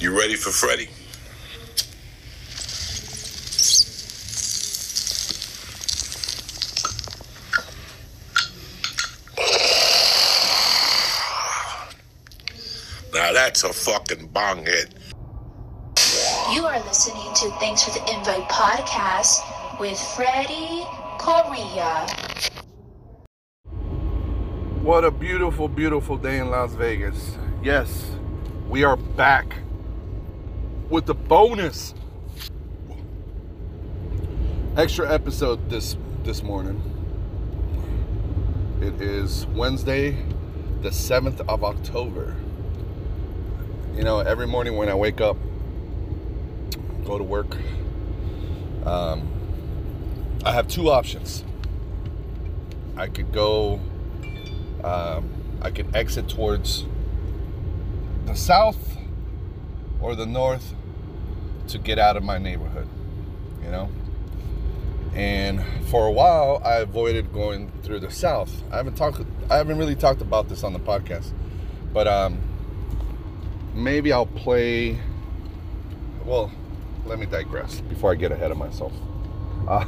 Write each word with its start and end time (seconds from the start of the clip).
You 0.00 0.16
ready 0.16 0.36
for 0.36 0.50
Freddie? 0.50 0.88
Now 13.12 13.32
that's 13.32 13.64
a 13.64 13.72
fucking 13.72 14.28
bong 14.28 14.64
hit. 14.64 14.94
You 16.52 16.64
are 16.64 16.78
listening 16.84 17.34
to 17.34 17.50
Thanks 17.58 17.82
for 17.82 17.90
the 17.90 18.14
Invite 18.14 18.48
podcast 18.48 19.80
with 19.80 19.98
Freddie 19.98 20.86
Correa. 21.18 22.06
What 24.80 25.04
a 25.04 25.10
beautiful, 25.10 25.66
beautiful 25.66 26.16
day 26.16 26.38
in 26.38 26.50
Las 26.50 26.72
Vegas. 26.74 27.36
Yes, 27.64 28.12
we 28.68 28.84
are 28.84 28.96
back 28.96 29.56
with 30.90 31.04
the 31.04 31.14
bonus 31.14 31.94
extra 34.76 35.12
episode 35.12 35.68
this 35.68 35.96
this 36.22 36.42
morning. 36.42 36.82
It 38.80 39.00
is 39.02 39.44
Wednesday, 39.48 40.16
the 40.80 40.88
7th 40.88 41.46
of 41.46 41.62
October. 41.62 42.36
You 43.94 44.02
know, 44.02 44.20
every 44.20 44.46
morning 44.46 44.76
when 44.76 44.88
I 44.88 44.94
wake 44.94 45.20
up, 45.20 45.36
go 47.04 47.18
to 47.18 47.24
work, 47.24 47.54
um, 48.86 49.28
I 50.44 50.52
have 50.52 50.68
two 50.68 50.90
options. 50.90 51.44
I 52.96 53.08
could 53.08 53.32
go, 53.32 53.80
um, 54.82 55.28
I 55.60 55.70
could 55.70 55.94
exit 55.94 56.28
towards 56.28 56.86
the 58.24 58.34
south 58.34 58.96
or 60.00 60.14
the 60.14 60.26
north 60.26 60.74
to 61.68 61.78
get 61.78 61.98
out 61.98 62.16
of 62.16 62.22
my 62.22 62.38
neighborhood, 62.38 62.88
you 63.62 63.70
know? 63.70 63.88
And 65.14 65.64
for 65.88 66.06
a 66.06 66.12
while, 66.12 66.62
I 66.64 66.76
avoided 66.76 67.32
going 67.32 67.72
through 67.82 68.00
the 68.00 68.10
south. 68.10 68.62
I 68.70 68.76
haven't 68.76 68.96
talked, 68.96 69.20
I 69.50 69.56
haven't 69.56 69.78
really 69.78 69.96
talked 69.96 70.20
about 70.20 70.48
this 70.48 70.62
on 70.62 70.72
the 70.72 70.78
podcast, 70.78 71.32
but 71.92 72.06
um, 72.06 72.38
maybe 73.74 74.12
I'll 74.12 74.26
play. 74.26 74.98
Well, 76.24 76.52
let 77.06 77.18
me 77.18 77.26
digress 77.26 77.80
before 77.80 78.12
I 78.12 78.14
get 78.16 78.32
ahead 78.32 78.50
of 78.50 78.58
myself. 78.58 78.92
Uh, 79.66 79.84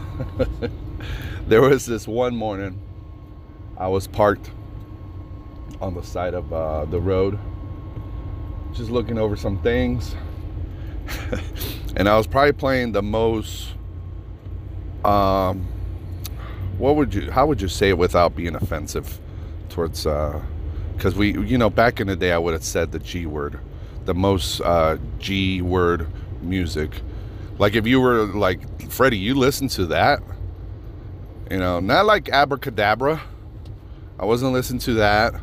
there 1.46 1.60
was 1.60 1.86
this 1.86 2.08
one 2.08 2.34
morning 2.34 2.80
I 3.76 3.88
was 3.88 4.06
parked 4.06 4.50
on 5.80 5.94
the 5.94 6.02
side 6.02 6.34
of 6.34 6.52
uh, 6.52 6.84
the 6.86 7.00
road, 7.00 7.38
just 8.72 8.90
looking 8.90 9.18
over 9.18 9.36
some 9.36 9.58
things, 9.62 10.14
and 11.96 12.08
I 12.08 12.16
was 12.16 12.26
probably 12.26 12.52
playing 12.52 12.92
the 12.92 13.02
most. 13.02 13.68
Um, 15.04 15.66
what 16.78 16.96
would 16.96 17.14
you? 17.14 17.30
How 17.30 17.46
would 17.46 17.60
you 17.60 17.68
say 17.68 17.90
it 17.90 17.98
without 17.98 18.34
being 18.34 18.54
offensive 18.54 19.20
towards? 19.68 20.04
Because 20.04 21.14
we, 21.14 21.32
you 21.38 21.58
know, 21.58 21.70
back 21.70 22.00
in 22.00 22.06
the 22.06 22.16
day, 22.16 22.32
I 22.32 22.38
would 22.38 22.54
have 22.54 22.64
said 22.64 22.92
the 22.92 22.98
G 22.98 23.26
word, 23.26 23.58
the 24.04 24.14
most 24.14 24.60
uh, 24.60 24.98
G 25.18 25.62
word 25.62 26.06
music. 26.42 27.02
Like 27.58 27.74
if 27.74 27.86
you 27.86 28.00
were 28.00 28.24
like 28.24 28.90
Freddie, 28.90 29.18
you 29.18 29.34
listen 29.34 29.68
to 29.68 29.86
that. 29.86 30.22
You 31.50 31.58
know, 31.58 31.80
not 31.80 32.06
like 32.06 32.28
Abracadabra. 32.28 33.22
I 34.18 34.24
wasn't 34.24 34.52
listening 34.52 34.80
to 34.80 34.94
that, 34.94 35.34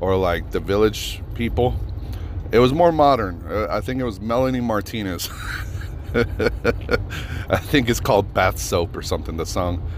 or 0.00 0.16
like 0.16 0.50
the 0.50 0.60
Village 0.60 1.22
People. 1.34 1.76
It 2.52 2.58
was 2.58 2.72
more 2.72 2.92
modern. 2.92 3.44
Uh, 3.48 3.68
I 3.70 3.80
think 3.80 4.00
it 4.00 4.04
was 4.04 4.20
Melanie 4.20 4.60
Martinez. 4.60 5.28
I 6.14 7.58
think 7.58 7.88
it's 7.88 8.00
called 8.00 8.34
Bath 8.34 8.58
Soap 8.58 8.96
or 8.96 9.02
something. 9.02 9.36
The 9.36 9.46
song. 9.46 9.88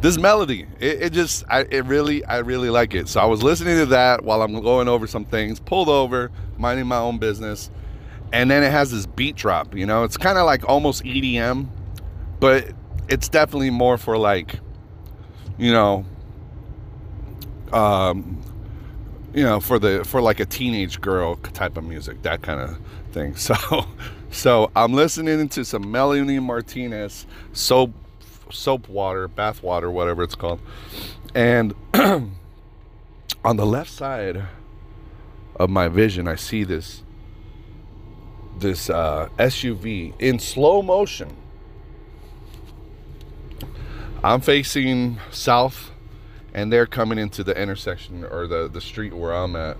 This 0.00 0.16
melody, 0.16 0.66
it, 0.78 1.02
it 1.02 1.12
just, 1.12 1.44
I, 1.50 1.60
it 1.70 1.84
really, 1.84 2.24
I 2.24 2.38
really 2.38 2.70
like 2.70 2.94
it. 2.94 3.06
So 3.06 3.20
I 3.20 3.26
was 3.26 3.42
listening 3.42 3.76
to 3.76 3.86
that 3.86 4.24
while 4.24 4.40
I'm 4.40 4.58
going 4.62 4.88
over 4.88 5.06
some 5.06 5.26
things. 5.26 5.60
Pulled 5.60 5.90
over, 5.90 6.30
minding 6.56 6.86
my 6.86 6.96
own 6.96 7.18
business, 7.18 7.70
and 8.32 8.50
then 8.50 8.62
it 8.62 8.70
has 8.70 8.90
this 8.90 9.04
beat 9.04 9.36
drop. 9.36 9.74
You 9.74 9.84
know, 9.84 10.04
it's 10.04 10.16
kind 10.16 10.38
of 10.38 10.46
like 10.46 10.66
almost 10.66 11.04
EDM, 11.04 11.68
but 12.38 12.72
it's 13.08 13.28
definitely 13.28 13.68
more 13.68 13.98
for 13.98 14.16
like, 14.16 14.58
you 15.58 15.70
know, 15.70 16.06
um, 17.70 18.42
you 19.34 19.44
know, 19.44 19.60
for 19.60 19.78
the 19.78 20.04
for 20.04 20.20
like 20.20 20.40
a 20.40 20.46
teenage 20.46 21.00
girl 21.00 21.36
type 21.36 21.76
of 21.76 21.84
music, 21.84 22.22
that 22.22 22.42
kind 22.42 22.60
of 22.60 22.78
thing. 23.12 23.34
So, 23.36 23.86
so 24.30 24.70
I'm 24.76 24.92
listening 24.92 25.48
to 25.48 25.64
some 25.64 25.90
Melanie 25.90 26.38
Martinez 26.38 27.26
soap 27.52 27.92
soap 28.50 28.88
water, 28.88 29.28
bath 29.28 29.62
water, 29.62 29.90
whatever 29.90 30.22
it's 30.22 30.34
called, 30.34 30.60
and 31.34 31.74
on 31.94 33.56
the 33.56 33.66
left 33.66 33.90
side 33.90 34.44
of 35.56 35.70
my 35.70 35.88
vision, 35.88 36.26
I 36.28 36.36
see 36.36 36.64
this 36.64 37.02
this 38.58 38.90
uh, 38.90 39.28
SUV 39.38 40.14
in 40.18 40.38
slow 40.38 40.82
motion. 40.82 41.36
I'm 44.22 44.40
facing 44.42 45.18
south 45.30 45.90
and 46.54 46.72
they're 46.72 46.86
coming 46.86 47.18
into 47.18 47.44
the 47.44 47.60
intersection 47.60 48.24
or 48.24 48.46
the, 48.46 48.68
the 48.68 48.80
street 48.80 49.12
where 49.12 49.32
I'm 49.32 49.56
at. 49.56 49.76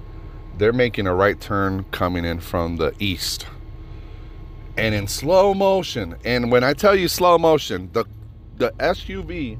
They're 0.59 0.73
making 0.73 1.07
a 1.07 1.15
right 1.15 1.41
turn 1.41 1.85
coming 1.91 2.25
in 2.25 2.41
from 2.41 2.77
the 2.77 2.95
east. 2.99 3.47
And 4.77 4.95
in 4.95 5.09
slow 5.09 5.55
motion, 5.55 6.17
and 6.25 6.51
when 6.51 6.65
I 6.65 6.75
tell 6.75 6.95
you 6.95 7.09
slow 7.09 7.39
motion, 7.39 7.91
the 7.93 8.05
the 8.57 8.73
SUV 8.73 9.59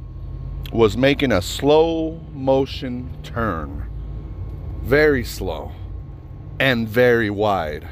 was 0.73 0.97
making 0.97 1.33
a 1.33 1.41
slow 1.41 2.21
motion 2.33 3.11
turn. 3.23 3.89
Very 4.83 5.25
slow 5.25 5.73
and 6.59 6.87
very 6.87 7.31
wide. 7.31 7.89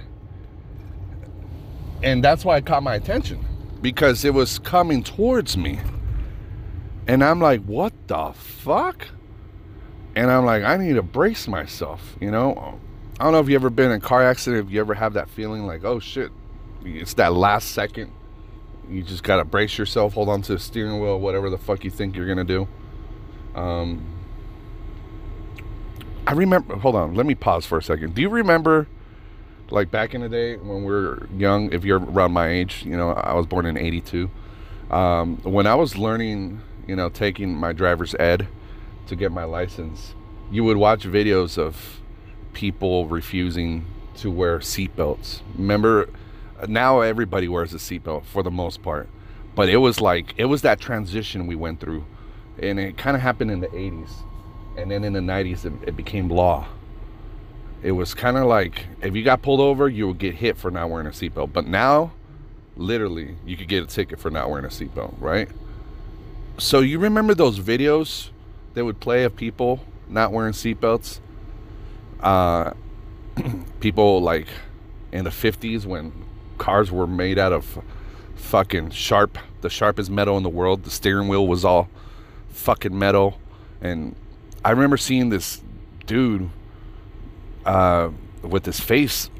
And 2.02 2.22
that's 2.22 2.44
why 2.44 2.58
it 2.58 2.66
caught 2.66 2.82
my 2.82 2.94
attention 2.94 3.44
because 3.80 4.24
it 4.24 4.34
was 4.34 4.58
coming 4.58 5.02
towards 5.02 5.56
me. 5.56 5.80
And 7.08 7.24
I'm 7.24 7.40
like, 7.40 7.64
what 7.64 7.94
the 8.06 8.32
fuck? 8.34 9.08
And 10.14 10.30
I'm 10.30 10.44
like, 10.44 10.62
I 10.62 10.76
need 10.76 10.94
to 10.94 11.02
brace 11.02 11.48
myself, 11.48 12.16
you 12.20 12.30
know? 12.30 12.78
I 13.18 13.24
don't 13.24 13.32
know 13.32 13.40
if 13.40 13.48
you 13.48 13.54
ever 13.54 13.70
been 13.70 13.90
in 13.90 13.96
a 13.96 14.00
car 14.00 14.22
accident, 14.22 14.66
if 14.66 14.72
you 14.72 14.78
ever 14.80 14.94
have 14.94 15.14
that 15.14 15.30
feeling 15.30 15.66
like, 15.66 15.84
oh 15.84 16.00
shit, 16.00 16.30
it's 16.84 17.14
that 17.14 17.32
last 17.32 17.70
second. 17.70 18.12
You 18.90 19.02
just 19.02 19.22
gotta 19.22 19.44
brace 19.44 19.78
yourself, 19.78 20.14
hold 20.14 20.28
on 20.28 20.42
to 20.42 20.52
the 20.52 20.58
steering 20.58 21.00
wheel, 21.00 21.18
whatever 21.18 21.48
the 21.50 21.58
fuck 21.58 21.82
you 21.82 21.90
think 21.90 22.14
you're 22.14 22.28
gonna 22.28 22.44
do. 22.44 22.68
Um, 23.54 24.06
I 26.26 26.32
remember, 26.32 26.76
hold 26.76 26.94
on, 26.94 27.14
let 27.14 27.24
me 27.24 27.34
pause 27.34 27.64
for 27.64 27.78
a 27.78 27.82
second. 27.82 28.14
Do 28.14 28.20
you 28.20 28.28
remember, 28.28 28.86
like 29.70 29.90
back 29.90 30.14
in 30.14 30.20
the 30.20 30.28
day 30.28 30.56
when 30.56 30.84
we 30.84 30.92
are 30.92 31.26
young, 31.36 31.72
if 31.72 31.84
you're 31.84 32.00
around 32.00 32.32
my 32.32 32.48
age, 32.48 32.84
you 32.84 32.96
know, 32.96 33.12
I 33.12 33.32
was 33.32 33.46
born 33.46 33.64
in 33.64 33.78
82. 33.78 34.30
Um, 34.90 35.38
when 35.38 35.66
I 35.66 35.74
was 35.74 35.96
learning 35.96 36.60
you 36.88 36.96
know, 36.96 37.10
taking 37.10 37.54
my 37.54 37.72
driver's 37.72 38.14
ed 38.16 38.48
to 39.06 39.14
get 39.14 39.30
my 39.30 39.44
license, 39.44 40.14
you 40.50 40.64
would 40.64 40.78
watch 40.78 41.04
videos 41.04 41.58
of 41.58 42.00
people 42.54 43.06
refusing 43.06 43.84
to 44.16 44.30
wear 44.30 44.58
seatbelts. 44.58 45.42
Remember, 45.54 46.08
now 46.66 47.00
everybody 47.00 47.46
wears 47.46 47.74
a 47.74 47.76
seatbelt 47.76 48.24
for 48.24 48.42
the 48.42 48.50
most 48.50 48.82
part, 48.82 49.08
but 49.54 49.68
it 49.68 49.76
was 49.76 50.00
like 50.00 50.34
it 50.38 50.46
was 50.46 50.62
that 50.62 50.80
transition 50.80 51.46
we 51.46 51.54
went 51.54 51.78
through, 51.78 52.04
and 52.60 52.80
it 52.80 52.96
kind 52.96 53.14
of 53.14 53.22
happened 53.22 53.50
in 53.50 53.60
the 53.60 53.68
'80s, 53.68 54.10
and 54.76 54.90
then 54.90 55.04
in 55.04 55.12
the 55.12 55.20
'90s 55.20 55.66
it, 55.66 55.88
it 55.88 55.96
became 55.96 56.28
law. 56.28 56.66
It 57.82 57.92
was 57.92 58.14
kind 58.14 58.36
of 58.36 58.46
like 58.46 58.86
if 59.02 59.14
you 59.14 59.22
got 59.22 59.42
pulled 59.42 59.60
over, 59.60 59.88
you 59.88 60.08
would 60.08 60.18
get 60.18 60.34
hit 60.34 60.56
for 60.56 60.70
not 60.70 60.88
wearing 60.90 61.06
a 61.06 61.10
seatbelt. 61.10 61.52
But 61.52 61.66
now, 61.66 62.12
literally, 62.76 63.36
you 63.44 63.56
could 63.58 63.68
get 63.68 63.84
a 63.84 63.86
ticket 63.86 64.18
for 64.18 64.30
not 64.30 64.48
wearing 64.48 64.64
a 64.64 64.68
seatbelt, 64.68 65.14
right? 65.20 65.48
So 66.58 66.80
you 66.80 66.98
remember 66.98 67.34
those 67.34 67.60
videos 67.60 68.30
they 68.74 68.82
would 68.82 68.98
play 68.98 69.22
of 69.22 69.36
people 69.36 69.84
not 70.08 70.32
wearing 70.32 70.52
seatbelts? 70.52 71.20
Uh, 72.20 72.72
people 73.80 74.20
like 74.20 74.48
in 75.12 75.22
the 75.22 75.30
50s 75.30 75.86
when 75.86 76.12
cars 76.58 76.90
were 76.90 77.06
made 77.06 77.38
out 77.38 77.52
of 77.52 77.78
fucking 78.34 78.90
sharp, 78.90 79.38
the 79.60 79.70
sharpest 79.70 80.10
metal 80.10 80.36
in 80.36 80.42
the 80.42 80.48
world. 80.48 80.82
The 80.82 80.90
steering 80.90 81.28
wheel 81.28 81.46
was 81.46 81.64
all 81.64 81.88
fucking 82.50 82.96
metal. 82.96 83.38
And 83.80 84.16
I 84.64 84.72
remember 84.72 84.96
seeing 84.96 85.28
this 85.28 85.62
dude 86.06 86.50
uh, 87.64 88.10
with 88.42 88.66
his 88.66 88.80
face 88.80 89.30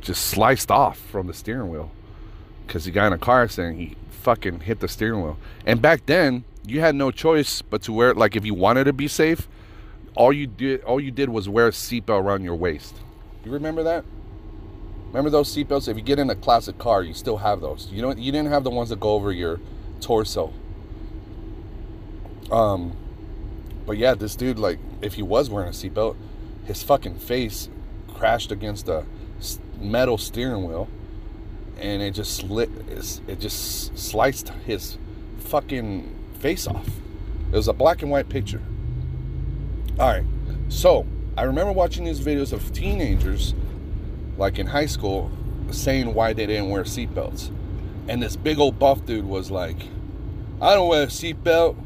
just 0.00 0.24
sliced 0.26 0.70
off 0.70 0.98
from 0.98 1.26
the 1.26 1.34
steering 1.34 1.70
wheel 1.70 1.90
because 2.66 2.84
he 2.84 2.92
got 2.92 3.06
in 3.06 3.12
a 3.14 3.18
car 3.18 3.44
accident. 3.44 3.78
He 3.78 3.96
fucking 4.10 4.60
hit 4.60 4.80
the 4.80 4.88
steering 4.88 5.22
wheel. 5.22 5.38
And 5.64 5.80
back 5.80 6.04
then, 6.04 6.44
you 6.66 6.80
had 6.80 6.94
no 6.94 7.10
choice 7.10 7.62
but 7.62 7.82
to 7.82 7.92
wear 7.92 8.10
it 8.10 8.16
like 8.16 8.36
if 8.36 8.44
you 8.44 8.54
wanted 8.54 8.84
to 8.84 8.92
be 8.92 9.08
safe, 9.08 9.48
all 10.14 10.32
you 10.32 10.46
did 10.46 10.82
all 10.84 11.00
you 11.00 11.10
did 11.10 11.28
was 11.28 11.48
wear 11.48 11.68
a 11.68 11.70
seatbelt 11.70 12.22
around 12.22 12.44
your 12.44 12.56
waist. 12.56 12.94
You 13.44 13.52
remember 13.52 13.82
that? 13.84 14.04
Remember 15.08 15.30
those 15.30 15.54
seatbelts? 15.54 15.88
If 15.88 15.96
you 15.96 16.02
get 16.02 16.18
in 16.18 16.30
a 16.30 16.36
classic 16.36 16.78
car, 16.78 17.02
you 17.02 17.14
still 17.14 17.38
have 17.38 17.60
those. 17.60 17.88
You 17.90 18.00
don't. 18.02 18.18
You 18.18 18.30
didn't 18.30 18.50
have 18.50 18.62
the 18.64 18.70
ones 18.70 18.90
that 18.90 19.00
go 19.00 19.10
over 19.10 19.32
your 19.32 19.60
torso. 20.00 20.52
Um, 22.52 22.96
but 23.86 23.96
yeah, 23.96 24.14
this 24.14 24.36
dude, 24.36 24.58
like, 24.58 24.78
if 25.02 25.14
he 25.14 25.22
was 25.22 25.50
wearing 25.50 25.68
a 25.68 25.72
seatbelt, 25.72 26.16
his 26.64 26.82
fucking 26.82 27.18
face 27.18 27.68
crashed 28.14 28.52
against 28.52 28.88
a 28.88 29.04
metal 29.80 30.18
steering 30.18 30.64
wheel, 30.64 30.88
and 31.78 32.02
it 32.02 32.12
just 32.12 32.36
slit. 32.36 32.70
It 33.26 33.40
just 33.40 33.98
sliced 33.98 34.50
his 34.64 34.96
fucking 35.38 36.19
face 36.40 36.66
off. 36.66 36.88
It 37.52 37.56
was 37.56 37.68
a 37.68 37.72
black 37.72 38.02
and 38.02 38.10
white 38.10 38.28
picture. 38.28 38.62
All 39.98 40.08
right, 40.08 40.24
so 40.68 41.06
I 41.36 41.42
remember 41.42 41.72
watching 41.72 42.04
these 42.04 42.20
videos 42.20 42.52
of 42.52 42.72
teenagers, 42.72 43.54
like 44.38 44.58
in 44.58 44.66
high 44.66 44.86
school, 44.86 45.30
saying 45.70 46.14
why 46.14 46.32
they 46.32 46.46
didn't 46.46 46.70
wear 46.70 46.84
seatbelts. 46.84 47.50
And 48.08 48.22
this 48.22 48.36
big 48.36 48.58
old 48.58 48.78
buff 48.78 49.04
dude 49.04 49.24
was 49.24 49.50
like, 49.50 49.76
I 50.60 50.74
don't 50.74 50.88
wear 50.88 51.04
a 51.04 51.06
seatbelt. 51.06 51.76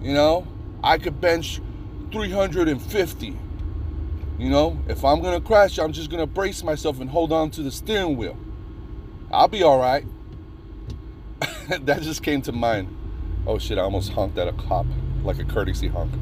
You 0.00 0.14
know, 0.14 0.46
I 0.82 0.98
could 0.98 1.20
bench 1.20 1.60
350. 2.12 3.36
You 4.38 4.50
know, 4.50 4.80
if 4.88 5.04
I'm 5.04 5.20
gonna 5.20 5.40
crash, 5.40 5.78
I'm 5.78 5.92
just 5.92 6.10
gonna 6.10 6.26
brace 6.26 6.62
myself 6.62 7.00
and 7.00 7.10
hold 7.10 7.32
on 7.32 7.50
to 7.52 7.62
the 7.62 7.70
steering 7.70 8.16
wheel. 8.16 8.36
I'll 9.30 9.48
be 9.48 9.62
all 9.62 9.78
right. 9.78 10.04
that 11.68 12.02
just 12.02 12.22
came 12.22 12.42
to 12.42 12.52
mind. 12.52 12.96
Oh 13.46 13.58
shit, 13.58 13.78
I 13.78 13.82
almost 13.82 14.12
honked 14.12 14.38
at 14.38 14.46
a 14.46 14.52
cop, 14.52 14.86
like 15.24 15.38
a 15.38 15.44
courtesy 15.44 15.88
honk. 15.88 16.12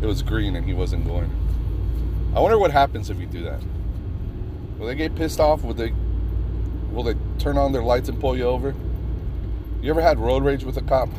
It 0.00 0.06
was 0.06 0.22
green 0.22 0.56
and 0.56 0.64
he 0.64 0.72
wasn't 0.72 1.06
going. 1.06 1.30
I 2.34 2.40
wonder 2.40 2.58
what 2.58 2.70
happens 2.70 3.10
if 3.10 3.18
you 3.18 3.26
do 3.26 3.42
that. 3.44 3.60
Will 4.78 4.86
they 4.86 4.94
get 4.94 5.14
pissed 5.14 5.40
off? 5.40 5.62
Will 5.62 5.74
they 5.74 5.92
will 6.90 7.02
they 7.02 7.14
turn 7.38 7.58
on 7.58 7.72
their 7.72 7.82
lights 7.82 8.08
and 8.08 8.18
pull 8.18 8.36
you 8.36 8.44
over? 8.44 8.74
You 9.82 9.90
ever 9.90 10.00
had 10.00 10.18
road 10.18 10.42
rage 10.42 10.64
with 10.64 10.78
a 10.78 10.82
cop? 10.82 11.10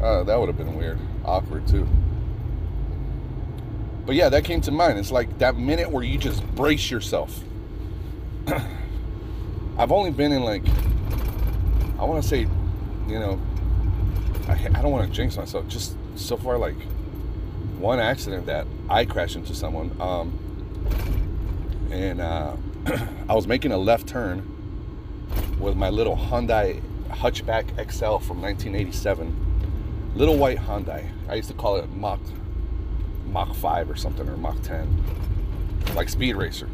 Uh, 0.00 0.24
that 0.24 0.38
would 0.38 0.48
have 0.48 0.56
been 0.56 0.76
weird. 0.76 0.98
Awkward 1.24 1.68
too. 1.68 1.86
But 4.04 4.16
yeah, 4.16 4.28
that 4.28 4.44
came 4.44 4.60
to 4.62 4.72
mind. 4.72 4.98
It's 4.98 5.12
like 5.12 5.38
that 5.38 5.56
minute 5.56 5.90
where 5.90 6.02
you 6.02 6.18
just 6.18 6.44
brace 6.56 6.90
yourself. 6.90 7.44
I've 9.78 9.92
only 9.92 10.10
been 10.10 10.32
in 10.32 10.42
like 10.42 10.64
I 11.98 12.04
want 12.04 12.20
to 12.20 12.28
say, 12.28 12.40
you 13.06 13.18
know, 13.20 13.40
I, 14.48 14.52
I 14.52 14.82
don't 14.82 14.90
want 14.90 15.08
to 15.08 15.12
jinx 15.14 15.36
myself. 15.36 15.68
Just 15.68 15.96
so 16.16 16.36
far, 16.36 16.58
like 16.58 16.80
one 17.78 17.98
accident 17.98 18.46
that 18.46 18.66
I 18.88 19.04
crashed 19.04 19.36
into 19.36 19.54
someone. 19.54 19.94
Um, 20.00 20.38
and 21.90 22.20
uh, 22.20 22.56
I 23.28 23.34
was 23.34 23.46
making 23.46 23.72
a 23.72 23.78
left 23.78 24.06
turn 24.06 24.48
with 25.58 25.76
my 25.76 25.90
little 25.90 26.16
Hyundai 26.16 26.80
Hatchback 27.08 27.78
Excel 27.78 28.18
from 28.18 28.40
1987. 28.40 30.12
Little 30.14 30.36
white 30.36 30.58
Hyundai. 30.58 31.08
I 31.28 31.34
used 31.34 31.48
to 31.48 31.54
call 31.54 31.76
it 31.76 31.90
Mach 31.90 32.20
Mach 33.26 33.54
5 33.54 33.90
or 33.90 33.96
something 33.96 34.28
or 34.28 34.36
Mach 34.36 34.60
10. 34.62 35.94
Like 35.94 36.08
Speed 36.08 36.36
Racer. 36.36 36.68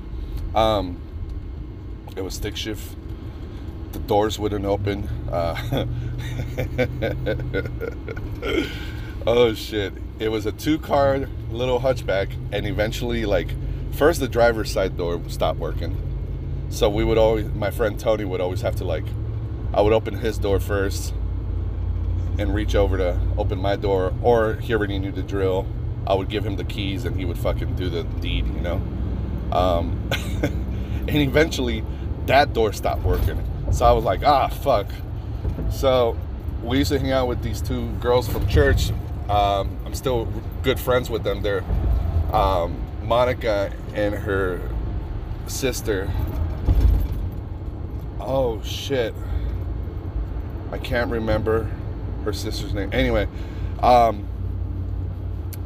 Um, 0.54 0.98
it 2.16 2.22
was 2.22 2.34
stick 2.34 2.56
shift. 2.56 2.96
The 3.98 4.04
doors 4.06 4.38
wouldn't 4.38 4.64
open. 4.64 5.08
Uh, 5.30 5.86
oh 9.26 9.54
shit. 9.54 9.92
It 10.20 10.28
was 10.28 10.46
a 10.46 10.52
two 10.52 10.78
car 10.78 11.28
little 11.50 11.80
hatchback 11.80 12.30
and 12.52 12.64
eventually 12.66 13.26
like 13.26 13.48
first 13.92 14.20
the 14.20 14.28
driver's 14.28 14.70
side 14.70 14.96
door 14.96 15.20
stopped 15.28 15.58
working. 15.58 15.96
So 16.70 16.88
we 16.88 17.02
would 17.02 17.18
always 17.18 17.46
my 17.46 17.72
friend 17.72 17.98
tony 17.98 18.24
would 18.24 18.40
always 18.40 18.60
have 18.60 18.76
to 18.76 18.84
like 18.84 19.04
i 19.74 19.80
would 19.80 19.92
open 19.92 20.14
his 20.14 20.38
door 20.38 20.60
first 20.60 21.12
and 22.38 22.54
reach 22.54 22.74
over 22.74 22.98
to 22.98 23.18
open 23.36 23.58
my 23.58 23.74
door 23.74 24.12
or 24.22 24.54
he 24.56 24.74
already 24.74 24.98
knew 24.98 25.10
the 25.10 25.22
drill 25.22 25.66
i 26.06 26.14
would 26.14 26.28
give 26.28 26.44
him 26.44 26.56
the 26.56 26.64
keys 26.64 27.04
and 27.04 27.16
he 27.16 27.24
would 27.24 27.38
fucking 27.38 27.74
do 27.74 27.88
the 27.88 28.04
deed 28.20 28.46
you 28.46 28.60
know? 28.60 28.80
Um, 29.50 30.10
and 30.42 31.16
eventually 31.16 31.82
that 32.26 32.52
door 32.52 32.72
stopped 32.72 33.02
working 33.02 33.42
so 33.70 33.84
i 33.84 33.92
was 33.92 34.04
like 34.04 34.22
ah 34.24 34.48
fuck 34.48 34.86
so 35.70 36.16
we 36.62 36.78
used 36.78 36.90
to 36.90 36.98
hang 36.98 37.12
out 37.12 37.28
with 37.28 37.42
these 37.42 37.60
two 37.60 37.90
girls 38.00 38.28
from 38.28 38.46
church 38.48 38.90
um, 39.28 39.76
I'm 39.84 39.94
still 39.94 40.26
good 40.62 40.80
friends 40.80 41.10
with 41.10 41.22
them. 41.22 41.42
They're 41.42 41.64
um, 42.32 42.80
Monica 43.02 43.72
and 43.94 44.14
her 44.14 44.60
sister. 45.46 46.10
Oh 48.20 48.62
shit. 48.62 49.14
I 50.72 50.78
can't 50.78 51.10
remember 51.10 51.70
her 52.24 52.32
sister's 52.32 52.72
name. 52.72 52.90
Anyway, 52.92 53.28
um, 53.82 54.26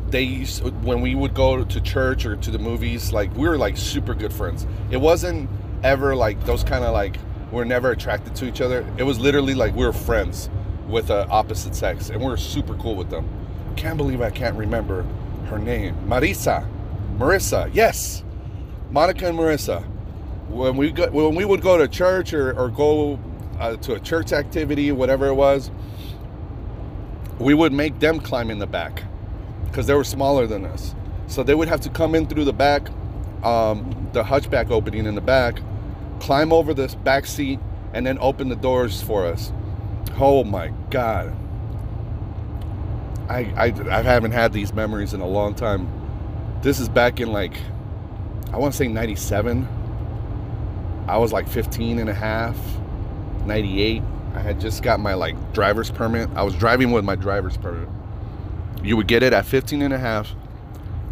they 0.09 0.23
used 0.23 0.65
when 0.83 1.01
we 1.01 1.15
would 1.15 1.35
go 1.35 1.65
to 1.65 1.81
church 1.81 2.27
or 2.27 2.37
to 2.37 2.51
the 2.51 2.59
movies, 2.59 3.13
like 3.13 3.35
we 3.37 3.49
were 3.49 3.59
like 3.59 3.77
super 3.77 4.15
good 4.15 4.33
friends. 4.33 4.67
It 4.91 4.99
wasn't 4.99 5.49
ever 5.85 6.17
like 6.17 6.45
those 6.47 6.65
kind 6.65 6.85
of 6.85 6.93
like 6.93 7.17
we're 7.53 7.65
never 7.65 7.91
attracted 7.91 8.35
to 8.37 8.47
each 8.47 8.61
other. 8.61 8.85
It 8.97 9.05
was 9.05 9.21
literally 9.21 9.55
like 9.55 9.77
we 9.77 9.85
were 9.85 9.93
friends 9.93 10.51
with 10.89 11.09
the 11.09 11.29
opposite 11.29 11.77
sex, 11.77 12.09
and 12.09 12.21
we 12.21 12.27
were 12.27 12.39
super 12.39 12.75
cool 12.75 12.97
with 12.97 13.11
them. 13.11 13.29
Can't 13.77 13.97
believe 13.97 14.21
I 14.21 14.31
can't 14.31 14.57
remember 14.57 15.07
her 15.47 15.59
name. 15.59 15.95
Marisa. 16.07 16.67
Marissa. 17.19 17.71
Yes. 17.73 18.25
Monica 18.91 19.29
and 19.29 19.39
Marissa. 19.39 19.85
When 20.49 20.77
we 20.77 20.91
go, 20.91 21.11
when 21.11 21.35
we 21.35 21.45
would 21.45 21.61
go 21.61 21.79
to 21.79 21.87
church 21.89 22.33
or, 22.33 22.59
or 22.59 22.69
go 22.69 23.19
uh, 23.59 23.77
to 23.77 23.95
a 23.95 24.01
church 24.01 24.33
activity, 24.33 24.91
whatever 24.93 25.29
it 25.29 25.35
was, 25.35 25.71
we 27.39 27.55
would 27.55 27.73
make 27.73 28.01
them 28.01 28.19
climb 28.19 28.51
in 28.51 28.59
the 28.59 28.67
back 28.67 29.05
because 29.67 29.87
they 29.87 29.95
were 29.95 30.05
smaller 30.05 30.47
than 30.47 30.65
us. 30.65 30.95
So 31.27 31.43
they 31.43 31.55
would 31.55 31.69
have 31.69 31.81
to 31.83 31.91
come 31.91 32.15
in 32.15 32.27
through 32.27 32.45
the 32.45 32.53
back, 32.53 32.89
um, 33.43 34.09
the 34.13 34.23
hatchback 34.23 34.71
opening 34.71 35.07
in 35.07 35.15
the 35.15 35.23
back, 35.23 35.61
climb 36.23 36.53
over 36.53 36.73
this 36.73 36.95
back 36.95 37.27
seat, 37.27 37.59
and 37.93 38.07
then 38.07 38.17
open 38.21 38.49
the 38.49 38.55
doors 38.55 39.03
for 39.03 39.27
us. 39.27 39.53
Oh 40.21 40.45
my 40.45 40.69
God. 40.89 41.35
I, 43.29 43.41
I, 43.57 43.65
I 43.91 44.03
haven't 44.03 44.31
had 44.31 44.53
these 44.53 44.73
memories 44.73 45.15
in 45.15 45.21
a 45.21 45.27
long 45.27 45.57
time. 45.57 45.89
This 46.63 46.79
is 46.79 46.89
back 46.89 47.19
in 47.19 47.33
like, 47.33 47.55
I 48.53 48.59
want 48.59 48.73
to 48.73 48.79
say 48.79 48.87
97. 48.87 49.67
I 51.09 51.17
was 51.17 51.33
like 51.33 51.49
15 51.49 51.99
and 51.99 52.09
a 52.09 52.15
half, 52.15 52.57
98. 53.45 54.01
I 54.35 54.39
had 54.39 54.61
just 54.61 54.85
got 54.85 55.01
my 55.01 55.15
like 55.15 55.53
driver's 55.53 55.91
permit. 55.91 56.31
I 56.37 56.45
was 56.45 56.55
driving 56.55 56.93
with 56.93 57.05
my 57.05 57.17
driver's 57.17 57.57
permit. 57.57 57.89
You 58.85 58.97
would 58.97 59.09
get 59.09 59.25
it 59.25 59.33
at 59.33 59.45
15 59.45 59.83
and 59.83 59.93
a 59.93 59.99
half. 59.99 60.33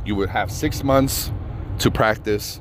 You 0.04 0.14
would 0.14 0.28
have 0.28 0.52
six 0.52 0.84
months 0.84 1.32
to 1.80 1.90
practice. 1.90 2.60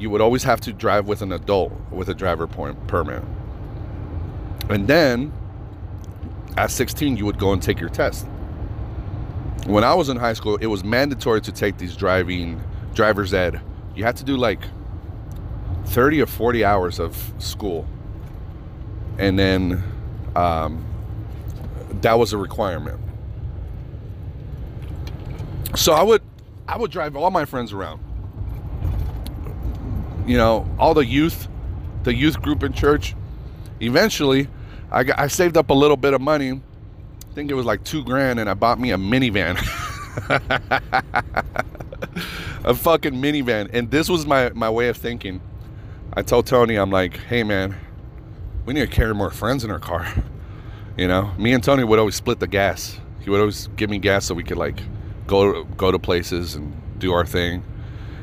You 0.00 0.10
would 0.10 0.20
always 0.20 0.42
have 0.42 0.60
to 0.62 0.72
drive 0.72 1.06
with 1.06 1.22
an 1.22 1.30
adult 1.30 1.72
with 1.92 2.08
a 2.08 2.14
driver 2.14 2.48
point 2.48 2.88
permit. 2.88 3.22
And 4.68 4.88
then 4.88 5.32
at 6.56 6.72
16, 6.72 7.16
you 7.16 7.24
would 7.26 7.38
go 7.38 7.52
and 7.52 7.62
take 7.62 7.78
your 7.78 7.90
test 7.90 8.26
when 9.66 9.84
I 9.84 9.94
was 9.94 10.08
in 10.08 10.16
high 10.16 10.32
school, 10.32 10.56
it 10.56 10.66
was 10.66 10.84
mandatory 10.84 11.40
to 11.42 11.52
take 11.52 11.78
these 11.78 11.96
driving 11.96 12.62
driver's 12.94 13.34
ed. 13.34 13.60
You 13.94 14.04
had 14.04 14.16
to 14.16 14.24
do 14.24 14.36
like 14.36 14.60
30 15.86 16.22
or 16.22 16.26
40 16.26 16.64
hours 16.64 16.98
of 16.98 17.32
school. 17.38 17.86
And 19.18 19.38
then 19.38 19.82
um, 20.34 20.84
that 22.00 22.18
was 22.18 22.32
a 22.32 22.38
requirement. 22.38 23.00
So 25.76 25.92
I 25.92 26.02
would 26.02 26.22
I 26.66 26.76
would 26.76 26.90
drive 26.90 27.16
all 27.16 27.30
my 27.30 27.44
friends 27.44 27.72
around. 27.72 28.02
You 30.26 30.36
know, 30.36 30.68
all 30.78 30.94
the 30.94 31.06
youth, 31.06 31.48
the 32.02 32.14
youth 32.14 32.40
group 32.40 32.62
in 32.62 32.72
church. 32.72 33.14
Eventually, 33.80 34.48
I, 34.90 35.04
got, 35.04 35.18
I 35.18 35.28
saved 35.28 35.56
up 35.56 35.70
a 35.70 35.74
little 35.74 35.96
bit 35.96 36.14
of 36.14 36.20
money 36.20 36.60
I 37.30 37.32
think 37.32 37.50
it 37.50 37.54
was 37.54 37.64
like 37.64 37.84
two 37.84 38.02
grand, 38.02 38.40
and 38.40 38.50
I 38.50 38.54
bought 38.54 38.80
me 38.80 38.90
a 38.90 38.96
minivan. 38.96 39.56
a 42.64 42.74
fucking 42.74 43.14
minivan. 43.14 43.70
And 43.72 43.88
this 43.88 44.08
was 44.08 44.26
my, 44.26 44.50
my 44.50 44.68
way 44.68 44.88
of 44.88 44.96
thinking. 44.96 45.40
I 46.12 46.22
told 46.22 46.46
Tony, 46.46 46.74
I'm 46.74 46.90
like, 46.90 47.18
hey 47.18 47.44
man, 47.44 47.76
we 48.66 48.74
need 48.74 48.80
to 48.80 48.88
carry 48.88 49.14
more 49.14 49.30
friends 49.30 49.62
in 49.64 49.70
our 49.70 49.78
car. 49.78 50.12
You 50.96 51.08
know, 51.08 51.32
me 51.38 51.54
and 51.54 51.64
Tony 51.64 51.82
would 51.82 51.98
always 51.98 52.16
split 52.16 52.40
the 52.40 52.48
gas. 52.48 52.98
He 53.20 53.30
would 53.30 53.40
always 53.40 53.68
give 53.68 53.88
me 53.88 53.98
gas 53.98 54.26
so 54.26 54.34
we 54.34 54.42
could 54.42 54.58
like 54.58 54.82
go 55.26 55.64
go 55.64 55.90
to 55.90 55.98
places 55.98 56.56
and 56.56 56.74
do 56.98 57.12
our 57.12 57.24
thing. 57.24 57.62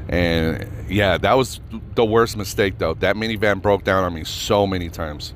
And 0.10 0.90
yeah, 0.90 1.18
that 1.18 1.34
was 1.34 1.60
the 1.96 2.06
worst 2.06 2.38
mistake 2.38 2.78
though. 2.78 2.94
That 2.96 3.16
minivan 3.16 3.62
broke 3.62 3.84
down 3.84 4.04
on 4.04 4.14
me 4.14 4.24
so 4.24 4.66
many 4.66 4.90
times. 4.90 5.34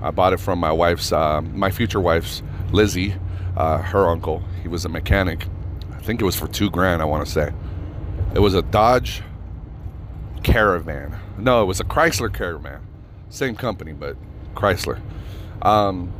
I 0.00 0.10
bought 0.10 0.32
it 0.32 0.40
from 0.40 0.58
my 0.58 0.72
wife's, 0.72 1.12
uh, 1.12 1.40
my 1.40 1.70
future 1.70 2.00
wife's 2.00 2.42
Lizzie, 2.72 3.14
uh, 3.56 3.78
her 3.78 4.08
uncle. 4.08 4.42
He 4.62 4.68
was 4.68 4.84
a 4.84 4.88
mechanic. 4.88 5.46
I 5.92 6.00
think 6.00 6.20
it 6.20 6.24
was 6.24 6.34
for 6.34 6.48
two 6.48 6.70
grand, 6.70 7.00
I 7.00 7.04
want 7.04 7.24
to 7.24 7.30
say. 7.30 7.52
It 8.34 8.40
was 8.40 8.54
a 8.54 8.62
Dodge 8.62 9.22
Caravan. 10.42 11.16
No, 11.38 11.62
it 11.62 11.66
was 11.66 11.78
a 11.78 11.84
Chrysler 11.84 12.32
Caravan. 12.32 12.80
Same 13.28 13.54
company, 13.54 13.92
but 13.92 14.16
Chrysler. 14.54 15.00
Um, 15.62 16.12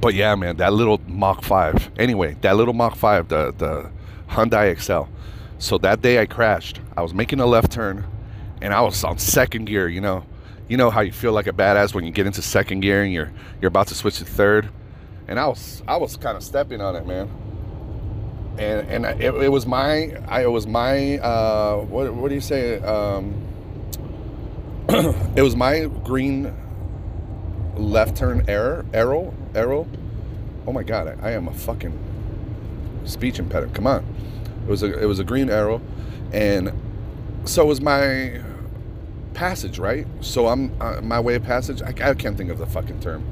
but 0.00 0.14
yeah, 0.14 0.34
man, 0.34 0.56
that 0.56 0.72
little 0.72 1.00
Mach 1.06 1.42
5. 1.42 1.92
Anyway, 1.98 2.36
that 2.40 2.56
little 2.56 2.74
Mach 2.74 2.96
5, 2.96 3.28
the, 3.28 3.54
the 3.56 3.90
Hyundai 4.30 4.70
Excel. 4.70 5.08
So 5.62 5.78
that 5.78 6.02
day 6.02 6.20
I 6.20 6.26
crashed. 6.26 6.80
I 6.96 7.02
was 7.02 7.14
making 7.14 7.38
a 7.38 7.46
left 7.46 7.70
turn 7.70 8.04
and 8.60 8.74
I 8.74 8.80
was 8.80 9.04
on 9.04 9.18
second 9.18 9.66
gear, 9.66 9.88
you 9.88 10.00
know. 10.00 10.26
You 10.66 10.76
know 10.76 10.90
how 10.90 11.02
you 11.02 11.12
feel 11.12 11.32
like 11.32 11.46
a 11.46 11.52
badass 11.52 11.94
when 11.94 12.04
you 12.04 12.10
get 12.10 12.26
into 12.26 12.42
second 12.42 12.80
gear 12.80 13.04
and 13.04 13.12
you're 13.12 13.32
you're 13.60 13.68
about 13.68 13.86
to 13.86 13.94
switch 13.94 14.18
to 14.18 14.24
third. 14.24 14.70
And 15.28 15.38
I 15.38 15.46
was 15.46 15.84
I 15.86 15.98
was 15.98 16.16
kind 16.16 16.36
of 16.36 16.42
stepping 16.42 16.80
on 16.80 16.96
it, 16.96 17.06
man. 17.06 17.30
And 18.58 19.06
and 19.06 19.22
it, 19.22 19.32
it 19.34 19.48
was 19.50 19.64
my 19.64 20.16
I, 20.26 20.42
it 20.42 20.50
was 20.50 20.66
my 20.66 21.18
uh, 21.18 21.76
what 21.76 22.12
what 22.12 22.28
do 22.28 22.34
you 22.34 22.40
say? 22.40 22.80
Um, 22.80 23.32
it 25.36 25.42
was 25.42 25.54
my 25.54 25.84
green 26.02 26.52
left 27.76 28.16
turn 28.16 28.44
error 28.48 28.84
arrow 28.92 29.32
arrow. 29.54 29.86
Oh 30.66 30.72
my 30.72 30.82
god, 30.82 31.20
I, 31.22 31.28
I 31.28 31.30
am 31.32 31.46
a 31.46 31.54
fucking 31.54 31.96
speech 33.04 33.38
impediment. 33.38 33.76
Come 33.76 33.86
on, 33.86 34.04
it 34.66 34.68
was 34.68 34.82
a 34.82 35.02
it 35.02 35.06
was 35.06 35.18
a 35.18 35.24
green 35.24 35.50
arrow, 35.50 35.80
and 36.32 36.72
so 37.44 37.64
was 37.64 37.80
my 37.80 38.40
passage, 39.34 39.78
right? 39.78 40.06
So 40.20 40.48
I'm 40.48 40.72
uh, 40.80 41.00
my 41.02 41.20
way 41.20 41.34
of 41.34 41.42
passage. 41.42 41.82
I, 41.82 41.88
I 41.88 42.14
can't 42.14 42.36
think 42.36 42.50
of 42.50 42.58
the 42.58 42.66
fucking 42.66 43.00
term. 43.00 43.24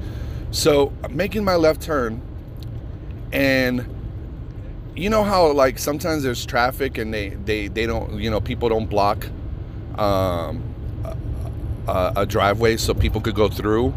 So 0.51 0.93
I'm 1.05 1.17
making 1.17 1.45
my 1.45 1.57
left 1.57 1.83
turn, 1.83 2.21
and 3.33 3.87
you 4.97 5.09
know 5.09 5.23
how 5.23 5.53
like 5.53 5.79
sometimes 5.79 6.23
there's 6.23 6.45
traffic 6.45 6.99
and 6.99 7.15
they 7.15 7.31
they 7.31 7.69
they 7.69 7.87
don't 7.87 8.21
you 8.21 8.31
know 8.31 8.41
people 8.41 8.69
don't 8.69 8.87
block 8.87 9.27
um, 9.97 10.63
a, 11.87 12.13
a 12.17 12.27
driveway 12.27 12.77
so 12.77 12.95
people 12.95 13.21
could 13.21 13.35
go 13.35 13.49
through. 13.49 13.95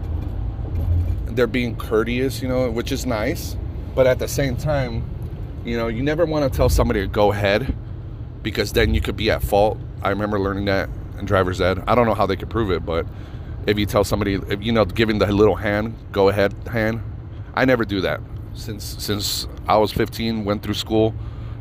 They're 1.25 1.47
being 1.47 1.75
courteous, 1.75 2.41
you 2.41 2.47
know, 2.47 2.69
which 2.69 2.91
is 2.91 3.05
nice, 3.05 3.57
but 3.95 4.05
at 4.05 4.19
the 4.19 4.27
same 4.27 4.55
time, 4.55 5.03
you 5.63 5.77
know, 5.77 5.87
you 5.87 6.03
never 6.03 6.25
want 6.25 6.51
to 6.51 6.55
tell 6.55 6.69
somebody 6.69 7.01
to 7.01 7.07
go 7.07 7.31
ahead 7.31 7.75
because 8.41 8.73
then 8.73 8.93
you 8.93 9.01
could 9.01 9.15
be 9.15 9.31
at 9.31 9.41
fault. 9.41 9.77
I 10.01 10.09
remember 10.09 10.39
learning 10.39 10.65
that 10.65 10.89
in 11.17 11.25
driver's 11.25 11.61
ed. 11.61 11.83
I 11.87 11.95
don't 11.95 12.05
know 12.05 12.13
how 12.13 12.25
they 12.25 12.35
could 12.35 12.49
prove 12.49 12.71
it, 12.71 12.85
but 12.85 13.05
if 13.65 13.79
you 13.79 13.85
tell 13.85 14.03
somebody, 14.03 14.35
if, 14.35 14.61
you 14.61 14.71
know, 14.71 14.85
giving 14.85 15.19
the 15.19 15.31
little 15.31 15.55
hand, 15.55 15.95
go 16.11 16.29
ahead 16.29 16.53
hand, 16.67 17.01
I 17.53 17.65
never 17.65 17.85
do 17.85 18.01
that. 18.01 18.19
Since 18.53 18.83
since 18.99 19.47
I 19.67 19.77
was 19.77 19.91
15, 19.91 20.43
went 20.43 20.61
through 20.63 20.73
school, 20.73 21.15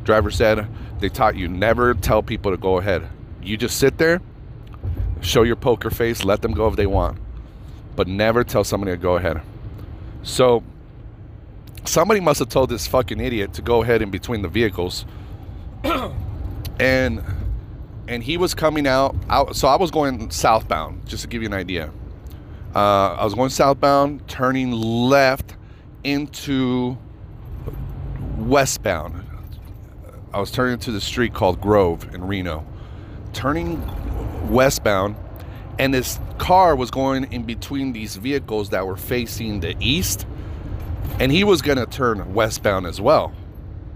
driver's 0.05 0.41
ed, 0.41 0.69
they 0.99 1.09
taught 1.09 1.37
you 1.37 1.49
never 1.49 1.95
tell 1.95 2.23
people 2.23 2.51
to 2.51 2.57
go 2.57 2.79
ahead. 2.79 3.09
You 3.43 3.57
just 3.57 3.79
sit 3.79 3.99
there, 3.99 4.21
show 5.21 5.43
your 5.43 5.57
poker 5.57 5.91
face, 5.91 6.25
let 6.25 6.43
them 6.43 6.53
go 6.53 6.67
if 6.67 6.77
they 6.77 6.87
want, 6.87 7.19
but 7.97 8.09
never 8.09 8.45
tell 8.45 8.65
somebody 8.65 8.93
to 8.93 8.97
go 8.97 9.17
ahead. 9.17 9.41
So 10.23 10.63
somebody 11.85 12.21
must 12.21 12.39
have 12.39 12.49
told 12.49 12.71
this 12.71 12.87
fucking 12.87 13.21
idiot 13.21 13.55
to 13.55 13.63
go 13.63 13.83
ahead 13.83 14.03
in 14.03 14.11
between 14.11 14.43
the 14.43 14.49
vehicles, 14.49 15.05
and 16.81 17.23
and 18.09 18.23
he 18.23 18.37
was 18.37 18.55
coming 18.55 18.87
out, 18.87 19.15
out. 19.29 19.57
So 19.57 19.69
I 19.69 19.77
was 19.77 19.91
going 19.91 20.31
southbound, 20.31 21.07
just 21.07 21.23
to 21.23 21.29
give 21.29 21.43
you 21.43 21.49
an 21.49 21.55
idea. 21.55 21.91
Uh, 22.75 23.15
I 23.15 23.25
was 23.25 23.35
going 23.35 23.51
southbound, 23.51 24.27
turning 24.29 24.73
left 24.73 25.57
into 26.05 26.97
westbound. 28.39 29.25
I 30.33 30.41
was 30.41 30.51
turning 30.51 30.79
to 30.81 30.91
the 30.91 31.01
street 31.01 31.35
called 31.35 31.61
Grove 31.61 32.15
in 32.15 32.27
Reno, 32.27 32.67
turning 33.35 33.81
westbound, 34.51 35.17
and 35.79 35.93
this 35.93 36.19
car 36.39 36.75
was 36.75 36.91
going 36.91 37.31
in 37.33 37.45
between 37.45 37.93
these 37.93 38.17
vehicles 38.17 38.71
that 38.71 38.87
were 38.87 38.97
facing 38.97 39.61
the 39.61 39.77
east, 39.79 40.27
and 41.23 41.31
he 41.31 41.45
was 41.45 41.63
going 41.63 41.79
to 41.79 41.87
turn 41.87 42.35
westbound 42.35 42.85
as 42.85 43.01
well. 43.01 43.33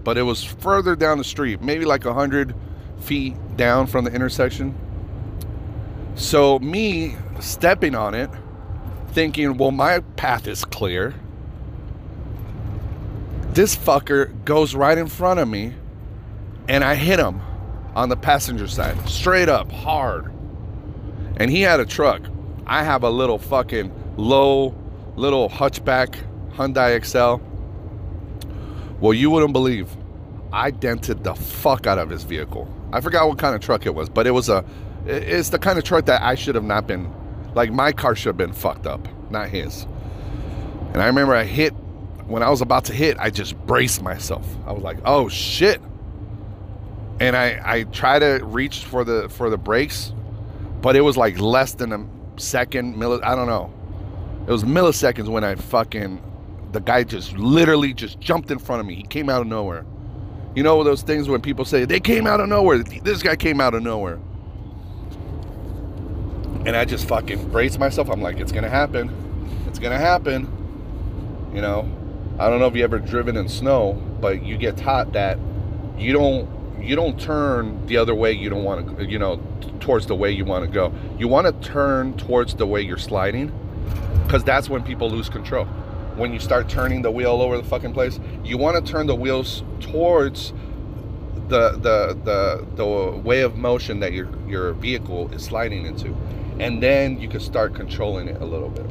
But 0.05 0.17
it 0.17 0.21
was 0.21 0.45
further 0.45 0.95
down 0.95 1.17
the 1.17 1.25
street, 1.25 1.61
maybe 1.61 1.83
like 1.83 2.05
a 2.05 2.13
hundred 2.13 2.55
feet 3.01 3.35
down 3.57 3.87
from 3.87 4.05
the 4.05 4.13
intersection. 4.13 4.73
So, 6.15 6.57
me 6.59 7.17
stepping 7.41 7.95
on 7.95 8.13
it, 8.13 8.29
thinking, 9.09 9.57
well, 9.57 9.71
my 9.71 9.99
path 10.15 10.47
is 10.47 10.63
clear. 10.63 11.15
This 13.51 13.75
fucker 13.75 14.31
goes 14.45 14.73
right 14.73 14.97
in 14.97 15.07
front 15.07 15.41
of 15.41 15.49
me, 15.49 15.73
and 16.69 16.81
I 16.81 16.95
hit 16.95 17.19
him 17.19 17.41
on 17.93 18.07
the 18.07 18.15
passenger 18.15 18.69
side, 18.69 19.09
straight 19.09 19.49
up, 19.49 19.69
hard. 19.69 20.31
And 21.35 21.51
he 21.51 21.59
had 21.59 21.81
a 21.81 21.85
truck. 21.85 22.21
I 22.65 22.85
have 22.85 23.03
a 23.03 23.09
little 23.09 23.37
fucking 23.37 24.15
low, 24.15 24.73
little 25.17 25.49
hatchback 25.49 26.23
Hyundai 26.57 26.95
Excel. 26.95 27.39
Well, 28.99 29.13
you 29.13 29.29
wouldn't 29.29 29.53
believe. 29.53 29.95
I 30.51 30.71
dented 30.71 31.23
the 31.23 31.35
fuck 31.35 31.85
out 31.85 31.99
of 31.99 32.09
his 32.09 32.23
vehicle. 32.23 32.67
I 32.91 32.99
forgot 33.01 33.27
what 33.27 33.37
kind 33.37 33.53
of 33.53 33.61
truck 33.61 33.85
it 33.85 33.93
was, 33.93 34.09
but 34.09 34.25
it 34.25 34.31
was 34.31 34.49
a. 34.49 34.65
It's 35.05 35.49
the 35.49 35.59
kind 35.59 35.77
of 35.77 35.83
truck 35.83 36.05
that 36.05 36.21
I 36.23 36.35
should 36.35 36.55
have 36.55 36.63
not 36.63 36.87
been. 36.87 37.13
Like 37.53 37.71
my 37.71 37.91
car 37.91 38.15
should 38.15 38.29
have 38.29 38.37
been 38.37 38.53
fucked 38.53 38.87
up, 38.87 39.07
not 39.29 39.49
his. 39.49 39.83
And 40.93 41.01
I 41.01 41.05
remember 41.05 41.35
I 41.35 41.43
hit 41.43 41.71
when 42.25 42.41
I 42.41 42.49
was 42.49 42.61
about 42.61 42.85
to 42.85 42.93
hit. 42.93 43.17
I 43.19 43.29
just 43.29 43.55
braced 43.67 44.01
myself. 44.01 44.47
I 44.65 44.71
was 44.71 44.81
like, 44.81 44.97
"Oh 45.05 45.29
shit!" 45.29 45.79
And 47.19 47.35
I 47.35 47.61
I 47.63 47.83
try 47.83 48.17
to 48.17 48.39
reach 48.43 48.83
for 48.85 49.03
the 49.03 49.29
for 49.29 49.51
the 49.51 49.57
brakes, 49.57 50.11
but 50.81 50.95
it 50.95 51.01
was 51.01 51.17
like 51.17 51.39
less 51.39 51.73
than 51.75 51.93
a 51.93 52.39
second. 52.39 52.95
Milli, 52.95 53.23
I 53.23 53.35
don't 53.35 53.47
know. 53.47 53.71
It 54.47 54.51
was 54.51 54.63
milliseconds 54.63 55.27
when 55.27 55.43
I 55.43 55.55
fucking 55.55 56.23
the 56.71 56.79
guy 56.79 57.03
just 57.03 57.33
literally 57.37 57.93
just 57.93 58.19
jumped 58.19 58.51
in 58.51 58.59
front 58.59 58.81
of 58.81 58.85
me. 58.85 58.95
He 58.95 59.03
came 59.03 59.29
out 59.29 59.41
of 59.41 59.47
nowhere. 59.47 59.85
You 60.55 60.63
know 60.63 60.83
those 60.83 61.01
things 61.01 61.29
when 61.29 61.41
people 61.41 61.65
say 61.65 61.85
they 61.85 61.99
came 61.99 62.25
out 62.25 62.39
of 62.39 62.49
nowhere. 62.49 62.79
This 62.79 63.21
guy 63.21 63.35
came 63.35 63.61
out 63.61 63.73
of 63.73 63.83
nowhere. 63.83 64.19
And 66.65 66.75
I 66.75 66.83
just 66.83 67.07
fucking 67.07 67.49
braced 67.49 67.79
myself. 67.79 68.09
I'm 68.09 68.21
like, 68.21 68.37
it's 68.37 68.51
gonna 68.51 68.69
happen. 68.69 69.11
It's 69.67 69.79
gonna 69.79 69.99
happen. 69.99 70.51
You 71.53 71.61
know, 71.61 71.89
I 72.39 72.49
don't 72.49 72.59
know 72.59 72.67
if 72.67 72.75
you 72.75 72.83
ever 72.83 72.99
driven 72.99 73.37
in 73.37 73.47
snow, 73.47 73.93
but 74.19 74.43
you 74.43 74.57
get 74.57 74.77
taught 74.77 75.13
that 75.13 75.37
you 75.97 76.11
don't 76.11 76.49
you 76.81 76.95
don't 76.95 77.19
turn 77.19 77.85
the 77.87 77.97
other 77.97 78.13
way 78.13 78.31
you 78.31 78.49
don't 78.49 78.63
want 78.63 78.97
to 78.97 79.05
you 79.05 79.19
know 79.19 79.39
towards 79.79 80.07
the 80.07 80.15
way 80.15 80.31
you 80.31 80.43
want 80.43 80.65
to 80.65 80.71
go. 80.71 80.91
You 81.17 81.27
want 81.27 81.45
to 81.45 81.67
turn 81.67 82.17
towards 82.17 82.55
the 82.55 82.65
way 82.65 82.81
you're 82.81 82.97
sliding 82.97 83.51
because 84.23 84.43
that's 84.43 84.69
when 84.69 84.83
people 84.83 85.09
lose 85.09 85.29
control 85.29 85.67
when 86.17 86.33
you 86.33 86.39
start 86.39 86.67
turning 86.67 87.01
the 87.01 87.11
wheel 87.11 87.29
all 87.31 87.41
over 87.41 87.57
the 87.57 87.63
fucking 87.63 87.93
place, 87.93 88.19
you 88.43 88.57
want 88.57 88.83
to 88.83 88.91
turn 88.91 89.07
the 89.07 89.15
wheels 89.15 89.63
towards 89.79 90.51
the 91.47 91.71
the 91.71 92.17
the 92.23 92.67
the 92.75 92.85
way 93.19 93.41
of 93.41 93.55
motion 93.55 93.99
that 94.01 94.11
your 94.13 94.27
your 94.47 94.73
vehicle 94.73 95.31
is 95.33 95.43
sliding 95.43 95.85
into, 95.85 96.15
and 96.59 96.81
then 96.83 97.19
you 97.19 97.29
can 97.29 97.39
start 97.39 97.73
controlling 97.73 98.27
it 98.27 98.41
a 98.41 98.45
little 98.45 98.69
bit. 98.69 98.85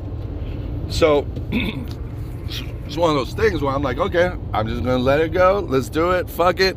So 0.89 1.27
it's 1.51 2.97
one 2.97 3.11
of 3.11 3.17
those 3.17 3.35
things 3.35 3.61
where 3.61 3.75
I'm 3.75 3.83
like, 3.83 3.99
okay, 3.99 4.33
I'm 4.53 4.69
just 4.69 4.83
gonna 4.83 4.99
let 4.99 5.21
it 5.21 5.33
go. 5.33 5.67
Let's 5.69 5.89
do 5.89 6.13
it. 6.13 6.31
Fuck 6.31 6.61
it. 6.61 6.77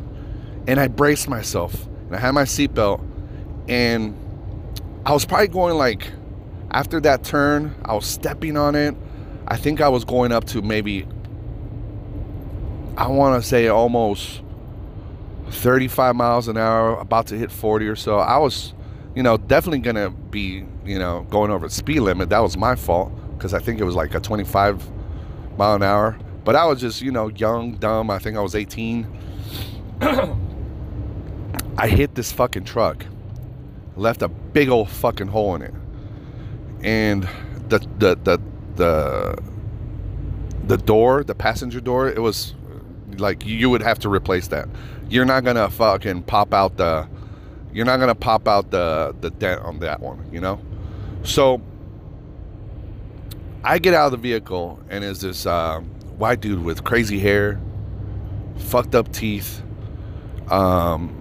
And 0.66 0.78
I 0.78 0.88
braced 0.88 1.28
myself, 1.28 1.86
and 2.06 2.16
I 2.16 2.18
had 2.18 2.32
my 2.32 2.44
seatbelt, 2.44 3.02
and 3.68 4.14
I 5.06 5.12
was 5.12 5.24
probably 5.24 5.48
going 5.48 5.76
like 5.76 6.10
after 6.70 7.00
that 7.00 7.24
turn, 7.24 7.74
I 7.84 7.94
was 7.94 8.06
stepping 8.06 8.56
on 8.56 8.74
it 8.74 8.94
I 9.50 9.56
think 9.56 9.80
I 9.80 9.88
was 9.88 10.04
going 10.04 10.30
up 10.30 10.44
to 10.46 10.62
maybe, 10.62 11.08
I 12.96 13.08
want 13.08 13.42
to 13.42 13.46
say 13.46 13.66
almost 13.66 14.42
35 15.48 16.14
miles 16.14 16.46
an 16.46 16.56
hour, 16.56 16.96
about 17.00 17.26
to 17.26 17.36
hit 17.36 17.50
40 17.50 17.88
or 17.88 17.96
so. 17.96 18.18
I 18.18 18.38
was, 18.38 18.74
you 19.16 19.24
know, 19.24 19.36
definitely 19.36 19.80
going 19.80 19.96
to 19.96 20.10
be, 20.10 20.64
you 20.84 21.00
know, 21.00 21.26
going 21.30 21.50
over 21.50 21.66
the 21.66 21.74
speed 21.74 21.98
limit. 21.98 22.28
That 22.28 22.38
was 22.38 22.56
my 22.56 22.76
fault 22.76 23.12
because 23.36 23.52
I 23.52 23.58
think 23.58 23.80
it 23.80 23.84
was 23.84 23.96
like 23.96 24.14
a 24.14 24.20
25 24.20 24.88
mile 25.58 25.74
an 25.74 25.82
hour. 25.82 26.16
But 26.44 26.54
I 26.54 26.64
was 26.66 26.80
just, 26.80 27.02
you 27.02 27.10
know, 27.10 27.26
young, 27.28 27.74
dumb. 27.74 28.08
I 28.08 28.20
think 28.20 28.36
I 28.36 28.40
was 28.40 28.54
18. 28.54 29.04
I 31.76 31.88
hit 31.88 32.14
this 32.14 32.30
fucking 32.30 32.64
truck, 32.64 33.04
left 33.96 34.22
a 34.22 34.28
big 34.28 34.68
old 34.68 34.88
fucking 34.90 35.26
hole 35.26 35.56
in 35.56 35.62
it. 35.62 35.74
And 36.82 37.28
the, 37.68 37.80
the, 37.98 38.16
the, 38.22 38.40
the 38.80 39.38
the 40.66 40.78
door, 40.78 41.24
the 41.24 41.34
passenger 41.34 41.80
door, 41.80 42.08
it 42.08 42.22
was 42.22 42.54
like 43.18 43.44
you 43.46 43.70
would 43.70 43.82
have 43.82 43.98
to 44.00 44.08
replace 44.08 44.48
that. 44.48 44.68
You're 45.10 45.26
not 45.26 45.44
gonna 45.44 45.68
fucking 45.70 46.22
pop 46.24 46.54
out 46.54 46.76
the 46.78 47.08
you're 47.72 47.86
not 47.86 47.98
gonna 48.00 48.14
pop 48.14 48.48
out 48.48 48.70
the 48.70 49.14
the 49.20 49.30
dent 49.30 49.62
on 49.62 49.80
that 49.80 50.00
one, 50.00 50.28
you 50.32 50.40
know? 50.40 50.60
So 51.24 51.60
I 53.64 53.78
get 53.78 53.94
out 53.94 54.06
of 54.06 54.12
the 54.12 54.18
vehicle 54.18 54.80
and 54.90 55.04
is 55.04 55.20
this 55.20 55.46
uh, 55.46 55.80
white 56.18 56.40
dude 56.40 56.64
with 56.64 56.84
crazy 56.84 57.18
hair, 57.18 57.60
fucked 58.56 58.94
up 58.94 59.12
teeth, 59.12 59.62
um, 60.50 61.16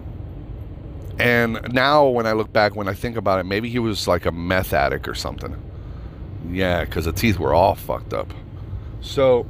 And 1.19 1.59
now 1.73 2.07
when 2.07 2.25
I 2.25 2.31
look 2.33 2.53
back, 2.53 2.75
when 2.75 2.87
I 2.87 2.93
think 2.93 3.17
about 3.17 3.39
it, 3.39 3.45
maybe 3.45 3.69
he 3.69 3.79
was 3.79 4.07
like 4.07 4.25
a 4.25 4.31
meth 4.31 4.73
addict 4.73 5.07
or 5.07 5.15
something. 5.15 5.55
Yeah, 6.47 6.85
because 6.85 7.05
the 7.05 7.11
teeth 7.13 7.39
were 7.39 7.53
all 7.53 7.75
fucked 7.75 8.13
up. 8.13 8.33
So 9.01 9.45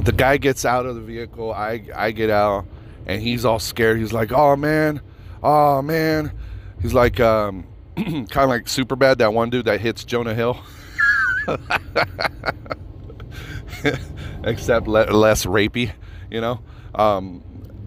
the 0.00 0.12
guy 0.12 0.36
gets 0.36 0.64
out 0.64 0.86
of 0.86 0.94
the 0.94 1.00
vehicle. 1.00 1.52
I 1.52 1.82
I 1.94 2.10
get 2.10 2.30
out, 2.30 2.66
and 3.06 3.22
he's 3.22 3.44
all 3.44 3.58
scared. 3.58 3.98
He's 3.98 4.12
like, 4.12 4.32
"Oh 4.32 4.56
man, 4.56 5.00
oh 5.42 5.82
man." 5.82 6.32
He's 6.82 6.92
like, 6.94 7.18
um, 7.20 7.66
kind 7.96 8.36
of 8.36 8.48
like 8.48 8.68
super 8.68 8.96
bad. 8.96 9.18
That 9.18 9.32
one 9.32 9.50
dude 9.50 9.64
that 9.64 9.80
hits 9.80 10.04
Jonah 10.04 10.34
Hill. 10.34 10.58
Except 14.44 14.86
le- 14.86 15.10
less 15.10 15.46
rapey, 15.46 15.92
you 16.30 16.40
know. 16.40 16.60
Um, 16.94 17.42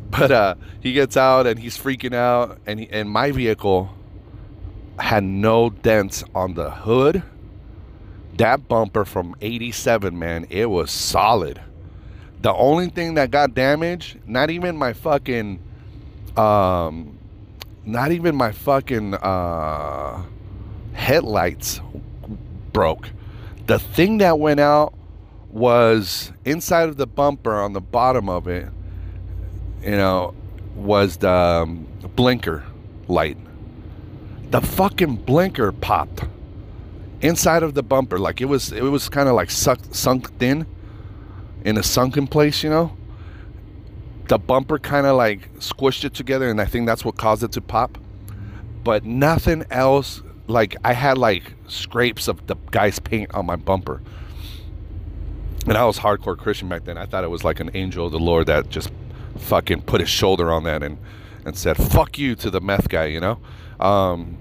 but 0.10 0.32
uh, 0.32 0.56
he 0.82 0.94
gets 0.94 1.16
out 1.18 1.46
and 1.46 1.60
he's 1.60 1.78
freaking 1.78 2.16
out, 2.16 2.60
and 2.66 2.80
he, 2.80 2.90
and 2.90 3.10
my 3.10 3.32
vehicle 3.32 3.90
had 5.00 5.24
no 5.24 5.70
dents 5.70 6.24
on 6.36 6.54
the 6.54 6.72
hood. 6.72 7.24
That 8.38 8.68
bumper 8.68 9.06
from 9.06 9.36
'87, 9.42 10.18
man, 10.18 10.48
it 10.50 10.70
was 10.70 10.92
solid. 10.92 11.62
The 12.42 12.54
only 12.54 12.88
thing 12.90 13.16
that 13.16 13.32
got 13.32 13.54
damaged, 13.54 14.18
not 14.26 14.50
even 14.50 14.78
my 14.78 14.94
fucking, 14.94 15.60
um, 16.38 17.18
not 17.86 18.12
even 18.12 18.36
my 18.36 18.54
fucking 18.54 19.16
uh, 19.16 20.24
headlights 20.94 21.82
broke. 22.72 23.10
The 23.68 23.80
thing 23.80 24.20
that 24.20 24.40
went 24.40 24.62
out 24.62 24.94
was 25.52 26.32
inside 26.46 26.88
of 26.88 26.98
the 26.98 27.08
bumper 27.08 27.60
on 27.60 27.74
the 27.74 27.82
bottom 27.82 28.30
of 28.30 28.48
it. 28.48 28.70
You 29.84 29.92
know, 29.92 30.34
was 30.76 31.18
the 31.18 31.30
um, 31.30 31.88
blinker 32.16 32.64
light. 33.08 33.38
The 34.50 34.62
fucking 34.62 35.18
blinker 35.18 35.72
popped 35.72 36.24
inside 37.22 37.64
of 37.64 37.74
the 37.74 37.84
bumper, 37.84 38.18
like 38.18 38.42
it 38.42 38.46
was. 38.46 38.72
It 38.72 38.82
was 38.82 39.10
kind 39.10 39.30
of 39.30 39.36
like 39.36 39.52
suck, 39.52 39.80
sunk 39.92 40.30
in 40.40 40.66
in 41.64 41.78
a 41.78 41.84
sunken 41.84 42.28
place, 42.28 42.64
you 42.64 42.70
know. 42.70 42.96
The 44.28 44.38
bumper 44.38 44.80
kind 44.80 45.06
of 45.06 45.16
like 45.18 45.54
squished 45.56 46.04
it 46.06 46.14
together, 46.14 46.50
and 46.50 46.62
I 46.62 46.66
think 46.66 46.88
that's 46.88 47.04
what 47.04 47.18
caused 47.18 47.44
it 47.44 47.52
to 47.54 47.62
pop. 47.62 47.98
But 48.84 49.06
nothing 49.06 49.66
else. 49.70 50.22
Like 50.48 50.76
I 50.84 50.94
had 50.94 51.18
like 51.20 51.54
scrapes 51.68 52.28
of 52.28 52.48
the 52.48 52.56
guy's 52.72 52.98
paint 52.98 53.34
on 53.36 53.46
my 53.46 53.56
bumper. 53.56 54.02
And 55.68 55.78
I 55.78 55.86
was 55.86 56.00
hardcore 56.00 56.38
Christian 56.38 56.70
back 56.70 56.86
then. 56.86 56.98
I 56.98 57.06
thought 57.06 57.24
it 57.24 57.30
was 57.30 57.44
like 57.44 57.60
an 57.60 57.70
angel 57.76 58.08
of 58.08 58.12
the 58.12 58.20
Lord 58.20 58.48
that 58.48 58.70
just 58.70 58.90
fucking 59.38 59.84
put 59.84 60.00
his 60.00 60.10
shoulder 60.10 60.52
on 60.52 60.64
that 60.64 60.82
and 60.82 60.98
and 61.46 61.56
said 61.56 61.78
"fuck 61.78 62.18
you" 62.18 62.36
to 62.36 62.50
the 62.50 62.62
meth 62.62 62.90
guy, 62.90 63.06
you 63.06 63.20
know. 63.20 63.40
Um, 63.80 64.38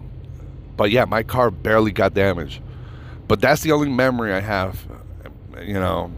but 0.77 0.91
yeah, 0.91 1.05
my 1.05 1.23
car 1.23 1.51
barely 1.51 1.93
got 1.93 2.15
damaged. 2.15 2.63
But 3.27 3.41
that's 3.41 3.63
the 3.63 3.73
only 3.73 3.91
memory 3.91 4.33
I 4.33 4.41
have, 4.41 4.87
you 5.63 5.75
know, 5.75 6.11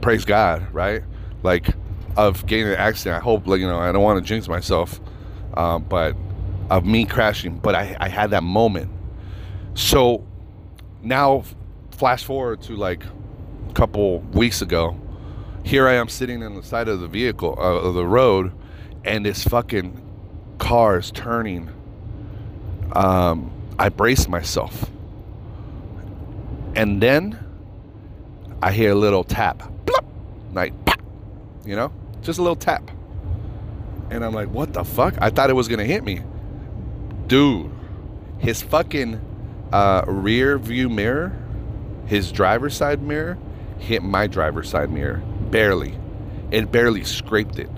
praise 0.00 0.24
God, 0.24 0.72
right? 0.72 1.02
Like 1.42 1.74
of 2.16 2.46
getting 2.46 2.68
an 2.68 2.74
accident. 2.74 3.16
I 3.16 3.20
hope, 3.20 3.46
like 3.46 3.60
you 3.60 3.66
know, 3.66 3.78
I 3.78 3.90
don't 3.92 4.02
want 4.02 4.22
to 4.22 4.28
jinx 4.28 4.48
myself, 4.48 5.00
um, 5.54 5.84
but 5.84 6.16
of 6.70 6.84
me 6.84 7.04
crashing. 7.04 7.58
But 7.58 7.74
I, 7.74 7.96
I 7.98 8.08
had 8.08 8.30
that 8.30 8.42
moment. 8.42 8.90
So 9.74 10.24
now, 11.02 11.44
flash 11.92 12.24
forward 12.24 12.62
to 12.62 12.76
like 12.76 13.04
a 13.68 13.72
couple 13.72 14.20
weeks 14.20 14.62
ago. 14.62 14.98
Here 15.64 15.86
I 15.86 15.94
am 15.94 16.08
sitting 16.08 16.42
on 16.42 16.54
the 16.54 16.62
side 16.62 16.88
of 16.88 17.00
the 17.00 17.08
vehicle 17.08 17.54
uh, 17.58 17.62
of 17.62 17.94
the 17.94 18.06
road, 18.06 18.52
and 19.04 19.24
this 19.24 19.44
fucking 19.44 20.00
car 20.58 20.98
is 20.98 21.10
turning. 21.10 21.70
Um, 22.92 23.50
I 23.78 23.88
brace 23.88 24.28
myself, 24.28 24.90
and 26.76 27.02
then 27.02 27.38
I 28.62 28.72
hear 28.72 28.92
a 28.92 28.94
little 28.94 29.24
tap 29.24 29.72
like 30.52 30.84
pop, 30.84 31.00
you 31.64 31.76
know, 31.76 31.92
just 32.22 32.38
a 32.38 32.42
little 32.42 32.56
tap. 32.56 32.90
And 34.10 34.24
I'm 34.24 34.34
like, 34.34 34.48
what 34.48 34.72
the 34.74 34.84
fuck? 34.84 35.14
I 35.20 35.30
thought 35.30 35.50
it 35.50 35.54
was 35.54 35.68
gonna 35.68 35.84
hit 35.84 36.04
me, 36.04 36.20
dude. 37.26 37.70
His 38.38 38.60
fucking 38.60 39.20
uh, 39.72 40.04
rear 40.06 40.58
view 40.58 40.88
mirror, 40.88 41.32
his 42.06 42.32
driver's 42.32 42.76
side 42.76 43.02
mirror, 43.02 43.38
hit 43.78 44.02
my 44.02 44.26
driver's 44.26 44.68
side 44.68 44.90
mirror 44.90 45.22
barely. 45.50 45.94
It 46.50 46.70
barely 46.70 47.04
scraped 47.04 47.58
it. 47.58 47.70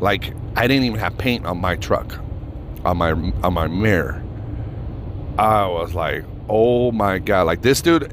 Like 0.00 0.34
I 0.56 0.66
didn't 0.66 0.84
even 0.84 0.98
have 0.98 1.16
paint 1.18 1.46
on 1.46 1.58
my 1.58 1.76
truck, 1.76 2.18
on 2.84 2.96
my 2.96 3.10
on 3.10 3.54
my 3.54 3.66
mirror. 3.66 4.22
I 5.38 5.66
was 5.66 5.94
like, 5.94 6.24
oh 6.48 6.92
my 6.92 7.18
god! 7.18 7.42
Like 7.46 7.62
this 7.62 7.80
dude, 7.80 8.12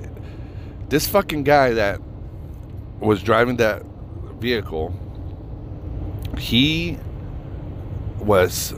this 0.89 1.07
fucking 1.07 1.43
guy 1.43 1.71
that 1.71 1.99
was 2.99 3.21
driving 3.23 3.57
that 3.57 3.83
vehicle, 4.39 4.93
he 6.37 6.97
was 8.19 8.73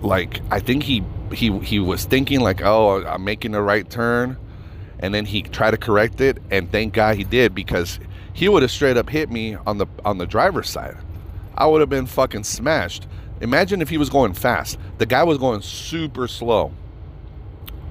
like 0.00 0.40
I 0.50 0.60
think 0.60 0.82
he 0.82 1.04
he 1.32 1.58
he 1.60 1.78
was 1.78 2.04
thinking 2.04 2.40
like, 2.40 2.62
"Oh, 2.62 3.04
I'm 3.04 3.24
making 3.24 3.52
the 3.52 3.62
right 3.62 3.88
turn." 3.88 4.36
And 4.98 5.12
then 5.12 5.24
he 5.26 5.42
tried 5.42 5.72
to 5.72 5.76
correct 5.76 6.20
it 6.20 6.38
and 6.50 6.70
thank 6.70 6.94
God 6.94 7.16
he 7.16 7.24
did 7.24 7.54
because 7.56 7.98
he 8.32 8.48
would 8.48 8.62
have 8.62 8.70
straight 8.70 8.96
up 8.96 9.10
hit 9.10 9.30
me 9.30 9.56
on 9.66 9.78
the 9.78 9.86
on 10.04 10.18
the 10.18 10.26
driver's 10.26 10.70
side. 10.70 10.96
I 11.56 11.66
would 11.66 11.80
have 11.80 11.90
been 11.90 12.06
fucking 12.06 12.44
smashed. 12.44 13.06
Imagine 13.42 13.82
if 13.82 13.90
he 13.90 13.98
was 13.98 14.08
going 14.08 14.32
fast. 14.32 14.78
The 14.98 15.06
guy 15.06 15.22
was 15.24 15.36
going 15.36 15.62
super 15.62 16.26
slow. 16.28 16.72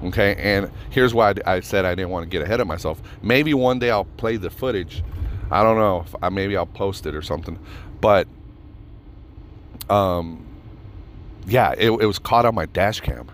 Okay, 0.02 0.34
and 0.34 0.70
here's 0.90 1.14
why 1.14 1.34
I 1.46 1.60
said 1.60 1.84
I 1.84 1.94
didn't 1.94 2.10
want 2.10 2.24
to 2.24 2.28
get 2.28 2.42
ahead 2.42 2.58
of 2.58 2.66
myself. 2.66 3.00
Maybe 3.22 3.54
one 3.54 3.78
day 3.78 3.90
I'll 3.90 4.04
play 4.04 4.36
the 4.36 4.50
footage 4.50 5.04
I 5.52 5.62
don't 5.62 5.76
know. 5.76 6.00
If 6.00 6.14
I, 6.22 6.30
maybe 6.30 6.56
I'll 6.56 6.64
post 6.64 7.04
it 7.04 7.14
or 7.14 7.20
something. 7.20 7.58
But, 8.00 8.26
um, 9.90 10.46
yeah, 11.46 11.74
it, 11.76 11.90
it 11.90 12.06
was 12.06 12.18
caught 12.18 12.46
on 12.46 12.54
my 12.54 12.64
dash 12.64 13.00
cam. 13.00 13.30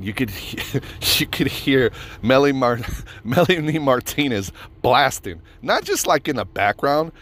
You 0.00 0.14
could 0.14 0.32
you 1.18 1.26
could 1.26 1.48
hear 1.48 1.90
Melanie, 2.22 2.58
Mar- 2.58 2.80
Melanie 3.24 3.78
Martinez 3.78 4.52
blasting, 4.80 5.42
not 5.60 5.84
just 5.84 6.06
like 6.06 6.28
in 6.28 6.36
the 6.36 6.46
background, 6.46 7.12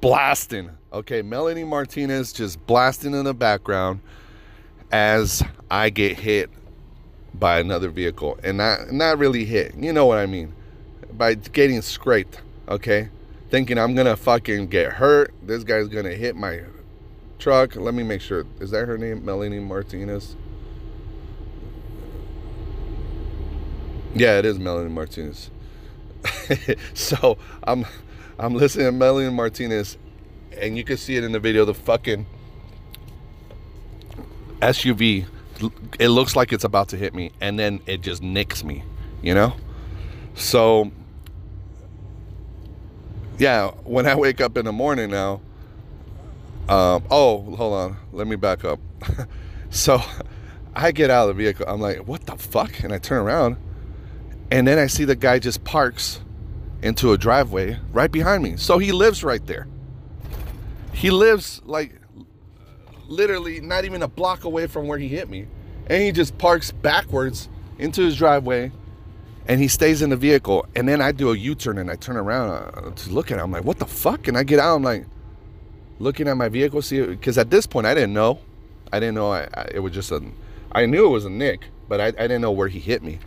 blasting. 0.00 0.70
Okay, 0.94 1.22
Melanie 1.22 1.64
Martinez 1.64 2.32
just 2.32 2.64
blasting 2.68 3.14
in 3.14 3.24
the 3.24 3.34
background 3.34 3.98
as 4.92 5.42
I 5.68 5.90
get 5.90 6.20
hit 6.20 6.50
by 7.34 7.58
another 7.58 7.88
vehicle, 7.88 8.38
and 8.44 8.58
not 8.58 8.92
not 8.92 9.18
really 9.18 9.44
hit. 9.44 9.74
You 9.74 9.92
know 9.92 10.06
what 10.06 10.18
I 10.18 10.26
mean? 10.26 10.54
By 11.12 11.34
getting 11.34 11.82
scraped. 11.82 12.40
Okay, 12.68 13.08
thinking 13.50 13.76
I'm 13.76 13.96
gonna 13.96 14.16
fucking 14.16 14.68
get 14.68 14.92
hurt. 14.92 15.34
This 15.42 15.64
guy's 15.64 15.88
gonna 15.88 16.14
hit 16.14 16.36
my 16.36 16.60
truck. 17.40 17.74
Let 17.74 17.92
me 17.94 18.04
make 18.04 18.20
sure. 18.20 18.46
Is 18.60 18.70
that 18.70 18.86
her 18.86 18.96
name? 18.96 19.24
Melanie 19.24 19.58
Martinez? 19.58 20.36
Yeah, 24.14 24.38
it 24.38 24.44
is 24.44 24.60
Melanie 24.60 24.90
Martinez. 24.90 25.50
so 26.94 27.36
I'm 27.64 27.84
I'm 28.38 28.54
listening 28.54 28.86
to 28.86 28.92
Melanie 28.92 29.32
Martinez 29.32 29.98
and 30.58 30.76
you 30.76 30.84
can 30.84 30.96
see 30.96 31.16
it 31.16 31.24
in 31.24 31.32
the 31.32 31.40
video, 31.40 31.64
the 31.64 31.74
fucking 31.74 32.26
SUV 34.60 35.26
it 35.98 36.08
looks 36.08 36.34
like 36.34 36.52
it's 36.52 36.64
about 36.64 36.88
to 36.88 36.96
hit 36.96 37.14
me 37.14 37.30
and 37.40 37.58
then 37.58 37.80
it 37.86 38.00
just 38.00 38.22
nicks 38.22 38.64
me, 38.64 38.82
you 39.22 39.34
know? 39.34 39.54
So 40.34 40.90
yeah, 43.38 43.70
when 43.84 44.06
I 44.06 44.14
wake 44.14 44.40
up 44.40 44.56
in 44.56 44.64
the 44.64 44.72
morning 44.72 45.10
now, 45.10 45.40
um, 46.68 47.04
oh, 47.10 47.42
hold 47.56 47.74
on, 47.74 47.96
let 48.12 48.26
me 48.26 48.36
back 48.36 48.64
up. 48.64 48.80
so 49.70 50.00
I 50.74 50.92
get 50.92 51.10
out 51.10 51.28
of 51.28 51.36
the 51.36 51.42
vehicle. 51.42 51.66
I'm 51.68 51.80
like, 51.80 52.06
what 52.08 52.26
the 52.26 52.36
fuck? 52.36 52.80
And 52.80 52.92
I 52.92 52.98
turn 52.98 53.20
around, 53.20 53.56
and 54.50 54.66
then 54.66 54.78
I 54.78 54.86
see 54.86 55.04
the 55.04 55.16
guy 55.16 55.38
just 55.38 55.62
parks 55.64 56.20
into 56.80 57.12
a 57.12 57.18
driveway 57.18 57.78
right 57.92 58.10
behind 58.10 58.42
me. 58.42 58.56
So 58.56 58.78
he 58.78 58.92
lives 58.92 59.22
right 59.22 59.44
there. 59.46 59.66
He 60.94 61.10
lives 61.10 61.60
like 61.64 62.00
literally 63.06 63.60
not 63.60 63.84
even 63.84 64.02
a 64.02 64.08
block 64.08 64.44
away 64.44 64.66
from 64.66 64.88
where 64.88 64.98
he 64.98 65.08
hit 65.08 65.28
me. 65.28 65.46
And 65.86 66.02
he 66.02 66.12
just 66.12 66.38
parks 66.38 66.70
backwards 66.70 67.48
into 67.78 68.02
his 68.02 68.16
driveway 68.16 68.72
and 69.46 69.60
he 69.60 69.68
stays 69.68 70.00
in 70.00 70.10
the 70.10 70.16
vehicle. 70.16 70.66
And 70.74 70.88
then 70.88 71.02
I 71.02 71.12
do 71.12 71.32
a 71.32 71.36
U 71.36 71.54
turn 71.54 71.78
and 71.78 71.90
I 71.90 71.96
turn 71.96 72.16
around 72.16 72.50
uh, 72.50 72.90
to 72.90 73.10
look 73.10 73.30
at 73.30 73.38
him. 73.38 73.44
I'm 73.44 73.52
like, 73.52 73.64
what 73.64 73.78
the 73.78 73.86
fuck? 73.86 74.28
And 74.28 74.38
I 74.38 74.42
get 74.42 74.58
out. 74.58 74.76
I'm 74.76 74.82
like, 74.82 75.04
looking 75.98 76.28
at 76.28 76.36
my 76.36 76.48
vehicle, 76.48 76.82
see, 76.82 77.04
because 77.04 77.38
at 77.38 77.50
this 77.50 77.66
point 77.66 77.86
I 77.86 77.94
didn't 77.94 78.14
know. 78.14 78.38
I 78.92 79.00
didn't 79.00 79.14
know 79.14 79.32
I, 79.32 79.48
I, 79.54 79.68
it 79.74 79.78
was 79.80 79.92
just 79.92 80.10
a. 80.12 80.22
I 80.72 80.86
knew 80.86 81.06
it 81.06 81.10
was 81.10 81.24
a 81.24 81.30
nick, 81.30 81.66
but 81.88 82.00
I, 82.00 82.06
I 82.06 82.10
didn't 82.10 82.40
know 82.40 82.52
where 82.52 82.68
he 82.68 82.78
hit 82.78 83.02
me. 83.02 83.18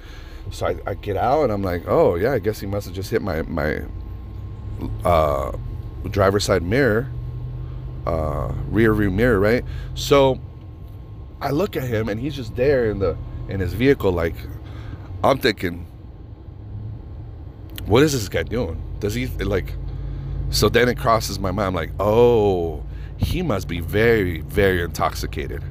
So 0.51 0.67
I, 0.67 0.77
I 0.85 0.93
get 0.93 1.17
out 1.17 1.43
and 1.43 1.51
I'm 1.51 1.61
like, 1.61 1.83
oh 1.87 2.15
yeah, 2.15 2.31
I 2.33 2.39
guess 2.39 2.59
he 2.59 2.67
must 2.67 2.87
have 2.87 2.95
just 2.95 3.11
hit 3.11 3.21
my 3.21 3.41
my 3.43 3.81
uh, 5.03 5.51
driver's 6.09 6.45
side 6.45 6.63
mirror, 6.63 7.09
uh, 8.07 8.53
rear 8.69 8.93
view 8.93 9.11
mirror, 9.11 9.39
right? 9.39 9.63
So 9.93 10.39
I 11.41 11.51
look 11.51 11.75
at 11.75 11.83
him 11.83 12.09
and 12.09 12.19
he's 12.19 12.35
just 12.35 12.55
there 12.55 12.89
in 12.89 12.99
the 12.99 13.17
in 13.49 13.59
his 13.59 13.73
vehicle 13.73 14.11
like 14.11 14.35
I'm 15.23 15.37
thinking 15.37 15.85
what 17.85 18.03
is 18.03 18.13
this 18.13 18.27
guy 18.27 18.43
doing? 18.43 18.81
Does 18.99 19.13
he 19.13 19.27
like 19.27 19.73
so 20.49 20.69
then 20.69 20.87
it 20.87 20.97
crosses 20.97 21.39
my 21.39 21.51
mind 21.51 21.75
like, 21.75 21.91
"Oh, 21.99 22.83
he 23.17 23.41
must 23.41 23.67
be 23.67 23.79
very 23.81 24.41
very 24.41 24.81
intoxicated." 24.81 25.63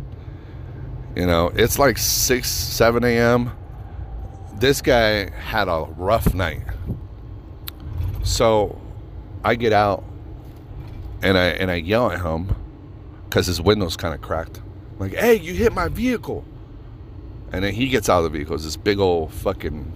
You 1.15 1.27
know, 1.27 1.51
it's 1.55 1.79
like 1.79 1.97
6 1.97 2.49
7 2.49 3.05
a.m. 3.05 3.53
This 4.59 4.83
guy 4.83 5.31
had 5.31 5.69
a 5.69 5.87
rough 5.97 6.35
night. 6.35 6.63
So 8.23 8.79
I 9.43 9.55
get 9.55 9.73
out 9.73 10.05
and 11.23 11.37
I 11.39 11.47
and 11.47 11.71
I 11.71 11.77
yell 11.77 12.11
at 12.11 12.21
him 12.21 12.55
because 13.25 13.47
his 13.47 13.61
window's 13.61 13.97
kind 13.97 14.15
of 14.15 14.23
cracked. 14.23 14.61
I'm 14.93 14.99
like, 14.99 15.15
hey, 15.15 15.35
you 15.35 15.55
hit 15.55 15.73
my 15.73 15.89
vehicle. 15.89 16.45
And 17.53 17.65
then 17.65 17.75
he 17.75 17.89
gets 17.89 18.09
out 18.09 18.19
of 18.19 18.25
the 18.25 18.31
vehicle. 18.31 18.55
It's 18.55 18.65
this 18.65 18.77
big 18.77 18.99
old 18.99 19.33
fucking 19.33 19.93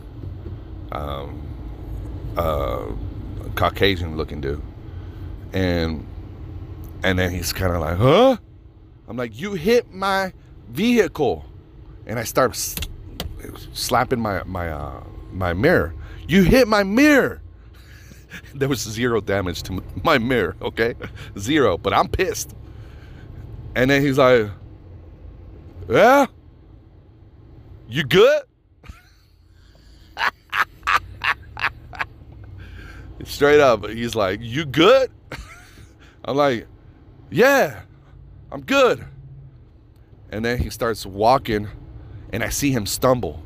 um, 0.93 1.43
uh, 2.37 2.87
Caucasian 3.55 4.17
looking 4.17 4.41
dude. 4.41 4.63
And 5.53 6.07
and 7.03 7.19
then 7.19 7.31
he's 7.31 7.53
kind 7.53 7.75
of 7.75 7.81
like, 7.81 7.97
huh? 7.97 8.37
I'm 9.09 9.17
like, 9.17 9.39
you 9.41 9.55
hit 9.55 9.93
my 9.93 10.33
vehicle. 10.69 11.45
And 12.07 12.19
I 12.19 12.25
start 12.25 12.57
slapping 13.73 14.21
my 14.21 14.43
my 14.45 14.71
uh, 14.71 15.03
my 15.33 15.53
mirror. 15.53 15.95
You 16.29 16.43
hit 16.43 16.69
my 16.69 16.83
mirror. 16.85 17.41
there 18.55 18.69
was 18.69 18.81
zero 18.81 19.21
damage 19.21 19.63
to 19.65 19.83
my 20.03 20.19
mirror, 20.19 20.57
okay? 20.63 20.95
Zero, 21.39 21.79
but 21.79 21.93
I'm 21.93 22.09
pissed. 22.09 22.55
And 23.75 23.91
then 23.91 24.03
he's 24.03 24.19
like, 24.19 24.51
Yeah? 25.89 26.27
You 27.89 28.05
good? 28.05 28.43
Straight 33.25 33.61
up, 33.61 33.89
he's 33.89 34.15
like, 34.15 34.41
You 34.43 34.65
good? 34.65 35.11
I'm 36.25 36.37
like, 36.37 36.67
Yeah, 37.31 37.81
I'm 38.51 38.63
good. 38.63 39.05
And 40.31 40.45
then 40.45 40.59
he 40.59 40.71
starts 40.71 41.05
walking, 41.05 41.69
and 42.33 42.45
I 42.45 42.49
see 42.51 42.71
him 42.71 42.87
stumble. 42.87 43.43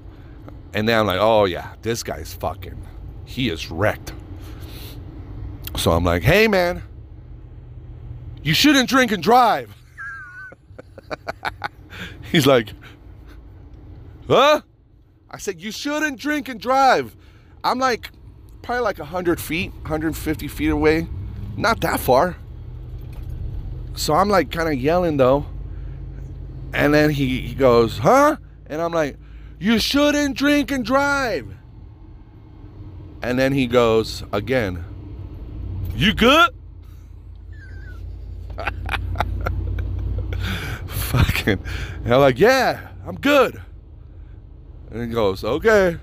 And 0.74 0.88
then 0.88 1.00
I'm 1.00 1.06
like, 1.06 1.20
Oh, 1.20 1.44
yeah, 1.44 1.74
this 1.82 2.02
guy's 2.02 2.34
fucking, 2.34 2.82
he 3.24 3.48
is 3.48 3.70
wrecked. 3.70 4.12
So 5.76 5.92
I'm 5.92 6.04
like, 6.04 6.22
Hey, 6.22 6.48
man, 6.48 6.82
you 8.42 8.54
shouldn't 8.54 8.88
drink 8.88 9.10
and 9.10 9.22
drive. 9.22 9.74
He's 12.32 12.46
like, 12.46 12.68
huh? 14.28 14.60
I 15.30 15.38
said, 15.38 15.60
you 15.60 15.72
shouldn't 15.72 16.20
drink 16.20 16.48
and 16.48 16.60
drive. 16.60 17.16
I'm 17.64 17.78
like, 17.78 18.10
probably 18.62 18.82
like 18.82 18.98
100 18.98 19.40
feet, 19.40 19.72
150 19.72 20.48
feet 20.48 20.68
away. 20.68 21.08
Not 21.56 21.80
that 21.80 22.00
far. 22.00 22.36
So 23.94 24.14
I'm 24.14 24.28
like 24.28 24.50
kind 24.50 24.68
of 24.68 24.74
yelling 24.74 25.16
though. 25.16 25.46
And 26.72 26.92
then 26.92 27.10
he, 27.10 27.40
he 27.40 27.54
goes, 27.54 27.98
huh? 27.98 28.36
And 28.66 28.82
I'm 28.82 28.92
like, 28.92 29.16
you 29.58 29.78
shouldn't 29.78 30.36
drink 30.36 30.70
and 30.70 30.84
drive. 30.84 31.54
And 33.22 33.38
then 33.38 33.52
he 33.52 33.66
goes 33.66 34.22
again, 34.32 34.84
you 35.96 36.14
good? 36.14 36.50
Fucking. 40.86 41.60
And 42.04 42.14
I'm 42.14 42.20
like, 42.20 42.38
yeah, 42.38 42.88
I'm 43.06 43.16
good. 43.16 43.60
And 44.90 45.02
he 45.02 45.08
goes, 45.08 45.44
okay. 45.44 45.98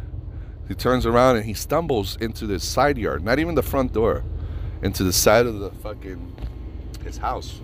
He 0.68 0.76
turns 0.76 1.06
around 1.06 1.36
and 1.38 1.46
he 1.46 1.54
stumbles 1.54 2.16
into 2.18 2.48
this 2.48 2.64
side 2.64 2.98
yard, 2.98 3.24
not 3.24 3.40
even 3.40 3.56
the 3.56 3.64
front 3.64 3.94
door, 3.94 4.24
into 4.82 5.04
the 5.04 5.12
side 5.14 5.46
of 5.46 5.60
the 5.60 5.72
fucking 5.72 6.34
his 7.04 7.18
house. 7.18 7.60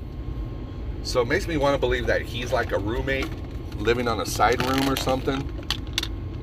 So 1.04 1.22
it 1.22 1.28
makes 1.28 1.48
me 1.48 1.56
want 1.56 1.74
to 1.74 1.80
believe 1.80 2.06
that 2.08 2.22
he's 2.22 2.52
like 2.52 2.74
a 2.74 2.78
roommate 2.78 3.30
living 3.78 4.08
on 4.08 4.20
a 4.20 4.26
side 4.26 4.62
room 4.66 4.90
or 4.90 4.98
something. 4.98 5.50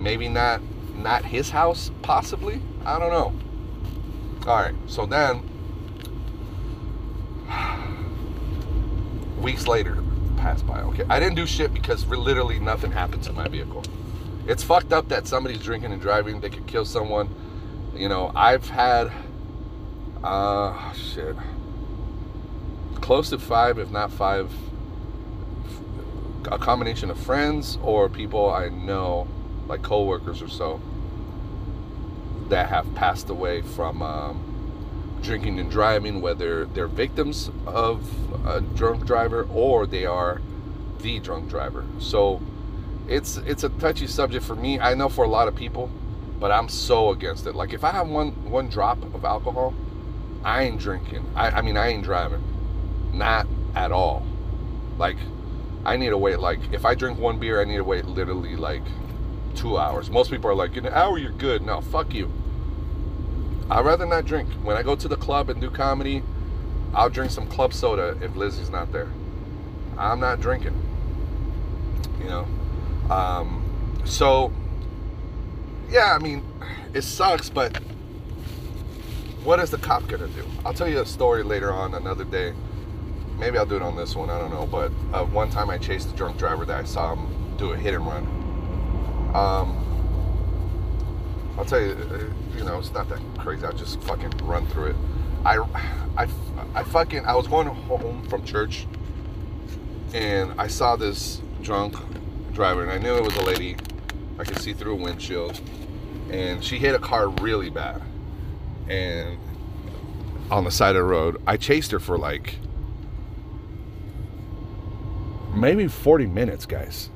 Maybe 0.00 0.28
not 0.28 0.62
not 0.96 1.24
his 1.24 1.50
house, 1.50 1.90
possibly. 2.02 2.62
I 2.86 2.98
don't 2.98 3.10
know. 3.10 3.32
All 4.46 4.62
right. 4.62 4.74
So 4.86 5.04
then 5.04 5.42
weeks 9.38 9.66
later 9.68 10.02
passed 10.36 10.66
by. 10.66 10.80
Okay, 10.80 11.04
I 11.08 11.18
didn't 11.20 11.36
do 11.36 11.46
shit 11.46 11.72
because 11.72 12.06
literally 12.06 12.58
nothing 12.58 12.92
happened 12.92 13.22
to 13.24 13.32
my 13.32 13.48
vehicle. 13.48 13.84
It's 14.46 14.62
fucked 14.62 14.92
up 14.92 15.08
that 15.08 15.26
somebody's 15.26 15.60
drinking 15.62 15.92
and 15.92 16.02
driving. 16.02 16.40
They 16.40 16.50
could 16.50 16.66
kill 16.66 16.84
someone. 16.84 17.28
You 17.94 18.08
know, 18.08 18.32
I've 18.34 18.68
had, 18.68 19.10
uh, 20.22 20.92
shit, 20.92 21.36
close 23.00 23.30
to 23.30 23.38
five, 23.38 23.78
if 23.78 23.90
not 23.90 24.10
five, 24.10 24.50
a 26.50 26.58
combination 26.58 27.10
of 27.10 27.18
friends 27.18 27.78
or 27.82 28.08
people 28.08 28.50
I 28.50 28.68
know, 28.68 29.26
like 29.66 29.82
coworkers 29.82 30.42
or 30.42 30.48
so, 30.48 30.80
that 32.48 32.68
have 32.68 32.94
passed 32.94 33.30
away 33.30 33.62
from 33.62 34.02
um, 34.02 34.53
drinking 35.24 35.58
and 35.58 35.70
driving, 35.70 36.20
whether 36.20 36.66
they're 36.66 36.86
victims 36.86 37.50
of 37.66 38.08
a 38.46 38.60
drunk 38.60 39.06
driver 39.06 39.48
or 39.52 39.86
they 39.86 40.04
are 40.04 40.40
the 41.00 41.18
drunk 41.18 41.48
driver. 41.48 41.84
So 41.98 42.40
it's 43.08 43.38
it's 43.38 43.64
a 43.64 43.68
touchy 43.70 44.06
subject 44.06 44.44
for 44.44 44.54
me. 44.54 44.78
I 44.78 44.94
know 44.94 45.08
for 45.08 45.24
a 45.24 45.28
lot 45.28 45.48
of 45.48 45.56
people, 45.56 45.90
but 46.38 46.52
I'm 46.52 46.68
so 46.68 47.10
against 47.10 47.46
it. 47.46 47.54
Like 47.54 47.72
if 47.72 47.84
I 47.84 47.90
have 47.90 48.08
one 48.08 48.30
one 48.50 48.68
drop 48.68 49.02
of 49.14 49.24
alcohol, 49.24 49.74
I 50.44 50.64
ain't 50.64 50.80
drinking. 50.80 51.24
I, 51.34 51.50
I 51.50 51.62
mean 51.62 51.76
I 51.76 51.88
ain't 51.88 52.04
driving. 52.04 52.42
Not 53.12 53.46
at 53.74 53.92
all. 53.92 54.24
Like 54.98 55.16
I 55.84 55.96
need 55.96 56.10
to 56.10 56.18
wait 56.18 56.38
like 56.38 56.60
if 56.72 56.84
I 56.84 56.94
drink 56.94 57.18
one 57.18 57.38
beer, 57.38 57.60
I 57.60 57.64
need 57.64 57.76
to 57.76 57.84
wait 57.84 58.04
literally 58.04 58.56
like 58.56 58.82
two 59.54 59.78
hours. 59.78 60.10
Most 60.10 60.30
people 60.30 60.50
are 60.50 60.54
like, 60.54 60.76
in 60.76 60.86
an 60.86 60.92
hour 60.92 61.18
you're 61.18 61.32
good. 61.32 61.62
No, 61.62 61.80
fuck 61.80 62.14
you. 62.14 62.30
I'd 63.70 63.84
rather 63.84 64.06
not 64.06 64.24
drink. 64.24 64.48
When 64.62 64.76
I 64.76 64.82
go 64.82 64.94
to 64.94 65.08
the 65.08 65.16
club 65.16 65.50
and 65.50 65.60
do 65.60 65.70
comedy, 65.70 66.22
I'll 66.94 67.10
drink 67.10 67.30
some 67.30 67.46
club 67.46 67.72
soda 67.72 68.16
if 68.20 68.36
Lizzie's 68.36 68.70
not 68.70 68.92
there. 68.92 69.10
I'm 69.98 70.20
not 70.20 70.40
drinking. 70.40 70.80
You 72.20 72.24
know? 72.24 72.46
Um, 73.10 74.02
so, 74.04 74.52
yeah, 75.90 76.14
I 76.14 76.18
mean, 76.18 76.44
it 76.92 77.02
sucks, 77.02 77.50
but 77.50 77.76
what 79.42 79.60
is 79.60 79.70
the 79.70 79.78
cop 79.78 80.06
gonna 80.08 80.28
do? 80.28 80.44
I'll 80.64 80.74
tell 80.74 80.88
you 80.88 81.00
a 81.00 81.06
story 81.06 81.42
later 81.42 81.72
on 81.72 81.94
another 81.94 82.24
day. 82.24 82.54
Maybe 83.38 83.58
I'll 83.58 83.66
do 83.66 83.76
it 83.76 83.82
on 83.82 83.96
this 83.96 84.14
one, 84.14 84.30
I 84.30 84.38
don't 84.38 84.50
know. 84.50 84.66
But 84.66 84.92
uh, 85.12 85.24
one 85.24 85.50
time 85.50 85.68
I 85.68 85.78
chased 85.78 86.10
a 86.10 86.16
drunk 86.16 86.38
driver 86.38 86.64
that 86.64 86.80
I 86.80 86.84
saw 86.84 87.14
him 87.14 87.56
do 87.56 87.72
a 87.72 87.76
hit 87.76 87.94
and 87.94 88.06
run. 88.06 88.24
Um, 89.34 89.83
I'll 91.56 91.64
tell 91.64 91.80
you, 91.80 91.92
uh, 91.92 92.56
you 92.56 92.64
know, 92.64 92.78
it's 92.78 92.92
not 92.92 93.08
that 93.08 93.20
crazy. 93.38 93.64
I'll 93.64 93.72
just 93.72 94.00
fucking 94.02 94.30
run 94.42 94.66
through 94.66 94.86
it. 94.86 94.96
I, 95.44 95.58
I, 96.16 96.28
I 96.74 96.82
fucking, 96.82 97.24
I 97.24 97.36
was 97.36 97.46
going 97.46 97.68
home 97.68 98.26
from 98.28 98.44
church 98.44 98.86
and 100.12 100.52
I 100.58 100.66
saw 100.66 100.96
this 100.96 101.40
drunk 101.62 101.96
driver 102.52 102.82
and 102.82 102.90
I 102.90 102.98
knew 102.98 103.16
it 103.16 103.24
was 103.24 103.36
a 103.36 103.44
lady. 103.44 103.76
I 104.38 104.44
could 104.44 104.58
see 104.58 104.72
through 104.72 104.92
a 104.92 104.96
windshield 104.96 105.60
and 106.30 106.64
she 106.64 106.78
hit 106.78 106.94
a 106.94 106.98
car 106.98 107.28
really 107.28 107.70
bad. 107.70 108.02
And 108.88 109.38
on 110.50 110.64
the 110.64 110.70
side 110.70 110.90
of 110.90 110.96
the 110.96 111.04
road, 111.04 111.40
I 111.46 111.56
chased 111.56 111.92
her 111.92 112.00
for 112.00 112.18
like 112.18 112.58
maybe 115.54 115.86
40 115.86 116.26
minutes, 116.26 116.66
guys. 116.66 117.10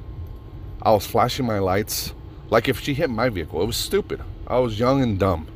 I 0.81 0.93
was 0.93 1.07
flashing 1.07 1.45
my 1.45 1.59
lights 1.59 2.15
like 2.51 2.69
if 2.69 2.81
she 2.81 2.95
hit 2.95 3.11
my 3.11 3.29
vehicle. 3.29 3.63
It 3.63 3.67
was 3.67 3.77
stupid. 3.77 4.21
I 4.47 4.59
was 4.59 4.79
young 4.79 5.03
and 5.03 5.19
dumb. 5.19 5.47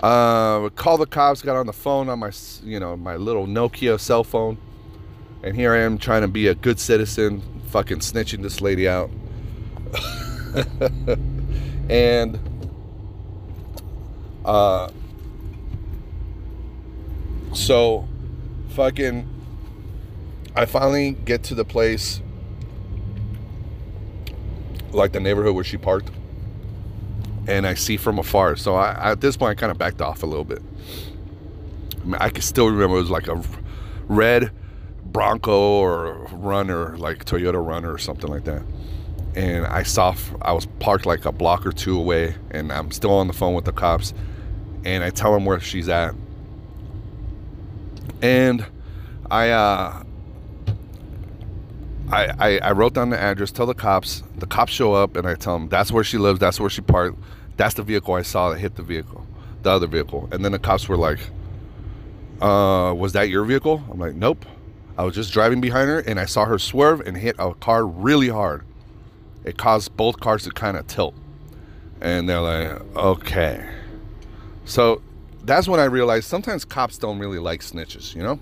Uh, 0.00 0.68
called 0.70 1.00
the 1.00 1.06
cops, 1.06 1.42
got 1.42 1.56
on 1.56 1.66
the 1.66 1.72
phone 1.72 2.08
on 2.08 2.18
my, 2.18 2.32
you 2.64 2.80
know, 2.80 2.96
my 2.96 3.16
little 3.16 3.46
Nokia 3.46 3.98
cell 3.98 4.24
phone. 4.24 4.58
And 5.42 5.56
here 5.56 5.72
I 5.74 5.80
am 5.80 5.98
trying 5.98 6.22
to 6.22 6.28
be 6.28 6.48
a 6.48 6.54
good 6.54 6.78
citizen, 6.78 7.42
fucking 7.68 7.98
snitching 7.98 8.42
this 8.42 8.60
lady 8.60 8.88
out. 8.88 9.10
and 11.88 12.38
uh 14.44 14.90
so 17.52 18.06
fucking 18.70 19.28
I 20.54 20.66
finally 20.66 21.12
get 21.12 21.42
to 21.44 21.54
the 21.54 21.64
place 21.64 22.20
like 24.92 25.12
the 25.12 25.20
neighborhood 25.20 25.54
where 25.54 25.64
she 25.64 25.76
parked 25.76 26.10
and 27.46 27.66
I 27.66 27.74
see 27.74 27.96
from 27.96 28.18
afar. 28.18 28.56
So 28.56 28.74
I, 28.74 29.12
at 29.12 29.20
this 29.20 29.36
point, 29.36 29.50
I 29.50 29.54
kind 29.60 29.70
of 29.70 29.78
backed 29.78 30.00
off 30.00 30.22
a 30.22 30.26
little 30.26 30.44
bit. 30.44 30.62
I, 32.00 32.04
mean, 32.04 32.16
I 32.20 32.30
can 32.30 32.42
still 32.42 32.66
remember 32.66 32.96
it 32.96 33.00
was 33.00 33.10
like 33.10 33.28
a 33.28 33.42
red, 34.06 34.50
Bronco 35.04 35.52
or 35.52 36.26
Runner, 36.32 36.96
like 36.96 37.24
Toyota 37.24 37.64
Runner 37.64 37.92
or 37.92 37.98
something 37.98 38.30
like 38.30 38.44
that. 38.44 38.62
And 39.34 39.66
I 39.66 39.82
saw 39.82 40.14
I 40.42 40.52
was 40.52 40.66
parked 40.78 41.06
like 41.06 41.24
a 41.24 41.32
block 41.32 41.64
or 41.66 41.72
two 41.72 41.98
away, 41.98 42.34
and 42.50 42.70
I'm 42.70 42.90
still 42.90 43.12
on 43.14 43.28
the 43.28 43.32
phone 43.32 43.54
with 43.54 43.64
the 43.64 43.72
cops. 43.72 44.12
And 44.84 45.02
I 45.02 45.10
tell 45.10 45.32
them 45.32 45.44
where 45.44 45.60
she's 45.60 45.88
at, 45.88 46.14
and 48.20 48.66
I 49.30 49.50
uh, 49.50 50.01
I, 52.12 52.34
I, 52.38 52.58
I 52.58 52.72
wrote 52.72 52.92
down 52.92 53.08
the 53.08 53.18
address, 53.18 53.50
tell 53.50 53.64
the 53.64 53.74
cops. 53.74 54.22
The 54.36 54.46
cops 54.46 54.70
show 54.70 54.92
up, 54.92 55.16
and 55.16 55.26
I 55.26 55.34
tell 55.34 55.58
them 55.58 55.70
that's 55.70 55.90
where 55.90 56.04
she 56.04 56.18
lives, 56.18 56.38
that's 56.38 56.60
where 56.60 56.68
she 56.68 56.82
parked, 56.82 57.18
that's 57.56 57.74
the 57.74 57.82
vehicle 57.82 58.14
I 58.14 58.22
saw 58.22 58.50
that 58.50 58.58
hit 58.58 58.76
the 58.76 58.82
vehicle, 58.82 59.26
the 59.62 59.70
other 59.70 59.86
vehicle. 59.86 60.28
And 60.30 60.44
then 60.44 60.52
the 60.52 60.58
cops 60.58 60.88
were 60.88 60.98
like, 60.98 61.20
uh, 62.42 62.92
"Was 62.94 63.14
that 63.14 63.30
your 63.30 63.44
vehicle?" 63.44 63.82
I'm 63.90 63.98
like, 63.98 64.14
"Nope." 64.14 64.44
I 64.98 65.04
was 65.04 65.14
just 65.14 65.32
driving 65.32 65.62
behind 65.62 65.88
her, 65.88 66.00
and 66.00 66.20
I 66.20 66.26
saw 66.26 66.44
her 66.44 66.58
swerve 66.58 67.00
and 67.00 67.16
hit 67.16 67.34
a 67.38 67.54
car 67.54 67.86
really 67.86 68.28
hard. 68.28 68.62
It 69.44 69.56
caused 69.56 69.96
both 69.96 70.20
cars 70.20 70.44
to 70.44 70.50
kind 70.50 70.76
of 70.76 70.86
tilt, 70.86 71.14
and 72.00 72.28
they're 72.28 72.40
like, 72.40 72.80
"Okay." 72.94 73.66
So 74.66 75.00
that's 75.44 75.66
when 75.66 75.80
I 75.80 75.84
realized 75.84 76.26
sometimes 76.28 76.66
cops 76.66 76.98
don't 76.98 77.18
really 77.18 77.38
like 77.38 77.62
snitches, 77.62 78.14
you 78.14 78.22
know 78.22 78.38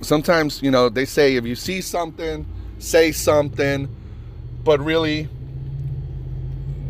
sometimes 0.00 0.62
you 0.62 0.70
know 0.70 0.88
they 0.88 1.04
say 1.04 1.36
if 1.36 1.44
you 1.46 1.54
see 1.54 1.80
something 1.80 2.46
say 2.78 3.12
something 3.12 3.88
but 4.64 4.80
really 4.80 5.28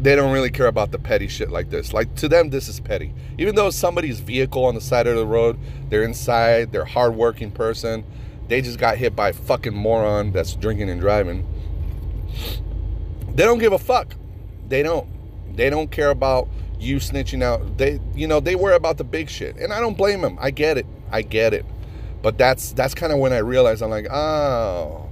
they 0.01 0.15
don't 0.15 0.33
really 0.33 0.51
care 0.51 0.67
about 0.67 0.93
the 0.93 0.99
petty 0.99 1.27
shit 1.27 1.51
like 1.51 1.71
this. 1.71 1.93
Like 1.93 2.15
to 2.17 2.29
them 2.29 2.51
this 2.51 2.69
is 2.69 2.79
petty. 2.81 3.13
Even 3.39 3.55
though 3.55 3.71
somebody's 3.71 4.21
vehicle 4.21 4.65
on 4.65 4.75
the 4.75 4.81
side 4.81 5.07
of 5.07 5.17
the 5.17 5.27
road 5.27 5.59
they're 5.89 6.03
inside 6.03 6.73
they're 6.73 6.85
hardworking 6.85 7.51
person 7.51 8.05
they 8.49 8.61
just 8.61 8.79
got 8.79 8.97
hit 8.97 9.17
by 9.17 9.31
a 9.31 9.33
fucking 9.33 9.75
moron 9.75 10.33
that's 10.33 10.55
drinking 10.55 10.89
and 10.89 11.01
driving 11.01 11.47
they 13.35 13.45
don't 13.45 13.59
give 13.59 13.75
a 13.75 13.79
fuck. 13.79 14.15
They 14.69 14.83
don't. 14.83 15.07
They 15.55 15.69
don't 15.69 15.91
care 15.91 16.11
about 16.11 16.49
you 16.79 16.97
snitching 16.97 17.43
out. 17.43 17.77
They 17.79 18.01
you 18.15 18.27
know 18.27 18.41
they 18.41 18.57
worry 18.57 18.75
about 18.75 18.97
the 18.97 19.05
big 19.05 19.29
shit. 19.29 19.57
And 19.57 19.73
i 19.73 19.81
don't 19.81 19.97
blame 19.97 20.23
them. 20.23 20.39
I 20.41 20.51
get 20.51 20.79
it. 20.79 20.87
I 21.11 21.23
get 21.23 21.55
it 21.55 21.65
but 22.27 22.39
that's 22.39 22.73
that's 22.73 22.93
kind 22.93 23.13
of 23.13 23.21
when 23.21 23.33
I 23.33 23.39
realized 23.39 23.85
I'm 23.85 23.91
like, 23.91 24.11
oh, 24.11 25.09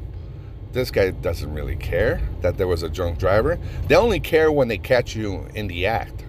this 0.73 0.91
guy 0.91 1.13
doesn't 1.13 1.55
really 1.55 1.77
care 1.77 2.21
that 2.41 2.59
there 2.59 2.67
was 2.67 2.83
a 2.83 2.89
drunk 2.89 3.21
driver. 3.21 3.57
They 3.87 3.95
only 3.95 4.19
care 4.19 4.51
when 4.51 4.67
they 4.67 4.79
catch 4.79 5.15
you 5.15 5.47
in 5.55 5.69
the 5.69 5.87
act. 5.87 6.25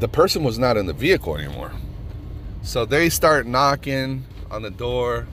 The 0.00 0.08
person 0.08 0.42
was 0.42 0.58
not 0.58 0.76
in 0.76 0.86
the 0.86 0.92
vehicle 0.92 1.36
anymore. 1.36 1.70
So 2.62 2.84
they 2.84 3.08
start 3.10 3.46
knocking 3.46 4.24
on 4.50 4.62
the 4.62 4.72
door, 4.72 5.28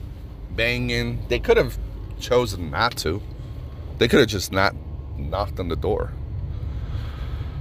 banging. 0.54 1.26
They 1.26 1.40
could 1.40 1.56
have 1.56 1.76
chosen 2.20 2.70
not 2.70 2.96
to. 2.98 3.20
They 3.98 4.06
could 4.06 4.20
have 4.20 4.28
just 4.28 4.52
not 4.52 4.72
knocked 5.16 5.58
on 5.58 5.66
the 5.66 5.74
door. 5.74 6.12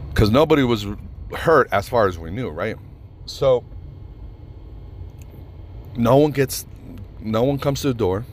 Because 0.09 0.29
nobody 0.29 0.61
was 0.61 0.85
hurt 1.35 1.69
as 1.71 1.89
far 1.89 2.07
as 2.07 2.19
we 2.19 2.29
knew, 2.29 2.49
right? 2.49 2.77
So 3.25 3.63
no 5.99 6.15
one 6.15 6.31
gets 6.31 6.65
no 7.19 7.43
one 7.43 7.59
comes 7.59 7.81
to 7.81 7.89
the 7.89 7.93
door. 7.93 8.25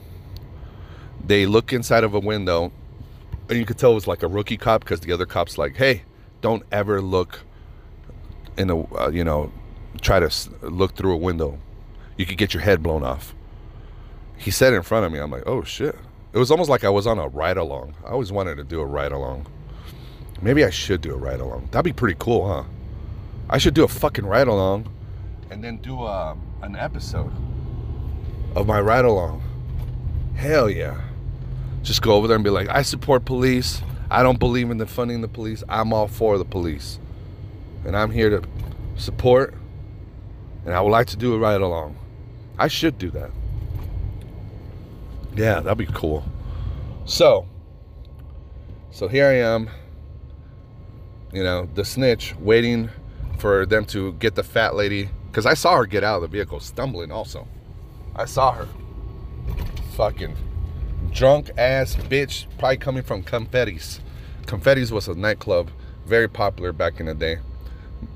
They 1.23 1.45
look 1.45 1.73
inside 1.73 2.05
of 2.05 2.13
a 2.13 2.19
window 2.19 2.71
and 3.49 3.59
you 3.59 3.65
could 3.65 3.77
tell 3.77 3.91
it 3.91 3.95
was 3.95 4.07
like 4.07 4.23
a 4.23 4.27
rookie 4.27 4.57
cop 4.57 4.81
because 4.81 5.01
the 5.01 5.11
other 5.11 5.25
cop's 5.25 5.57
like 5.57 5.75
hey 5.75 6.03
don't 6.41 6.63
ever 6.71 7.01
look 7.01 7.41
in 8.57 8.69
a 8.69 8.95
uh, 8.95 9.09
you 9.09 9.23
know 9.23 9.51
try 10.01 10.19
to 10.19 10.49
look 10.61 10.95
through 10.95 11.11
a 11.11 11.17
window. 11.17 11.59
You 12.15 12.25
could 12.25 12.37
get 12.37 12.53
your 12.53 12.63
head 12.63 12.81
blown 12.81 13.03
off. 13.03 13.35
He 14.37 14.49
said 14.49 14.73
in 14.73 14.81
front 14.81 15.05
of 15.05 15.11
me 15.11 15.19
i'm 15.19 15.31
like 15.31 15.43
oh 15.45 15.63
shit. 15.63 15.95
It 16.33 16.39
was 16.39 16.51
almost 16.51 16.69
like 16.69 16.83
i 16.83 16.89
was 16.89 17.07
on 17.07 17.17
a 17.17 17.27
ride 17.27 17.57
along 17.57 17.95
i 18.05 18.09
always 18.09 18.31
wanted 18.31 18.57
to 18.57 18.63
do 18.63 18.79
a 18.79 18.85
ride 18.85 19.11
along 19.11 19.47
maybe 20.41 20.63
i 20.63 20.69
should 20.69 21.01
do 21.01 21.11
a 21.11 21.17
ride 21.17 21.39
along 21.39 21.67
that'd 21.71 21.83
be 21.83 21.93
pretty 21.93 22.15
cool 22.19 22.47
huh? 22.47 22.63
I 23.49 23.57
should 23.57 23.73
do 23.73 23.83
a 23.83 23.87
fucking 23.87 24.25
ride 24.25 24.47
along 24.47 24.93
and 25.49 25.63
then 25.63 25.77
do 25.77 26.03
a, 26.03 26.31
um, 26.31 26.41
an 26.61 26.75
episode 26.75 27.31
of 28.57 28.65
my 28.65 28.81
ride 28.81 29.05
along. 29.05 29.43
Hell 30.35 30.67
yeah. 30.67 30.99
Just 31.83 32.01
go 32.01 32.13
over 32.13 32.27
there 32.27 32.35
and 32.35 32.43
be 32.43 32.49
like, 32.49 32.67
I 32.69 32.81
support 32.81 33.23
police. 33.23 33.83
I 34.09 34.23
don't 34.23 34.39
believe 34.39 34.71
in 34.71 34.79
defunding 34.79 35.21
the 35.21 35.27
police. 35.27 35.63
I'm 35.69 35.93
all 35.93 36.07
for 36.07 36.39
the 36.39 36.45
police. 36.45 36.97
And 37.85 37.95
I'm 37.95 38.09
here 38.09 38.31
to 38.31 38.41
support. 38.95 39.53
And 40.65 40.73
I 40.73 40.81
would 40.81 40.89
like 40.89 41.05
to 41.07 41.17
do 41.17 41.35
a 41.35 41.37
ride 41.37 41.61
along. 41.61 41.97
I 42.57 42.67
should 42.67 42.97
do 42.97 43.11
that. 43.11 43.29
Yeah, 45.35 45.59
that'd 45.59 45.77
be 45.77 45.85
cool. 45.85 46.25
So, 47.05 47.45
so 48.89 49.07
here 49.07 49.27
I 49.27 49.35
am, 49.35 49.69
you 51.31 51.43
know, 51.43 51.69
the 51.75 51.85
snitch, 51.85 52.35
waiting 52.39 52.89
for 53.37 53.67
them 53.67 53.85
to 53.85 54.13
get 54.13 54.33
the 54.33 54.43
fat 54.43 54.73
lady. 54.73 55.09
Because 55.27 55.45
I 55.45 55.53
saw 55.53 55.77
her 55.77 55.85
get 55.85 56.03
out 56.03 56.15
of 56.15 56.21
the 56.23 56.27
vehicle, 56.27 56.59
stumbling 56.59 57.11
also. 57.11 57.47
I 58.17 58.25
saw 58.25 58.51
her. 58.53 58.67
Fucking 59.95 60.35
drunk 61.11 61.51
ass 61.57 61.95
bitch, 61.95 62.45
probably 62.57 62.77
coming 62.77 63.03
from 63.03 63.23
Confetti's. 63.23 63.99
Confetti's 64.45 64.91
was 64.91 65.07
a 65.07 65.15
nightclub, 65.15 65.69
very 66.05 66.27
popular 66.27 66.71
back 66.71 66.99
in 66.99 67.05
the 67.05 67.13
day 67.13 67.37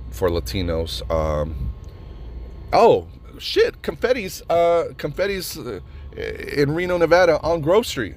for 0.09 0.29
Latinos. 0.29 1.09
Um, 1.11 1.73
oh 2.73 3.07
shit, 3.37 3.81
Confetti's, 3.81 4.41
uh, 4.49 4.93
Confetti's 4.97 5.57
uh, 5.57 5.79
in 6.15 6.73
Reno, 6.73 6.97
Nevada, 6.97 7.39
on 7.41 7.61
Grove 7.61 7.85
Street. 7.85 8.15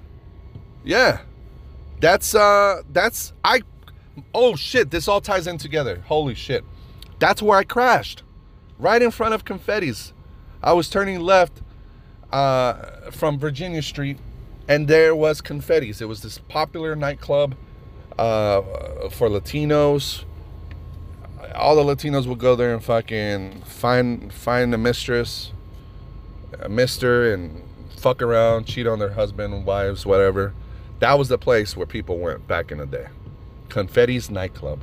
Yeah, 0.84 1.20
that's 2.00 2.34
uh, 2.34 2.82
that's 2.92 3.32
I. 3.44 3.62
Oh 4.34 4.54
shit, 4.54 4.90
this 4.90 5.08
all 5.08 5.20
ties 5.20 5.46
in 5.46 5.58
together. 5.58 6.02
Holy 6.06 6.34
shit, 6.34 6.64
that's 7.18 7.42
where 7.42 7.58
I 7.58 7.64
crashed, 7.64 8.22
right 8.78 9.02
in 9.02 9.10
front 9.10 9.34
of 9.34 9.44
Confetti's. 9.44 10.12
I 10.62 10.72
was 10.72 10.88
turning 10.88 11.20
left 11.20 11.62
uh, 12.34 13.10
from 13.12 13.38
Virginia 13.38 13.80
Street, 13.80 14.18
and 14.66 14.88
there 14.88 15.14
was 15.14 15.40
Confetti's. 15.40 16.00
It 16.00 16.08
was 16.08 16.22
this 16.22 16.38
popular 16.38 16.96
nightclub 16.96 17.54
uh, 18.18 18.60
for 19.10 19.28
Latinos. 19.28 20.24
All 21.54 21.76
the 21.76 21.84
Latinos 21.84 22.26
would 22.26 22.40
go 22.40 22.56
there 22.56 22.74
and 22.74 22.82
fucking 22.82 23.62
find 23.62 24.32
find 24.32 24.74
a 24.74 24.78
mistress, 24.78 25.52
a 26.58 26.68
mister, 26.68 27.32
and 27.32 27.62
fuck 27.96 28.20
around, 28.20 28.66
cheat 28.66 28.88
on 28.88 28.98
their 28.98 29.12
husband, 29.12 29.64
wives, 29.64 30.04
whatever. 30.04 30.54
That 30.98 31.16
was 31.16 31.28
the 31.28 31.38
place 31.38 31.76
where 31.76 31.86
people 31.86 32.18
went 32.18 32.48
back 32.48 32.72
in 32.72 32.78
the 32.78 32.86
day. 32.86 33.06
Confetti's 33.68 34.28
nightclub. 34.28 34.80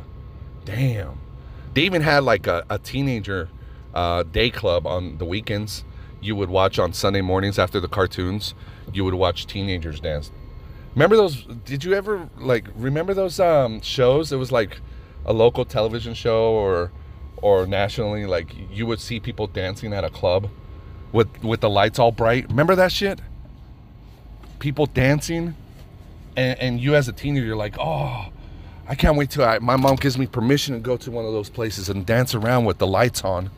Damn. 0.64 1.20
They 1.74 1.82
even 1.82 2.02
had 2.02 2.24
like 2.24 2.48
a, 2.48 2.66
a 2.70 2.80
teenager 2.80 3.50
uh, 3.94 4.24
day 4.24 4.50
club 4.50 4.88
on 4.88 5.18
the 5.18 5.26
weekends 5.26 5.84
you 6.22 6.36
would 6.36 6.50
watch 6.50 6.80
on 6.80 6.94
Sunday 6.94 7.22
mornings 7.22 7.58
after 7.60 7.80
the 7.80 7.88
cartoons. 7.88 8.54
You 8.94 9.04
would 9.06 9.16
watch 9.16 9.48
teenagers 9.48 10.00
dance. 10.00 10.32
Remember 10.96 11.16
those? 11.16 11.44
Did 11.66 11.84
you 11.84 11.94
ever 11.94 12.30
like 12.38 12.66
remember 12.76 13.14
those 13.14 13.40
um, 13.40 13.82
shows? 13.82 14.32
It 14.32 14.38
was 14.38 14.52
like 14.52 14.80
a 15.26 15.34
local 15.34 15.66
television 15.66 16.14
show 16.14 16.52
or 16.52 16.92
or 17.42 17.66
nationally. 17.66 18.26
Like 18.26 18.54
you 18.72 18.86
would 18.86 19.00
see 19.00 19.20
people 19.20 19.48
dancing 19.48 19.94
at 19.94 20.04
a 20.04 20.10
club 20.10 20.50
with 21.12 21.44
with 21.44 21.62
the 21.62 21.70
lights 21.70 21.98
all 21.98 22.12
bright. 22.12 22.50
Remember 22.50 22.76
that 22.76 22.92
shit? 22.92 23.20
People 24.60 24.86
dancing, 24.86 25.56
and, 26.36 26.60
and 26.60 26.80
you 26.80 26.94
as 26.94 27.08
a 27.08 27.14
teenager, 27.14 27.48
you're 27.48 27.56
like, 27.56 27.78
oh, 27.80 28.28
I 28.88 28.94
can't 28.96 29.18
wait 29.18 29.32
till 29.32 29.44
I, 29.44 29.58
my 29.60 29.76
mom 29.76 29.96
gives 29.96 30.18
me 30.18 30.28
permission 30.28 30.76
to 30.76 30.82
go 30.82 30.98
to 30.98 31.10
one 31.10 31.26
of 31.26 31.32
those 31.32 31.50
places 31.50 31.90
and 31.90 32.06
dance 32.06 32.36
around 32.36 32.66
with 32.66 32.78
the 32.78 32.86
lights 32.86 33.24
on, 33.24 33.50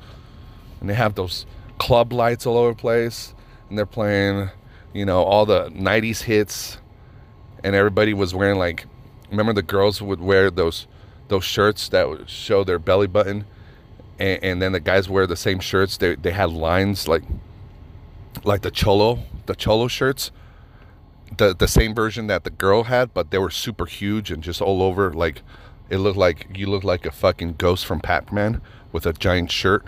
and 0.80 0.90
they 0.90 0.94
have 0.94 1.16
those 1.16 1.46
club 1.84 2.14
lights 2.14 2.46
all 2.46 2.56
over 2.56 2.70
the 2.70 2.80
place 2.80 3.34
and 3.68 3.78
they're 3.78 3.86
playing 3.86 4.50
you 4.94 5.06
know 5.06 5.22
all 5.22 5.46
the 5.46 5.66
90s 5.72 6.22
hits 6.22 6.78
and 7.62 7.76
everybody 7.76 8.14
was 8.14 8.34
wearing 8.34 8.58
like 8.58 8.86
remember 9.30 9.52
the 9.52 9.62
girls 9.62 10.02
would 10.02 10.22
wear 10.22 10.50
those 10.50 10.88
those 11.28 11.44
shirts 11.44 11.90
that 11.90 12.08
would 12.08 12.30
show 12.30 12.64
their 12.64 12.80
belly 12.80 13.06
button 13.06 13.44
and, 14.18 14.42
and 14.42 14.62
then 14.62 14.72
the 14.72 14.80
guys 14.80 15.10
wear 15.10 15.28
the 15.28 15.36
same 15.36 15.60
shirts 15.60 15.98
they, 15.98 16.16
they 16.16 16.32
had 16.32 16.50
lines 16.50 17.10
like 17.10 17.24
like 18.46 18.62
the 18.62 18.72
cholo 18.72 19.20
the 19.48 19.54
cholo 19.54 19.90
shirts 19.90 20.32
the 21.38 21.54
the 21.54 21.68
same 21.68 21.94
version 21.94 22.28
that 22.28 22.46
the 22.46 22.50
girl 22.50 22.84
had 22.84 23.14
but 23.14 23.30
they 23.30 23.38
were 23.38 23.52
super 23.52 23.88
huge 23.88 24.32
and 24.32 24.42
just 24.42 24.62
all 24.62 24.82
over 24.82 25.12
like 25.12 25.42
it 25.90 25.98
looked 25.98 26.18
like 26.18 26.48
you 26.56 26.66
looked 26.66 26.86
like 26.86 27.06
a 27.06 27.12
fucking 27.12 27.56
ghost 27.58 27.86
from 27.86 28.00
pac-man 28.00 28.62
with 28.94 29.06
a 29.06 29.12
giant 29.12 29.52
shirt 29.52 29.86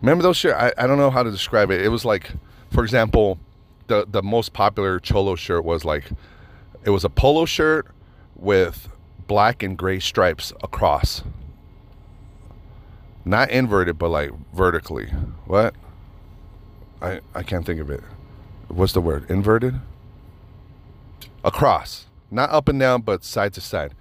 Remember 0.00 0.22
those 0.22 0.36
shirt? 0.36 0.54
I, 0.54 0.72
I 0.76 0.86
don't 0.86 0.98
know 0.98 1.10
how 1.10 1.22
to 1.22 1.30
describe 1.30 1.70
it. 1.70 1.80
It 1.80 1.88
was 1.88 2.04
like, 2.04 2.32
for 2.70 2.82
example, 2.82 3.38
the 3.86 4.06
the 4.08 4.22
most 4.22 4.52
popular 4.52 4.98
cholo 4.98 5.34
shirt 5.34 5.64
was 5.64 5.84
like, 5.84 6.10
it 6.84 6.90
was 6.90 7.04
a 7.04 7.10
polo 7.10 7.44
shirt 7.44 7.86
with 8.36 8.88
black 9.26 9.62
and 9.62 9.76
gray 9.78 10.00
stripes 10.00 10.52
across. 10.62 11.22
Not 13.24 13.50
inverted, 13.50 13.98
but 13.98 14.10
like 14.10 14.32
vertically. 14.52 15.06
What? 15.46 15.74
I 17.00 17.20
I 17.34 17.42
can't 17.42 17.64
think 17.64 17.80
of 17.80 17.90
it. 17.90 18.02
what's 18.68 18.92
the 18.92 19.00
word? 19.00 19.30
Inverted? 19.30 19.80
Across. 21.42 22.06
Not 22.30 22.50
up 22.50 22.68
and 22.68 22.80
down, 22.80 23.02
but 23.02 23.24
side 23.24 23.52
to 23.54 23.60
side. 23.60 23.94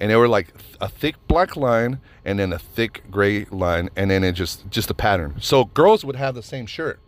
And 0.00 0.10
they 0.10 0.16
were 0.16 0.28
like 0.28 0.54
a 0.80 0.88
thick 0.88 1.16
black 1.28 1.56
line 1.56 2.00
and 2.24 2.38
then 2.38 2.52
a 2.52 2.58
thick 2.58 3.02
gray 3.10 3.44
line 3.50 3.90
and 3.96 4.10
then 4.10 4.24
it 4.24 4.32
just 4.32 4.68
just 4.70 4.90
a 4.90 4.94
pattern. 4.94 5.36
So 5.40 5.66
girls 5.66 6.04
would 6.04 6.16
have 6.16 6.34
the 6.34 6.42
same 6.42 6.66
shirt. 6.66 6.98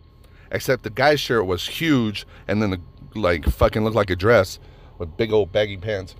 Except 0.51 0.83
the 0.83 0.91
guy's 0.91 1.19
shirt 1.19 1.47
was 1.47 1.67
huge 1.67 2.27
and 2.47 2.61
then 2.61 2.69
the 2.69 2.81
like 3.15 3.45
fucking 3.45 3.83
looked 3.83 3.95
like 3.95 4.11
a 4.11 4.15
dress 4.15 4.59
with 4.99 5.17
big 5.17 5.33
old 5.33 5.51
baggy 5.51 5.77
pants. 5.77 6.15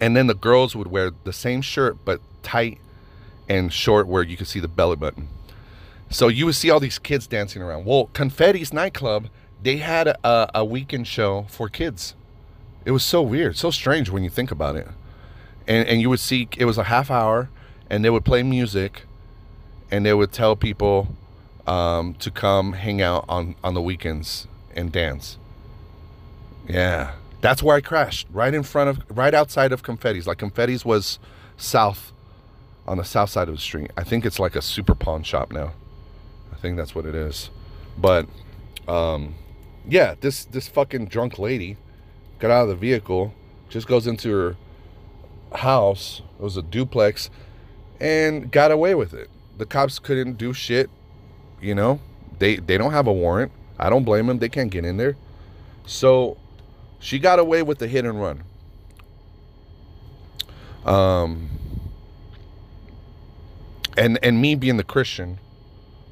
And 0.00 0.14
then 0.14 0.26
the 0.26 0.34
girls 0.34 0.76
would 0.76 0.88
wear 0.88 1.10
the 1.24 1.32
same 1.32 1.62
shirt 1.62 1.96
but 2.04 2.20
tight 2.42 2.78
and 3.48 3.72
short 3.72 4.06
where 4.06 4.22
you 4.22 4.36
could 4.36 4.46
see 4.46 4.60
the 4.60 4.68
belly 4.68 4.96
button. 4.96 5.28
So 6.10 6.28
you 6.28 6.44
would 6.46 6.54
see 6.54 6.70
all 6.70 6.80
these 6.80 6.98
kids 6.98 7.26
dancing 7.26 7.62
around. 7.62 7.84
Well, 7.84 8.10
Confetti's 8.12 8.72
nightclub, 8.72 9.28
they 9.62 9.78
had 9.78 10.08
a, 10.08 10.50
a 10.54 10.64
weekend 10.64 11.06
show 11.06 11.46
for 11.48 11.68
kids. 11.68 12.14
It 12.84 12.90
was 12.90 13.04
so 13.04 13.22
weird, 13.22 13.56
so 13.56 13.70
strange 13.70 14.10
when 14.10 14.24
you 14.24 14.30
think 14.30 14.50
about 14.50 14.76
it. 14.76 14.88
And 15.70 15.86
and 15.88 16.00
you 16.00 16.10
would 16.10 16.18
see 16.18 16.48
it 16.58 16.64
was 16.64 16.78
a 16.78 16.84
half 16.84 17.12
hour, 17.12 17.48
and 17.88 18.04
they 18.04 18.10
would 18.10 18.24
play 18.24 18.42
music, 18.42 19.04
and 19.88 20.04
they 20.04 20.12
would 20.12 20.32
tell 20.32 20.56
people 20.56 21.14
um, 21.64 22.14
to 22.14 22.30
come 22.30 22.72
hang 22.72 23.00
out 23.00 23.24
on 23.28 23.54
on 23.62 23.74
the 23.74 23.80
weekends 23.80 24.48
and 24.74 24.90
dance. 24.90 25.38
Yeah, 26.68 27.12
that's 27.40 27.62
where 27.62 27.76
I 27.76 27.80
crashed, 27.80 28.26
right 28.32 28.52
in 28.52 28.64
front 28.64 28.90
of, 28.90 29.16
right 29.16 29.32
outside 29.32 29.70
of 29.70 29.84
Confetti's. 29.84 30.26
Like 30.26 30.38
Confetti's 30.38 30.84
was 30.84 31.20
south, 31.56 32.12
on 32.86 32.96
the 32.96 33.04
south 33.04 33.30
side 33.30 33.48
of 33.48 33.54
the 33.54 33.60
street. 33.60 33.92
I 33.96 34.02
think 34.02 34.26
it's 34.26 34.40
like 34.40 34.56
a 34.56 34.62
super 34.62 34.96
pawn 34.96 35.22
shop 35.22 35.52
now. 35.52 35.72
I 36.52 36.56
think 36.56 36.76
that's 36.76 36.96
what 36.96 37.06
it 37.06 37.14
is. 37.14 37.50
But, 37.96 38.26
um, 38.88 39.36
yeah, 39.88 40.16
this 40.20 40.44
this 40.46 40.66
fucking 40.66 41.06
drunk 41.06 41.38
lady 41.38 41.76
got 42.40 42.50
out 42.50 42.62
of 42.62 42.68
the 42.70 42.74
vehicle, 42.74 43.34
just 43.68 43.86
goes 43.86 44.08
into 44.08 44.32
her 44.32 44.56
house. 45.54 46.22
It 46.38 46.42
was 46.42 46.56
a 46.56 46.62
duplex, 46.62 47.30
and 48.00 48.50
got 48.50 48.70
away 48.70 48.94
with 48.94 49.12
it. 49.14 49.28
The 49.58 49.66
cops 49.66 49.98
couldn't 49.98 50.38
do 50.38 50.52
shit. 50.52 50.90
You 51.60 51.74
know, 51.74 52.00
they 52.38 52.56
they 52.56 52.78
don't 52.78 52.92
have 52.92 53.06
a 53.06 53.12
warrant. 53.12 53.52
I 53.78 53.90
don't 53.90 54.04
blame 54.04 54.26
them. 54.26 54.38
They 54.38 54.48
can't 54.48 54.70
get 54.70 54.84
in 54.84 54.96
there. 54.96 55.16
So 55.86 56.36
she 56.98 57.18
got 57.18 57.38
away 57.38 57.62
with 57.62 57.78
the 57.78 57.88
hit 57.88 58.04
and 58.04 58.20
run. 58.20 58.42
Um, 60.84 61.50
and 63.96 64.18
and 64.22 64.40
me 64.40 64.54
being 64.54 64.76
the 64.76 64.84
Christian, 64.84 65.38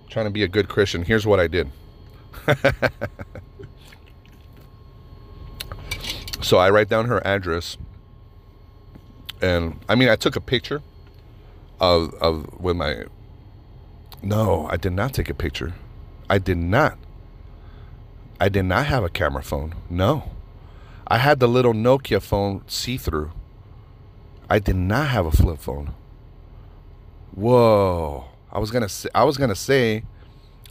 trying 0.08 0.26
to 0.26 0.30
be 0.30 0.42
a 0.42 0.48
good 0.48 0.68
Christian, 0.68 1.04
here's 1.04 1.26
what 1.26 1.40
I 1.40 1.46
did. 1.46 1.70
so 6.42 6.58
I 6.58 6.70
write 6.70 6.88
down 6.88 7.06
her 7.06 7.26
address, 7.26 7.76
and 9.40 9.78
I 9.88 9.94
mean 9.94 10.08
I 10.08 10.16
took 10.16 10.36
a 10.36 10.40
picture 10.40 10.82
of 11.80 12.14
of 12.14 12.60
with 12.60 12.76
my. 12.76 13.04
No, 14.22 14.66
I 14.70 14.76
did 14.76 14.92
not 14.92 15.14
take 15.14 15.30
a 15.30 15.34
picture. 15.34 15.74
I 16.28 16.38
did 16.38 16.58
not. 16.58 16.98
I 18.40 18.48
did 18.48 18.64
not 18.64 18.86
have 18.86 19.04
a 19.04 19.08
camera 19.08 19.42
phone. 19.42 19.74
No. 19.88 20.30
I 21.06 21.18
had 21.18 21.40
the 21.40 21.48
little 21.48 21.72
Nokia 21.72 22.20
phone 22.20 22.62
see 22.66 22.96
through. 22.96 23.32
I 24.50 24.58
did 24.58 24.76
not 24.76 25.08
have 25.08 25.26
a 25.26 25.30
flip 25.30 25.58
phone. 25.58 25.94
Whoa. 27.32 28.26
I 28.52 28.58
was 28.58 28.70
gonna 28.70 28.88
say, 28.88 29.08
I 29.14 29.24
was 29.24 29.36
gonna 29.36 29.54
say 29.54 30.04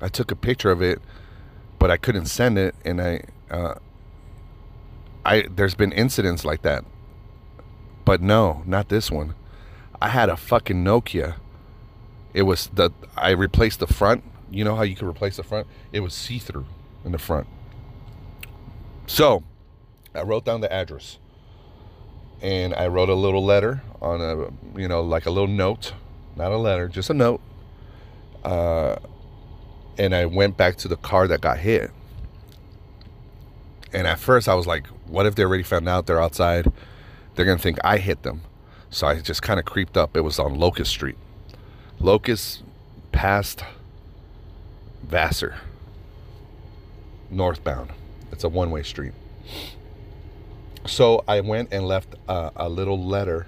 I 0.02 0.10
took 0.10 0.32
a 0.32 0.36
picture 0.36 0.72
of 0.72 0.82
it, 0.82 1.02
but 1.80 1.90
I 1.90 1.98
couldn't 1.98 2.26
send 2.26 2.58
it 2.58 2.76
and 2.86 3.02
I 3.02 3.22
uh, 3.50 3.76
I 5.26 5.44
there's 5.54 5.76
been 5.76 5.92
incidents 5.92 6.46
like 6.46 6.62
that. 6.64 6.86
But 8.08 8.22
no, 8.22 8.64
not 8.66 8.88
this 8.88 9.12
one. 9.12 9.36
I 10.02 10.08
had 10.08 10.30
a 10.30 10.38
fucking 10.38 10.82
Nokia. 10.82 11.36
It 12.34 12.44
was 12.44 12.68
the 12.68 12.92
I 13.18 13.32
replaced 13.32 13.82
the 13.82 13.88
front. 13.88 14.24
You 14.50 14.64
know 14.64 14.78
how 14.78 14.84
you 14.84 14.96
can 14.96 15.10
replace 15.10 15.36
the 15.36 15.44
front? 15.44 15.68
It 15.92 16.00
was 16.00 16.14
see-through 16.14 16.66
in 17.04 17.12
the 17.12 17.18
front. 17.18 17.48
So, 19.08 19.44
I 20.16 20.22
wrote 20.22 20.46
down 20.46 20.62
the 20.62 20.72
address. 20.72 21.18
And 22.42 22.74
I 22.76 22.88
wrote 22.88 23.10
a 23.10 23.14
little 23.14 23.44
letter 23.44 23.84
on 24.02 24.22
a, 24.22 24.80
you 24.80 24.88
know, 24.88 25.02
like 25.02 25.26
a 25.26 25.30
little 25.30 25.54
note, 25.54 25.92
not 26.38 26.54
a 26.54 26.58
letter, 26.58 26.88
just 26.88 27.10
a 27.10 27.14
note. 27.14 27.42
Uh, 28.42 28.96
and 29.98 30.16
I 30.16 30.28
went 30.28 30.56
back 30.56 30.78
to 30.78 30.88
the 30.88 30.96
car 30.96 31.28
that 31.28 31.42
got 31.42 31.58
hit. 31.58 31.92
And 33.92 34.08
at 34.08 34.18
first 34.18 34.48
I 34.48 34.56
was 34.56 34.66
like, 34.66 34.88
what 35.08 35.26
if 35.26 35.36
they 35.36 35.44
already 35.44 35.64
found 35.64 35.90
out 35.90 36.06
they're 36.06 36.22
outside? 36.22 36.72
They're 37.38 37.46
going 37.46 37.60
to 37.60 37.64
think 37.64 37.78
I 37.84 38.00
hit 38.00 38.24
them. 38.24 38.42
So 38.90 39.06
I 39.06 39.20
just 39.20 39.44
kind 39.44 39.60
of 39.60 39.66
creeped 39.66 39.96
up. 39.96 40.18
It 40.18 40.22
was 40.22 40.40
on 40.40 40.56
Locust 40.56 40.90
Street. 40.90 41.18
Locust 42.00 42.64
past 43.12 43.64
Vassar, 45.04 45.58
northbound. 47.30 47.92
It's 48.32 48.44
a 48.44 48.50
one 48.50 48.72
way 48.72 48.82
street. 48.82 49.14
So 50.88 51.24
I 51.28 51.42
went 51.42 51.72
and 51.72 51.88
left 51.88 52.16
a, 52.28 52.52
a 52.56 52.70
little 52.70 53.02
letter, 53.02 53.46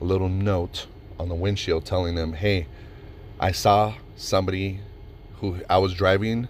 a 0.00 0.04
little 0.04 0.28
note 0.28 0.86
on 1.18 1.28
the 1.28 1.34
windshield 1.34 1.84
telling 1.84 2.14
them, 2.14 2.34
hey, 2.34 2.68
I 3.40 3.50
saw 3.50 3.94
somebody 4.16 4.80
who 5.40 5.58
I 5.68 5.78
was 5.78 5.94
driving 5.94 6.46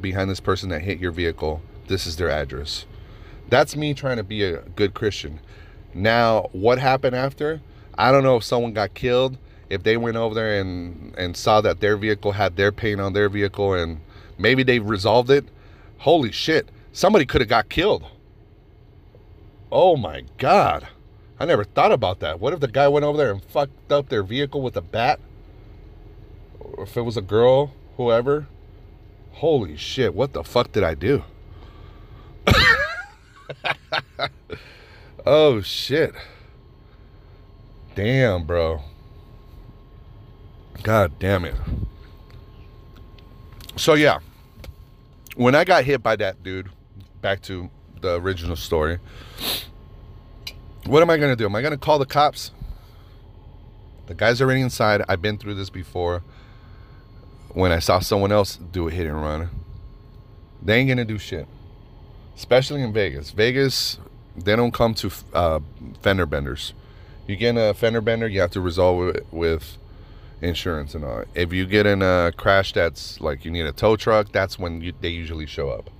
behind 0.00 0.28
this 0.28 0.40
person 0.40 0.70
that 0.70 0.82
hit 0.82 0.98
your 0.98 1.12
vehicle. 1.12 1.62
This 1.86 2.04
is 2.04 2.16
their 2.16 2.30
address. 2.30 2.84
That's 3.48 3.76
me 3.76 3.94
trying 3.94 4.16
to 4.16 4.24
be 4.24 4.42
a 4.42 4.58
good 4.60 4.94
Christian. 4.94 5.40
Now, 5.94 6.48
what 6.52 6.78
happened 6.78 7.16
after? 7.16 7.60
I 7.96 8.12
don't 8.12 8.24
know 8.24 8.36
if 8.36 8.44
someone 8.44 8.72
got 8.72 8.94
killed, 8.94 9.38
if 9.70 9.82
they 9.82 9.96
went 9.96 10.16
over 10.16 10.34
there 10.34 10.60
and, 10.60 11.14
and 11.16 11.36
saw 11.36 11.60
that 11.60 11.80
their 11.80 11.96
vehicle 11.96 12.32
had 12.32 12.56
their 12.56 12.72
paint 12.72 13.00
on 13.00 13.12
their 13.12 13.28
vehicle 13.28 13.74
and 13.74 14.00
maybe 14.36 14.62
they 14.62 14.78
resolved 14.78 15.30
it. 15.30 15.46
Holy 15.98 16.32
shit, 16.32 16.68
somebody 16.92 17.24
could 17.24 17.40
have 17.40 17.48
got 17.48 17.68
killed. 17.68 18.04
Oh 19.70 19.96
my 19.96 20.24
God. 20.38 20.88
I 21.38 21.44
never 21.44 21.64
thought 21.64 21.92
about 21.92 22.20
that. 22.20 22.40
What 22.40 22.52
if 22.52 22.60
the 22.60 22.68
guy 22.68 22.88
went 22.88 23.04
over 23.04 23.18
there 23.18 23.30
and 23.30 23.42
fucked 23.42 23.92
up 23.92 24.08
their 24.08 24.22
vehicle 24.22 24.62
with 24.62 24.76
a 24.76 24.82
bat? 24.82 25.20
Or 26.60 26.84
if 26.84 26.96
it 26.96 27.02
was 27.02 27.16
a 27.16 27.22
girl, 27.22 27.72
whoever? 27.96 28.46
Holy 29.32 29.76
shit, 29.76 30.14
what 30.14 30.32
the 30.32 30.42
fuck 30.42 30.72
did 30.72 30.82
I 30.82 30.94
do? 30.94 31.24
Oh 35.26 35.60
shit. 35.60 36.14
Damn, 37.94 38.44
bro. 38.44 38.82
God 40.82 41.18
damn 41.18 41.44
it. 41.44 41.56
So 43.76 43.94
yeah. 43.94 44.18
When 45.34 45.54
I 45.54 45.64
got 45.64 45.84
hit 45.84 46.02
by 46.02 46.16
that 46.16 46.42
dude, 46.42 46.70
back 47.20 47.42
to 47.42 47.68
the 48.00 48.20
original 48.20 48.56
story. 48.56 48.98
What 50.86 51.02
am 51.02 51.10
I 51.10 51.16
going 51.16 51.32
to 51.32 51.36
do? 51.36 51.44
Am 51.44 51.54
I 51.56 51.60
going 51.60 51.72
to 51.72 51.78
call 51.78 51.98
the 51.98 52.06
cops? 52.06 52.52
The 54.06 54.14
guy's 54.14 54.40
already 54.40 54.60
inside. 54.60 55.02
I've 55.08 55.20
been 55.20 55.36
through 55.36 55.54
this 55.54 55.68
before. 55.68 56.22
When 57.48 57.72
I 57.72 57.80
saw 57.80 57.98
someone 57.98 58.30
else 58.30 58.56
do 58.56 58.88
a 58.88 58.90
hit 58.90 59.06
and 59.06 59.20
run, 59.20 59.50
they 60.62 60.78
ain't 60.78 60.88
going 60.88 60.98
to 60.98 61.04
do 61.04 61.18
shit. 61.18 61.48
Especially 62.36 62.82
in 62.82 62.92
Vegas. 62.92 63.30
Vegas, 63.30 63.98
they 64.36 64.56
don't 64.56 64.72
come 64.72 64.94
to 64.94 65.10
uh, 65.32 65.60
fender 66.00 66.26
benders. 66.26 66.72
You 67.26 67.36
get 67.36 67.50
in 67.50 67.58
a 67.58 67.74
fender 67.74 68.00
bender, 68.00 68.28
you 68.28 68.40
have 68.40 68.52
to 68.52 68.60
resolve 68.60 69.08
it 69.08 69.26
with 69.30 69.78
insurance 70.40 70.94
and 70.94 71.04
all. 71.04 71.24
If 71.34 71.52
you 71.52 71.66
get 71.66 71.86
in 71.86 72.02
a 72.02 72.32
crash 72.36 72.72
that's 72.72 73.20
like 73.20 73.44
you 73.44 73.50
need 73.50 73.66
a 73.66 73.72
tow 73.72 73.96
truck, 73.96 74.32
that's 74.32 74.58
when 74.58 74.80
you, 74.80 74.92
they 75.00 75.08
usually 75.08 75.46
show 75.46 75.70
up. 75.70 75.90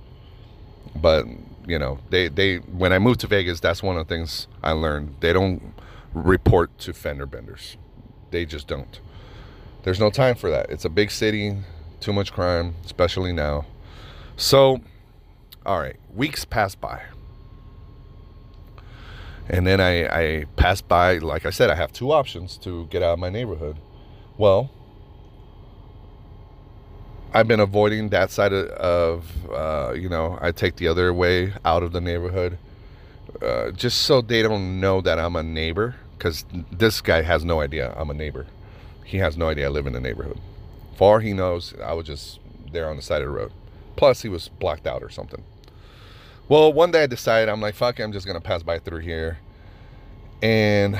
But 0.95 1.25
you 1.65 1.77
know, 1.77 1.99
they 2.09 2.29
they 2.29 2.57
when 2.57 2.93
I 2.93 2.99
moved 2.99 3.19
to 3.21 3.27
Vegas, 3.27 3.59
that's 3.59 3.83
one 3.83 3.97
of 3.97 4.07
the 4.07 4.13
things 4.13 4.47
I 4.63 4.71
learned. 4.71 5.15
They 5.19 5.33
don't 5.33 5.73
report 6.13 6.77
to 6.79 6.93
fender 6.93 7.25
benders. 7.25 7.77
They 8.31 8.45
just 8.45 8.67
don't. 8.67 8.99
There's 9.83 9.99
no 9.99 10.09
time 10.09 10.35
for 10.35 10.49
that. 10.49 10.69
It's 10.69 10.85
a 10.85 10.89
big 10.89 11.11
city, 11.11 11.57
too 11.99 12.13
much 12.13 12.33
crime, 12.33 12.75
especially 12.85 13.31
now. 13.31 13.65
So, 14.35 14.81
all 15.65 15.79
right, 15.79 15.95
weeks 16.13 16.45
pass 16.45 16.75
by. 16.75 17.01
And 19.49 19.65
then 19.65 19.79
I, 19.79 20.07
I 20.07 20.45
pass 20.55 20.81
by, 20.81 21.19
like 21.19 21.45
I 21.45 21.51
said, 21.51 21.69
I 21.69 21.75
have 21.75 21.93
two 21.93 22.11
options 22.11 22.57
to 22.59 22.85
get 22.87 23.01
out 23.01 23.13
of 23.13 23.19
my 23.19 23.29
neighborhood. 23.29 23.77
Well, 24.37 24.69
I've 27.33 27.47
been 27.47 27.59
avoiding 27.59 28.09
that 28.09 28.31
side 28.31 28.51
of, 28.53 28.67
of 28.69 29.51
uh, 29.51 29.93
you 29.93 30.09
know, 30.09 30.37
I 30.41 30.51
take 30.51 30.75
the 30.77 30.87
other 30.87 31.13
way 31.13 31.53
out 31.63 31.83
of 31.83 31.91
the 31.91 32.01
neighborhood, 32.01 32.57
uh, 33.41 33.71
just 33.71 34.01
so 34.01 34.21
they 34.21 34.41
don't 34.41 34.79
know 34.79 35.01
that 35.01 35.19
I'm 35.19 35.35
a 35.35 35.43
neighbor. 35.43 35.95
Because 36.17 36.45
this 36.71 36.99
guy 36.99 37.21
has 37.21 37.45
no 37.45 37.61
idea 37.61 37.93
I'm 37.95 38.09
a 38.09 38.13
neighbor. 38.13 38.47
He 39.05 39.17
has 39.19 39.37
no 39.37 39.49
idea 39.49 39.67
I 39.67 39.69
live 39.69 39.85
in 39.85 39.93
the 39.93 39.99
neighborhood. 39.99 40.39
Far 40.95 41.19
he 41.19 41.31
knows, 41.31 41.75
I 41.83 41.93
was 41.93 42.07
just 42.07 42.39
there 42.71 42.89
on 42.89 42.95
the 42.95 43.03
side 43.03 43.21
of 43.21 43.27
the 43.27 43.33
road. 43.33 43.51
Plus, 43.95 44.23
he 44.23 44.29
was 44.29 44.49
blacked 44.49 44.87
out 44.87 45.03
or 45.03 45.09
something. 45.09 45.43
Well, 46.49 46.71
one 46.71 46.91
day 46.91 47.03
I 47.03 47.07
decided, 47.07 47.49
I'm 47.49 47.59
like, 47.59 47.75
fuck 47.75 47.99
it, 47.99 48.03
I'm 48.03 48.13
just 48.13 48.25
to 48.39 48.39
pass 48.39 48.63
by 48.63 48.79
through 48.79 48.99
here. 48.99 49.39
And 50.41 50.97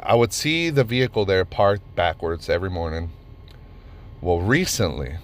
I 0.00 0.16
would 0.16 0.32
see 0.32 0.70
the 0.70 0.82
vehicle 0.82 1.24
there 1.24 1.44
parked 1.44 1.94
backwards 1.94 2.48
every 2.48 2.70
morning. 2.70 3.12
Well, 4.20 4.40
recently, 4.40 5.18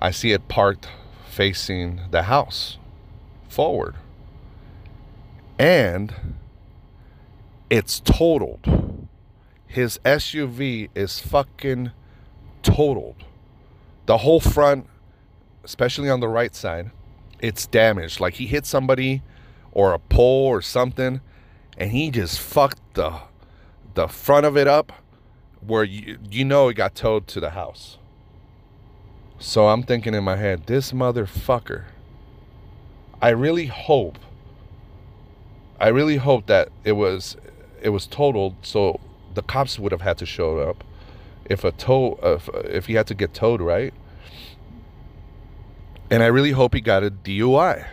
I 0.00 0.10
see 0.10 0.32
it 0.32 0.48
parked 0.48 0.88
facing 1.28 2.00
the 2.10 2.24
house 2.24 2.78
forward. 3.48 3.94
And 5.56 6.12
it's 7.70 8.00
totaled. 8.00 9.08
His 9.68 10.00
SUV 10.04 10.88
is 10.96 11.20
fucking 11.20 11.92
totaled. 12.64 13.22
The 14.06 14.18
whole 14.18 14.40
front, 14.40 14.86
especially 15.62 16.10
on 16.10 16.18
the 16.18 16.28
right 16.28 16.56
side, 16.56 16.90
it's 17.40 17.66
damaged. 17.66 18.20
Like 18.20 18.34
he 18.34 18.46
hit 18.46 18.66
somebody 18.66 19.22
or 19.72 19.92
a 19.92 19.98
pole 19.98 20.46
or 20.46 20.62
something, 20.62 21.20
and 21.76 21.90
he 21.90 22.10
just 22.10 22.40
fucked 22.40 22.94
the 22.94 23.20
the 23.94 24.08
front 24.08 24.46
of 24.46 24.56
it 24.56 24.68
up 24.68 24.92
where 25.60 25.84
you 25.84 26.18
you 26.30 26.44
know 26.44 26.68
it 26.68 26.74
got 26.74 26.94
towed 26.94 27.26
to 27.28 27.40
the 27.40 27.50
house. 27.50 27.98
So 29.38 29.68
I'm 29.68 29.82
thinking 29.82 30.14
in 30.14 30.24
my 30.24 30.36
head, 30.36 30.66
this 30.66 30.92
motherfucker. 30.92 31.84
I 33.20 33.30
really 33.30 33.66
hope 33.66 34.18
I 35.78 35.88
really 35.88 36.16
hope 36.16 36.46
that 36.46 36.70
it 36.84 36.92
was 36.92 37.36
it 37.82 37.90
was 37.90 38.06
totaled 38.06 38.54
so 38.62 39.00
the 39.34 39.42
cops 39.42 39.78
would 39.78 39.92
have 39.92 40.00
had 40.00 40.16
to 40.18 40.26
show 40.26 40.58
up 40.58 40.82
if 41.44 41.64
a 41.64 41.72
tow 41.72 42.18
if, 42.22 42.48
if 42.64 42.86
he 42.86 42.94
had 42.94 43.06
to 43.08 43.14
get 43.14 43.34
towed 43.34 43.60
right 43.60 43.92
and 46.10 46.22
i 46.22 46.26
really 46.26 46.52
hope 46.52 46.74
he 46.74 46.80
got 46.80 47.02
a 47.02 47.10
dui 47.10 47.86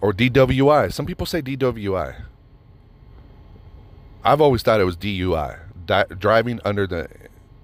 or 0.00 0.12
dwi 0.12 0.92
some 0.92 1.06
people 1.06 1.26
say 1.26 1.42
dwi 1.42 2.24
i've 4.24 4.40
always 4.40 4.62
thought 4.62 4.80
it 4.80 4.84
was 4.84 4.96
dui 4.96 5.58
di- 5.90 6.14
driving 6.16 6.60
under 6.64 6.86
the 6.86 7.08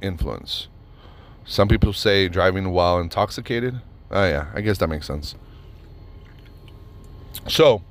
influence. 0.02 0.66
Some 1.44 1.68
people 1.68 1.92
say 1.92 2.28
driving 2.28 2.70
while 2.70 2.98
intoxicated. 2.98 3.80
Oh 4.10 4.24
yeah 4.24 4.46
i 4.54 4.60
guess 4.60 4.78
that 4.78 4.88
makes 4.88 5.06
sense. 5.06 5.34
So 7.48 7.82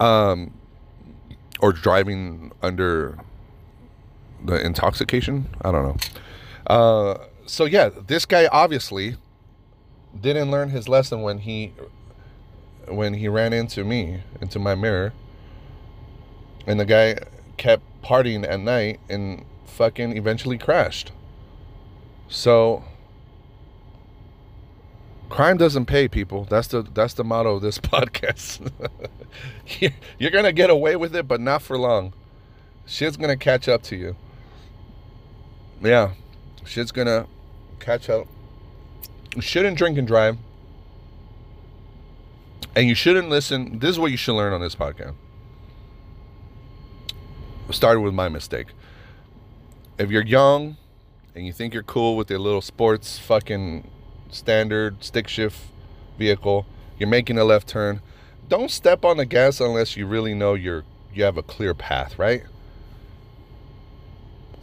um 0.00 0.54
or 1.60 1.72
driving 1.72 2.52
under 2.62 3.18
the 4.44 4.64
intoxication. 4.64 5.48
I 5.62 5.70
don't 5.70 5.84
know. 5.84 5.96
Uh, 6.66 7.18
so 7.46 7.64
yeah, 7.64 7.90
this 8.06 8.24
guy 8.24 8.46
obviously 8.46 9.16
didn't 10.18 10.50
learn 10.50 10.70
his 10.70 10.88
lesson 10.88 11.22
when 11.22 11.38
he 11.38 11.72
when 12.88 13.14
he 13.14 13.28
ran 13.28 13.52
into 13.52 13.84
me 13.84 14.22
into 14.40 14.58
my 14.58 14.74
mirror, 14.74 15.12
and 16.66 16.78
the 16.78 16.84
guy 16.84 17.16
kept 17.56 17.82
partying 18.02 18.48
at 18.48 18.60
night 18.60 19.00
and 19.08 19.44
fucking 19.64 20.16
eventually 20.16 20.58
crashed. 20.58 21.12
So 22.28 22.84
crime 25.28 25.56
doesn't 25.56 25.86
pay 25.86 26.08
people. 26.08 26.44
That's 26.44 26.68
the 26.68 26.82
that's 26.82 27.14
the 27.14 27.24
motto 27.24 27.56
of 27.56 27.62
this 27.62 27.78
podcast. 27.78 28.70
You're 30.18 30.30
gonna 30.30 30.52
get 30.52 30.70
away 30.70 30.96
with 30.96 31.14
it 31.16 31.26
but 31.26 31.40
not 31.40 31.62
for 31.62 31.78
long. 31.78 32.12
Shit's 32.86 33.16
gonna 33.16 33.36
catch 33.36 33.68
up 33.68 33.82
to 33.84 33.96
you. 33.96 34.16
Yeah 35.80 36.12
shit's 36.64 36.92
gonna 36.92 37.26
catch 37.80 38.08
up. 38.08 38.26
You 39.34 39.42
shouldn't 39.42 39.78
drink 39.78 39.98
and 39.98 40.06
drive. 40.06 40.36
And 42.74 42.88
you 42.88 42.94
shouldn't 42.94 43.28
listen. 43.28 43.78
This 43.78 43.90
is 43.90 43.98
what 43.98 44.10
you 44.10 44.16
should 44.16 44.34
learn 44.34 44.52
on 44.52 44.60
this 44.60 44.74
podcast. 44.74 45.14
Started 47.70 48.00
with 48.00 48.14
my 48.14 48.28
mistake. 48.28 48.68
If 49.98 50.10
you're 50.10 50.24
young 50.24 50.76
and 51.34 51.46
you 51.46 51.52
think 51.52 51.74
you're 51.74 51.82
cool 51.82 52.16
with 52.16 52.30
your 52.30 52.38
little 52.38 52.60
sports 52.60 53.18
fucking 53.18 53.90
standard 54.30 55.02
stick 55.04 55.28
shift 55.28 55.58
vehicle, 56.18 56.66
you're 56.98 57.08
making 57.08 57.38
a 57.38 57.44
left 57.44 57.68
turn, 57.68 58.00
don't 58.48 58.70
step 58.70 59.04
on 59.04 59.16
the 59.16 59.24
gas 59.24 59.60
unless 59.60 59.96
you 59.96 60.06
really 60.06 60.34
know 60.34 60.54
you're 60.54 60.84
you 61.14 61.24
have 61.24 61.36
a 61.36 61.42
clear 61.42 61.74
path, 61.74 62.18
right? 62.18 62.44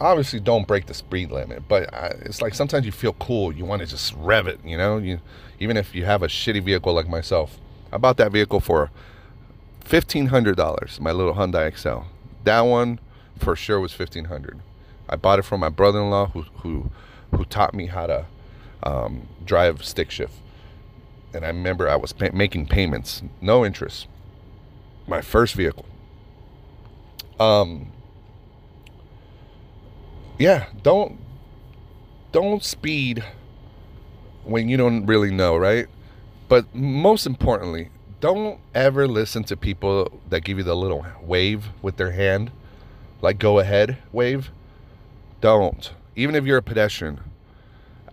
Obviously, 0.00 0.40
don't 0.40 0.66
break 0.66 0.86
the 0.86 0.94
speed 0.94 1.30
limit, 1.30 1.68
but 1.68 1.90
it's 2.22 2.40
like 2.40 2.54
sometimes 2.54 2.86
you 2.86 2.92
feel 2.92 3.12
cool. 3.14 3.52
You 3.52 3.66
want 3.66 3.82
to 3.82 3.86
just 3.86 4.14
rev 4.16 4.46
it, 4.46 4.58
you 4.64 4.78
know. 4.78 4.96
You 4.96 5.20
even 5.58 5.76
if 5.76 5.94
you 5.94 6.06
have 6.06 6.22
a 6.22 6.26
shitty 6.26 6.62
vehicle 6.62 6.94
like 6.94 7.08
myself, 7.08 7.58
I 7.92 7.98
bought 7.98 8.16
that 8.16 8.32
vehicle 8.32 8.60
for 8.60 8.90
fifteen 9.84 10.26
hundred 10.26 10.56
dollars. 10.56 10.98
My 11.00 11.12
little 11.12 11.34
Hyundai 11.34 11.66
Excel. 11.68 12.06
That 12.44 12.62
one 12.62 12.98
for 13.38 13.54
sure 13.54 13.78
was 13.78 13.92
fifteen 13.92 14.24
hundred. 14.24 14.60
I 15.08 15.16
bought 15.16 15.38
it 15.38 15.42
from 15.42 15.60
my 15.60 15.68
brother-in-law 15.68 16.28
who 16.28 16.42
who 16.62 16.90
who 17.30 17.44
taught 17.44 17.74
me 17.74 17.86
how 17.86 18.06
to 18.06 18.26
um, 18.82 19.28
drive 19.44 19.84
stick 19.84 20.10
shift. 20.10 20.34
And 21.34 21.44
I 21.44 21.48
remember 21.48 21.88
I 21.88 21.96
was 21.96 22.14
making 22.32 22.66
payments, 22.66 23.22
no 23.40 23.64
interest. 23.66 24.08
My 25.06 25.20
first 25.20 25.54
vehicle. 25.54 25.84
Um, 27.38 27.92
yeah, 30.40 30.64
don't 30.82 31.18
don't 32.32 32.64
speed 32.64 33.22
when 34.44 34.70
you 34.70 34.76
don't 34.78 35.04
really 35.04 35.30
know, 35.30 35.54
right? 35.54 35.86
But 36.48 36.74
most 36.74 37.26
importantly, 37.26 37.90
don't 38.20 38.58
ever 38.74 39.06
listen 39.06 39.44
to 39.44 39.56
people 39.56 40.20
that 40.30 40.40
give 40.42 40.56
you 40.56 40.64
the 40.64 40.74
little 40.74 41.04
wave 41.22 41.68
with 41.82 41.98
their 41.98 42.12
hand, 42.12 42.52
like 43.20 43.38
go 43.38 43.58
ahead 43.58 43.98
wave. 44.12 44.50
Don't. 45.42 45.92
Even 46.16 46.34
if 46.34 46.46
you're 46.46 46.58
a 46.58 46.62
pedestrian, 46.62 47.20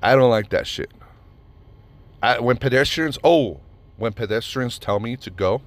I 0.04 0.14
don't 0.16 0.30
like 0.30 0.50
that 0.50 0.68
shit. 0.68 0.92
I, 2.22 2.40
when 2.40 2.58
pedestrians, 2.58 3.18
oh, 3.24 3.62
when 3.96 4.12
pedestrians 4.12 4.78
tell 4.80 5.00
me 5.00 5.16
to 5.16 5.30
go, 5.30 5.62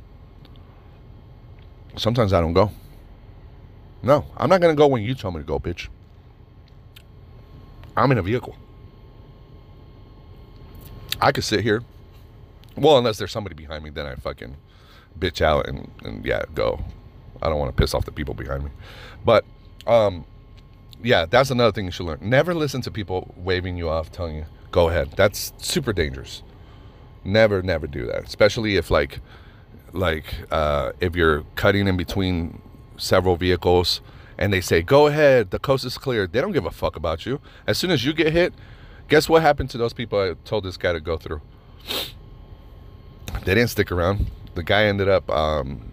sometimes 1.97 2.35
I 2.35 2.41
don't 2.41 2.53
go. 2.53 2.71
No, 4.03 4.27
I'm 4.37 4.51
not 4.51 4.61
gonna 4.61 4.75
go 4.75 4.89
when 4.89 5.03
you 5.03 5.15
tell 5.15 5.31
me 5.31 5.39
to 5.39 5.45
go, 5.45 5.59
bitch. 5.59 5.89
I'm 7.97 8.12
in 8.12 8.18
a 8.18 8.22
vehicle. 8.22 8.57
I 11.20 11.32
could 11.32 11.45
sit 11.45 11.61
here. 11.61 11.82
Well, 12.76 12.99
unless 12.99 13.18
there's 13.18 13.32
somebody 13.32 13.55
behind 13.55 13.84
me, 13.84 13.91
then 13.91 14.07
I 14.07 14.14
fucking 14.14 14.57
bitch 15.18 15.41
out 15.43 15.68
and, 15.68 15.91
and 16.03 16.24
yeah, 16.24 16.43
go. 16.55 16.82
I 17.43 17.49
don't 17.49 17.59
want 17.59 17.74
to 17.74 17.80
piss 17.80 17.95
off 17.95 18.05
the 18.05 18.12
people 18.12 18.34
behind 18.34 18.64
me. 18.64 18.70
But 19.24 19.45
um 19.86 20.24
yeah, 21.03 21.26
that's 21.26 21.51
another 21.51 21.72
thing 21.72 21.86
you 21.86 21.91
should 21.91 22.07
learn. 22.07 22.18
Never 22.20 22.55
listen 22.55 22.82
to 22.82 22.91
people 22.91 23.34
waving 23.36 23.76
you 23.76 23.88
off, 23.88 24.12
telling 24.12 24.36
you, 24.36 24.47
go 24.70 24.88
ahead. 24.88 25.12
That's 25.16 25.53
super 25.59 25.93
dangerous. 25.93 26.43
Never, 27.24 27.62
never 27.62 27.86
do 27.86 28.07
that. 28.07 28.24
Especially 28.24 28.76
if 28.76 28.91
like 28.91 29.20
like 29.93 30.34
uh, 30.51 30.93
if 31.01 31.16
you're 31.16 31.45
cutting 31.55 31.88
in 31.88 31.97
between 31.97 32.61
several 32.97 33.36
vehicles 33.36 34.01
and 34.41 34.53
they 34.53 34.62
say, 34.62 34.80
go 34.80 35.07
ahead, 35.07 35.51
the 35.51 35.59
coast 35.59 35.84
is 35.84 35.99
clear. 35.99 36.26
They 36.26 36.41
don't 36.41 36.53
give 36.53 36.64
a 36.64 36.70
fuck 36.70 36.97
about 36.97 37.26
you. 37.26 37.41
As 37.66 37.76
soon 37.76 37.91
as 37.91 38.05
you 38.07 38.14
get 38.14 38.32
hit, 38.32 38.55
guess 39.09 39.28
what 39.28 39.43
happened 39.43 39.68
to 39.70 39.78
those 39.78 39.93
people 39.93 40.18
I 40.18 40.34
told 40.47 40.64
this 40.64 40.78
guy 40.78 40.95
to 40.95 41.01
go 41.01 41.18
through? 41.18 41.43
They 43.45 43.55
didn't 43.55 43.68
stick 43.68 43.93
around. 43.93 44.30
The 44.55 44.62
guy 44.62 44.84
ended 44.84 45.09
up 45.09 45.30
um, 45.30 45.93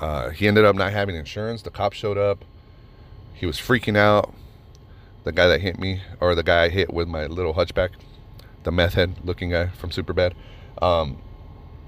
uh, 0.00 0.30
he 0.30 0.48
ended 0.48 0.64
up 0.64 0.74
not 0.74 0.92
having 0.92 1.14
insurance. 1.14 1.62
The 1.62 1.70
cop 1.70 1.92
showed 1.92 2.18
up 2.18 2.44
he 3.34 3.46
was 3.46 3.58
freaking 3.58 3.96
out. 3.96 4.34
The 5.24 5.32
guy 5.32 5.46
that 5.48 5.60
hit 5.60 5.78
me, 5.78 6.00
or 6.18 6.34
the 6.34 6.42
guy 6.42 6.64
I 6.64 6.68
hit 6.70 6.94
with 6.94 7.06
my 7.06 7.26
little 7.26 7.52
hunchback, 7.52 7.90
the 8.62 8.72
meth 8.72 8.94
head 8.94 9.16
looking 9.22 9.50
guy 9.50 9.66
from 9.68 9.90
Superbad. 9.90 10.32
Um, 10.80 11.18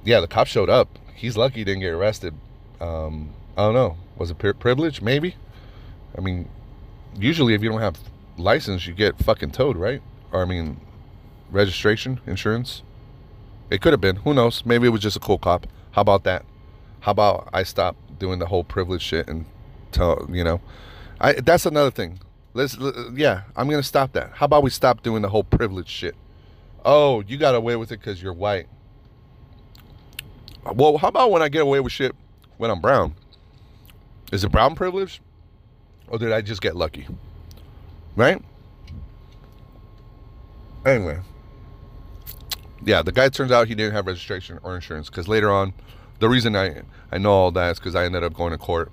yeah, 0.05 0.21
the 0.21 0.29
cop 0.29 0.47
showed 0.47 0.69
up. 0.69 0.99
He's 1.15 1.37
lucky 1.37 1.61
he 1.61 1.65
didn't 1.65 1.81
get 1.81 1.93
arrested. 1.93 2.35
Um, 2.79 3.31
I 3.57 3.63
don't 3.63 3.75
know. 3.75 3.97
Was 4.19 4.31
it 4.31 4.39
privilege? 4.59 5.01
Maybe. 5.01 5.37
I 6.17 6.21
mean, 6.21 6.49
usually 7.17 7.55
if 7.55 7.63
you 7.63 7.71
don't 7.71 7.81
have 7.81 7.99
license, 8.37 8.87
you 8.87 8.95
get 8.95 9.19
fucking 9.19 9.53
towed, 9.53 9.77
right? 9.77 10.03
Or 10.33 10.43
I 10.43 10.45
mean, 10.45 10.81
registration, 11.51 12.21
insurance. 12.27 12.83
It 13.71 13.81
could 13.81 13.93
have 13.93 14.01
been. 14.01 14.17
Who 14.17 14.35
knows? 14.35 14.65
Maybe 14.67 14.87
it 14.87 14.91
was 14.91 15.01
just 15.01 15.17
a 15.17 15.21
cool 15.21 15.39
cop. 15.39 15.67
How 15.93 16.03
about 16.03 16.25
that? 16.25 16.45
How 17.01 17.13
about 17.13 17.49
I 17.53 17.63
stop 17.63 17.97
doing 18.19 18.39
the 18.39 18.47
whole 18.47 18.65
privilege 18.65 19.03
shit 19.03 19.29
and 19.29 19.47
tell 19.91 20.27
you 20.31 20.45
know 20.45 20.61
I, 21.23 21.35
that's 21.35 21.67
another 21.67 21.91
thing. 21.93 22.19
Let's, 22.53 22.77
yeah, 23.15 23.43
I'm 23.57 23.71
gonna 23.71 23.83
stop 23.83 24.13
that. 24.13 24.33
How 24.35 24.47
about 24.47 24.65
we 24.65 24.71
stop 24.71 25.03
doing 25.03 25.23
the 25.23 25.29
whole 25.29 25.45
privilege 25.45 25.89
shit? 25.89 26.17
Oh, 26.85 27.23
you 27.23 27.39
got 27.39 27.55
away 27.55 27.77
with 27.77 27.93
it 27.93 28.01
because 28.01 28.21
you're 28.21 28.33
white. 28.33 28.67
Well, 30.75 30.99
how 30.99 31.09
about 31.09 31.31
when 31.31 31.43
I 31.43 31.49
get 31.49 31.63
away 31.63 31.79
with 31.79 31.93
shit 31.93 32.15
when 32.59 32.71
I'm 32.71 32.81
brown? 32.81 33.15
Is 34.33 34.43
it 34.43 34.51
brown 34.51 34.75
privilege, 34.75 35.21
or 36.13 36.19
did 36.19 36.31
I 36.31 36.43
just 36.43 36.61
get 36.61 36.77
lucky? 36.77 37.09
Right? 38.15 38.41
Anyway, 40.85 41.19
yeah, 42.85 43.03
the 43.03 43.13
guy 43.13 43.29
turns 43.31 43.51
out 43.51 43.67
he 43.67 43.75
didn't 43.75 43.95
have 43.95 44.07
registration 44.07 44.61
or 44.63 44.75
insurance 44.75 45.09
because 45.09 45.27
later 45.27 45.51
on, 45.51 45.73
the 46.19 46.29
reason 46.29 46.55
I 46.55 46.83
I 47.11 47.19
know 47.19 47.33
all 47.33 47.51
that 47.53 47.73
is 47.73 47.79
because 47.79 47.95
I 47.95 48.05
ended 48.05 48.23
up 48.23 48.35
going 48.35 48.53
to 48.53 48.59
court. 48.59 48.93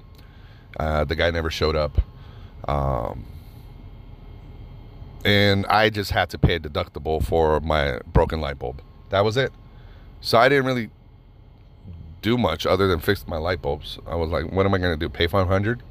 Uh, 0.79 1.03
the 1.03 1.15
guy 1.15 1.29
never 1.31 1.49
showed 1.49 1.75
up, 1.75 1.99
um, 2.69 3.25
and 5.25 5.65
I 5.65 5.89
just 5.89 6.11
had 6.11 6.29
to 6.29 6.37
pay 6.37 6.55
a 6.55 6.59
deductible 6.59 7.23
for 7.23 7.59
my 7.59 7.99
broken 8.13 8.39
light 8.39 8.59
bulb. 8.59 8.81
That 9.09 9.25
was 9.25 9.35
it. 9.35 9.51
So 10.21 10.37
I 10.37 10.47
didn't 10.47 10.65
really 10.65 10.91
do 12.21 12.37
much 12.37 12.65
other 12.65 12.87
than 12.87 12.99
fix 12.99 13.27
my 13.27 13.37
light 13.37 13.61
bulbs. 13.61 13.97
I 14.05 14.15
was 14.15 14.29
like, 14.29 14.51
what 14.51 14.65
am 14.65 14.73
I 14.73 14.77
gonna 14.77 14.95
do? 14.95 15.09
Pay 15.09 15.27
five 15.27 15.47
hundred 15.47 15.81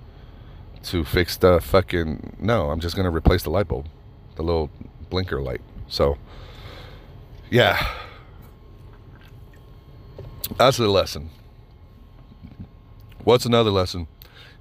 to 0.84 1.04
fix 1.04 1.36
the 1.36 1.60
fucking? 1.60 2.36
No, 2.38 2.70
I'm 2.70 2.80
just 2.80 2.96
gonna 2.96 3.10
replace 3.10 3.42
the 3.42 3.50
light 3.50 3.68
bulb, 3.68 3.86
the 4.36 4.42
little 4.42 4.70
blinker 5.10 5.40
light. 5.40 5.60
So 5.88 6.18
yeah. 7.50 7.86
That's 10.56 10.78
the 10.78 10.88
lesson. 10.88 11.30
What's 13.24 13.44
another 13.44 13.70
lesson? 13.70 14.06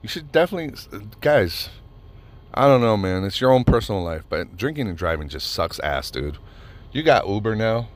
You 0.02 0.10
should 0.10 0.32
definitely, 0.32 0.78
guys. 1.22 1.70
I 2.54 2.68
don't 2.68 2.82
know, 2.82 2.98
man. 2.98 3.24
It's 3.24 3.40
your 3.40 3.52
own 3.52 3.64
personal 3.64 4.04
life, 4.04 4.24
but 4.30 4.58
drinking 4.58 4.88
and 4.88 4.98
driving 4.98 5.30
just 5.30 5.52
sucks 5.52 5.80
ass, 5.80 6.12
dude. 6.12 6.38
You 6.92 7.04
got 7.04 7.28
Uber 7.28 7.56
now. 7.56 7.90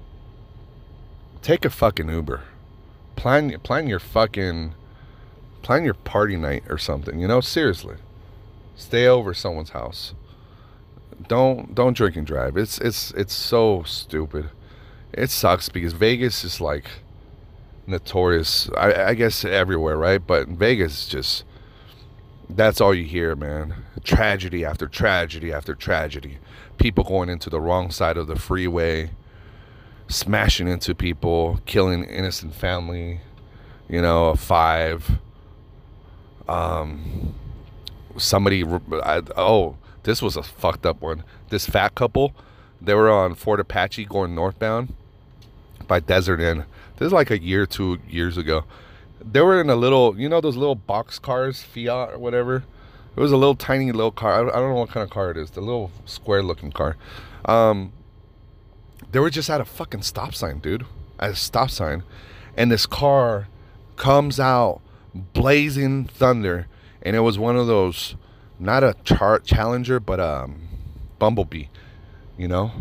Take 1.41 1.65
a 1.65 1.69
fucking 1.69 2.09
Uber. 2.09 2.41
Plan 3.15 3.57
plan 3.59 3.87
your 3.87 3.99
fucking 3.99 4.75
plan 5.61 5.83
your 5.83 5.93
party 5.93 6.37
night 6.37 6.63
or 6.69 6.77
something. 6.77 7.19
You 7.19 7.27
know, 7.27 7.41
seriously. 7.41 7.97
Stay 8.81 9.07
over 9.07 9.33
someone's 9.33 9.71
house. 9.71 10.13
Don't 11.27 11.75
don't 11.75 11.95
drink 11.95 12.15
and 12.15 12.25
drive. 12.25 12.57
It's 12.57 12.77
it's 12.79 13.11
it's 13.11 13.33
so 13.33 13.83
stupid 13.83 14.49
it 15.13 15.29
sucks 15.29 15.69
because 15.69 15.93
Vegas 15.93 16.43
is 16.43 16.61
like 16.61 16.85
notorious. 17.85 18.69
I, 18.77 19.09
I 19.09 19.13
guess 19.13 19.43
everywhere, 19.43 19.97
right? 19.97 20.25
But 20.25 20.47
Vegas 20.47 21.07
just 21.07 21.43
that's 22.49 22.81
all 22.81 22.93
you 22.93 23.05
hear, 23.05 23.35
man. 23.35 23.75
Tragedy 24.03 24.65
after 24.65 24.87
tragedy 24.87 25.51
after 25.51 25.75
tragedy. 25.75 26.39
People 26.77 27.03
going 27.03 27.29
into 27.29 27.49
the 27.49 27.61
wrong 27.61 27.91
side 27.91 28.17
of 28.17 28.27
the 28.27 28.35
freeway, 28.35 29.11
smashing 30.07 30.67
into 30.67 30.95
people, 30.95 31.59
killing 31.65 32.03
innocent 32.03 32.55
family. 32.55 33.21
You 33.87 34.01
know, 34.01 34.35
five. 34.35 35.19
Um, 36.47 37.35
somebody. 38.17 38.63
I, 38.63 39.21
oh, 39.37 39.77
this 40.03 40.21
was 40.21 40.35
a 40.35 40.43
fucked 40.43 40.85
up 40.85 41.01
one. 41.01 41.23
This 41.49 41.65
fat 41.65 41.95
couple, 41.95 42.33
they 42.81 42.93
were 42.93 43.11
on 43.11 43.35
Fort 43.35 43.59
Apache 43.59 44.05
going 44.05 44.33
northbound 44.33 44.93
by 45.87 45.99
Desert 45.99 46.39
Inn. 46.39 46.65
This 46.97 47.07
is 47.07 47.13
like 47.13 47.31
a 47.31 47.41
year, 47.41 47.65
two 47.65 47.99
years 48.07 48.37
ago. 48.37 48.63
They 49.19 49.41
were 49.41 49.61
in 49.61 49.69
a 49.69 49.75
little, 49.75 50.19
you 50.19 50.29
know, 50.29 50.41
those 50.41 50.55
little 50.55 50.75
box 50.75 51.19
cars, 51.19 51.61
Fiat 51.61 52.13
or 52.13 52.17
whatever. 52.17 52.63
It 53.15 53.19
was 53.19 53.31
a 53.31 53.37
little 53.37 53.55
tiny 53.55 53.91
little 53.91 54.11
car. 54.11 54.49
I 54.49 54.59
don't 54.59 54.69
know 54.69 54.79
what 54.79 54.89
kind 54.89 55.03
of 55.03 55.09
car 55.09 55.31
it 55.31 55.37
is. 55.37 55.51
The 55.51 55.61
little 55.61 55.91
square 56.05 56.41
looking 56.41 56.71
car. 56.71 56.95
Um, 57.45 57.91
they 59.11 59.19
were 59.19 59.29
just 59.29 59.49
at 59.49 59.59
a 59.59 59.65
fucking 59.65 60.03
stop 60.03 60.33
sign, 60.33 60.59
dude. 60.59 60.85
At 61.19 61.31
a 61.31 61.35
stop 61.35 61.69
sign, 61.69 62.03
and 62.55 62.71
this 62.71 62.85
car 62.85 63.47
comes 63.95 64.39
out 64.39 64.81
blazing 65.13 66.05
thunder, 66.05 66.67
and 67.01 67.15
it 67.15 67.21
was 67.21 67.37
one 67.39 67.55
of 67.55 67.67
those, 67.67 68.15
not 68.59 68.83
a 68.83 68.95
char- 69.03 69.39
Challenger, 69.39 69.99
but 69.99 70.19
um, 70.19 70.67
Bumblebee. 71.19 71.65
You 72.37 72.47
know. 72.47 72.71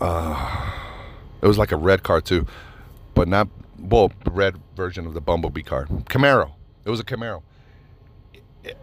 Uh 0.00 0.80
it 1.44 1.46
was 1.46 1.58
like 1.58 1.72
a 1.72 1.76
red 1.76 2.02
car 2.02 2.22
too, 2.22 2.46
but 3.14 3.28
not 3.28 3.48
well 3.78 4.10
red 4.26 4.56
version 4.74 5.06
of 5.06 5.12
the 5.12 5.20
Bumblebee 5.20 5.62
car. 5.62 5.84
Camaro. 5.84 6.52
It 6.86 6.90
was 6.90 7.00
a 7.00 7.04
Camaro. 7.04 7.42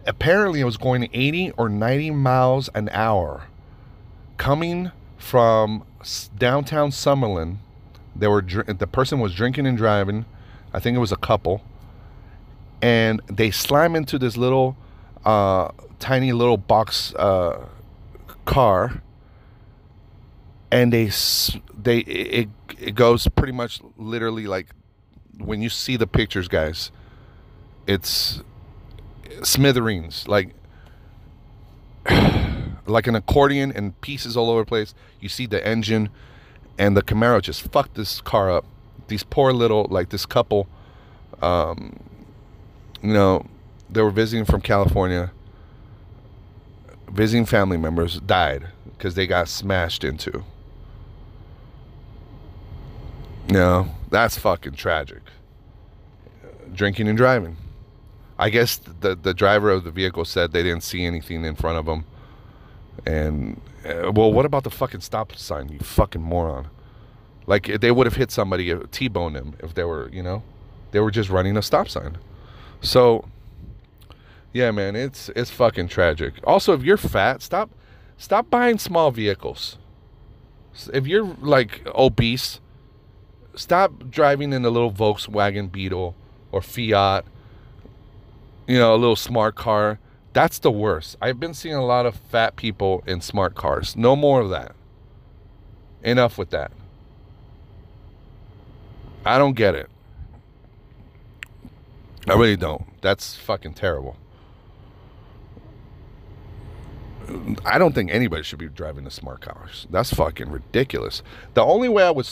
Apparently, 0.06 0.60
it 0.60 0.64
was 0.64 0.76
going 0.76 1.08
80 1.12 1.50
or 1.56 1.68
90 1.68 2.12
miles 2.12 2.70
an 2.72 2.88
hour, 2.90 3.48
coming 4.36 4.92
from 5.18 5.84
downtown 6.38 6.90
Summerlin. 6.90 7.56
They 8.14 8.28
were 8.28 8.42
the 8.42 8.86
person 8.86 9.18
was 9.18 9.34
drinking 9.34 9.66
and 9.66 9.76
driving. 9.76 10.24
I 10.72 10.78
think 10.78 10.94
it 10.94 11.00
was 11.00 11.10
a 11.12 11.16
couple, 11.16 11.62
and 12.82 13.22
they 13.28 13.50
slam 13.50 13.96
into 13.96 14.18
this 14.18 14.36
little, 14.36 14.76
uh, 15.24 15.70
tiny 16.00 16.32
little 16.32 16.58
box 16.58 17.14
uh, 17.14 17.64
car. 18.44 19.02
And 20.70 20.92
they 20.92 21.10
they 21.80 21.98
it, 21.98 22.48
it 22.78 22.94
goes 22.94 23.28
pretty 23.28 23.52
much 23.52 23.80
literally 23.96 24.46
like 24.46 24.74
when 25.38 25.60
you 25.60 25.68
see 25.68 25.96
the 25.96 26.06
pictures 26.06 26.48
guys 26.48 26.90
it's 27.86 28.42
smithereens. 29.42 30.26
Like 30.28 30.54
like 32.86 33.06
an 33.06 33.14
accordion 33.14 33.72
and 33.72 34.00
pieces 34.00 34.36
all 34.36 34.50
over 34.50 34.60
the 34.60 34.66
place. 34.66 34.94
You 35.20 35.28
see 35.28 35.46
the 35.46 35.64
engine 35.66 36.08
and 36.78 36.96
the 36.96 37.02
camaro 37.02 37.40
just 37.42 37.62
fucked 37.70 37.94
this 37.94 38.20
car 38.20 38.50
up. 38.50 38.64
These 39.08 39.24
poor 39.24 39.52
little 39.52 39.86
like 39.90 40.08
this 40.08 40.26
couple 40.26 40.68
um 41.40 41.98
you 43.02 43.12
know 43.12 43.44
they 43.90 44.00
were 44.00 44.10
visiting 44.10 44.44
from 44.44 44.60
california 44.60 45.30
visiting 47.10 47.44
family 47.44 47.76
members 47.76 48.20
died 48.20 48.68
because 48.96 49.14
they 49.14 49.26
got 49.26 49.48
smashed 49.48 50.04
into 50.04 50.44
You 53.52 53.58
know, 53.58 53.88
that's 54.08 54.38
fucking 54.38 54.76
tragic. 54.76 55.20
Drinking 56.72 57.08
and 57.08 57.18
driving. 57.18 57.58
I 58.38 58.48
guess 58.48 58.76
the 58.78 59.14
the 59.14 59.34
driver 59.34 59.70
of 59.70 59.84
the 59.84 59.90
vehicle 59.90 60.24
said 60.24 60.52
they 60.52 60.62
didn't 60.62 60.84
see 60.84 61.04
anything 61.04 61.44
in 61.44 61.54
front 61.54 61.78
of 61.78 61.84
them. 61.84 62.04
And 63.04 63.60
uh, 63.84 64.10
well, 64.12 64.32
what 64.32 64.46
about 64.46 64.64
the 64.64 64.70
fucking 64.70 65.02
stop 65.02 65.34
sign? 65.36 65.68
You 65.68 65.80
fucking 65.80 66.22
moron. 66.22 66.68
Like 67.46 67.66
they 67.80 67.90
would 67.90 68.06
have 68.06 68.16
hit 68.16 68.30
somebody, 68.30 68.72
uh, 68.72 68.84
T-boned 68.90 69.36
them 69.36 69.54
if 69.58 69.74
they 69.74 69.84
were, 69.84 70.08
you 70.10 70.22
know, 70.22 70.42
they 70.92 71.00
were 71.00 71.10
just 71.10 71.28
running 71.28 71.56
a 71.58 71.62
stop 71.62 71.90
sign. 71.90 72.16
So, 72.82 73.24
yeah, 74.52 74.70
man, 74.72 74.96
it's 74.96 75.30
it's 75.30 75.50
fucking 75.50 75.88
tragic. 75.88 76.34
Also, 76.44 76.74
if 76.74 76.82
you're 76.82 76.96
fat, 76.96 77.40
stop 77.40 77.70
stop 78.18 78.50
buying 78.50 78.78
small 78.78 79.10
vehicles. 79.10 79.78
If 80.92 81.06
you're 81.06 81.24
like 81.40 81.82
obese, 81.94 82.60
stop 83.54 84.10
driving 84.10 84.52
in 84.52 84.64
a 84.64 84.70
little 84.70 84.92
Volkswagen 84.92 85.70
Beetle 85.70 86.14
or 86.50 86.60
Fiat, 86.60 87.24
you 88.66 88.78
know, 88.78 88.94
a 88.94 88.96
little 88.96 89.16
smart 89.16 89.54
car. 89.54 89.98
That's 90.32 90.58
the 90.58 90.70
worst. 90.70 91.16
I've 91.20 91.38
been 91.38 91.54
seeing 91.54 91.74
a 91.74 91.84
lot 91.84 92.06
of 92.06 92.16
fat 92.16 92.56
people 92.56 93.04
in 93.06 93.20
smart 93.20 93.54
cars. 93.54 93.96
No 93.96 94.16
more 94.16 94.40
of 94.40 94.50
that. 94.50 94.74
Enough 96.02 96.38
with 96.38 96.50
that. 96.50 96.72
I 99.24 99.38
don't 99.38 99.54
get 99.54 99.74
it. 99.74 99.88
I 102.28 102.34
really 102.34 102.56
don't. 102.56 102.84
That's 103.00 103.34
fucking 103.36 103.74
terrible. 103.74 104.16
I 107.64 107.78
don't 107.78 107.94
think 107.94 108.10
anybody 108.10 108.42
should 108.42 108.58
be 108.58 108.68
driving 108.68 109.06
a 109.06 109.10
smart 109.10 109.40
car. 109.40 109.68
That's 109.90 110.12
fucking 110.12 110.50
ridiculous. 110.50 111.22
The 111.54 111.62
only 111.62 111.88
way 111.88 112.04
I 112.04 112.10
would 112.10 112.26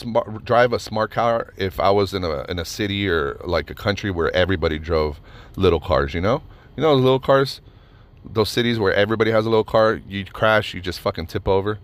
drive 0.45 0.73
a 0.73 0.79
smart 0.79 1.11
car 1.11 1.53
if 1.57 1.79
I 1.79 1.89
was 1.89 2.13
in 2.13 2.23
a 2.23 2.43
in 2.49 2.59
a 2.59 2.65
city 2.65 3.09
or 3.09 3.39
like 3.43 3.69
a 3.69 3.73
country 3.73 4.11
where 4.11 4.33
everybody 4.35 4.77
drove 4.79 5.19
little 5.55 5.79
cars. 5.79 6.13
You 6.13 6.21
know, 6.21 6.43
you 6.75 6.83
know, 6.83 6.95
those 6.95 7.03
little 7.03 7.19
cars. 7.19 7.61
Those 8.23 8.49
cities 8.49 8.77
where 8.77 8.93
everybody 8.93 9.31
has 9.31 9.47
a 9.47 9.49
little 9.49 9.63
car, 9.63 9.99
you 10.07 10.25
crash, 10.25 10.75
you 10.75 10.81
just 10.81 10.99
fucking 10.99 11.25
tip 11.25 11.47
over. 11.47 11.79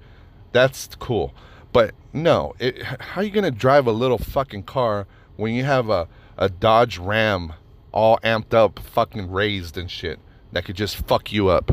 That's 0.52 0.88
cool. 1.00 1.34
But 1.74 1.96
no, 2.14 2.54
it, 2.60 2.84
how 2.84 3.22
are 3.22 3.24
you 3.24 3.32
gonna 3.32 3.52
drive 3.52 3.88
a 3.88 3.92
little 3.92 4.20
fucking 4.20 4.64
car 4.64 5.08
when 5.36 5.54
you 5.54 5.64
have 5.64 5.90
a 5.90 6.08
a 6.38 6.50
Dodge 6.50 7.00
Ram 7.00 7.54
all 7.98 8.20
amped 8.20 8.54
up, 8.54 8.78
fucking 8.78 9.32
raised 9.32 9.76
and 9.76 9.90
shit 9.90 10.20
that 10.52 10.66
could 10.66 10.76
just 10.76 10.98
fuck 10.98 11.34
you 11.34 11.48
up? 11.48 11.72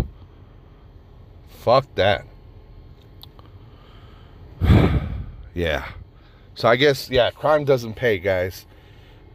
Fuck 1.48 1.86
that. 1.96 2.24
yeah. 5.54 5.86
So 6.54 6.66
I 6.66 6.76
guess, 6.76 7.10
yeah, 7.10 7.30
crime 7.30 7.66
doesn't 7.66 7.92
pay, 7.92 8.18
guys. 8.18 8.64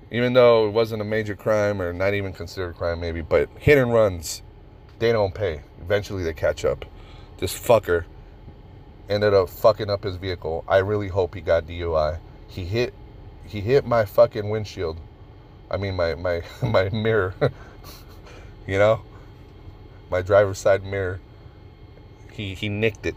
Even 0.10 0.34
though 0.34 0.68
it 0.68 0.72
wasn't 0.72 1.04
a 1.04 1.06
major 1.06 1.36
crime 1.36 1.80
or 1.80 1.94
not 1.94 2.16
even 2.16 2.34
considered 2.34 2.76
crime, 2.76 3.00
maybe. 3.00 3.22
But 3.22 3.50
hit 3.60 3.78
and 3.78 3.94
runs, 3.94 4.42
they 4.98 5.12
don't 5.12 5.36
pay. 5.36 5.62
Eventually 5.82 6.24
they 6.24 6.34
catch 6.34 6.66
up. 6.66 6.86
This 7.38 7.54
fucker 7.54 8.06
ended 9.08 9.36
up 9.36 9.48
fucking 9.48 9.92
up 9.92 10.06
his 10.06 10.16
vehicle. 10.16 10.66
I 10.68 10.78
really 10.78 11.08
hope 11.08 11.36
he 11.36 11.42
got 11.42 11.68
DUI. 11.68 12.18
He 12.48 12.66
hit 12.66 12.96
he 13.46 13.62
hit 13.62 13.86
my 13.86 14.06
fucking 14.06 14.50
windshield. 14.50 15.00
I 15.70 15.78
mean 15.78 15.96
my 15.96 16.16
my 16.16 16.44
my 16.62 16.90
mirror. 16.90 17.34
you 18.68 18.78
know? 18.78 19.02
My 20.10 20.22
driver's 20.22 20.58
side 20.58 20.84
mirror 20.84 21.20
he 22.40 22.54
he 22.54 22.70
nicked 22.70 23.06
it, 23.06 23.16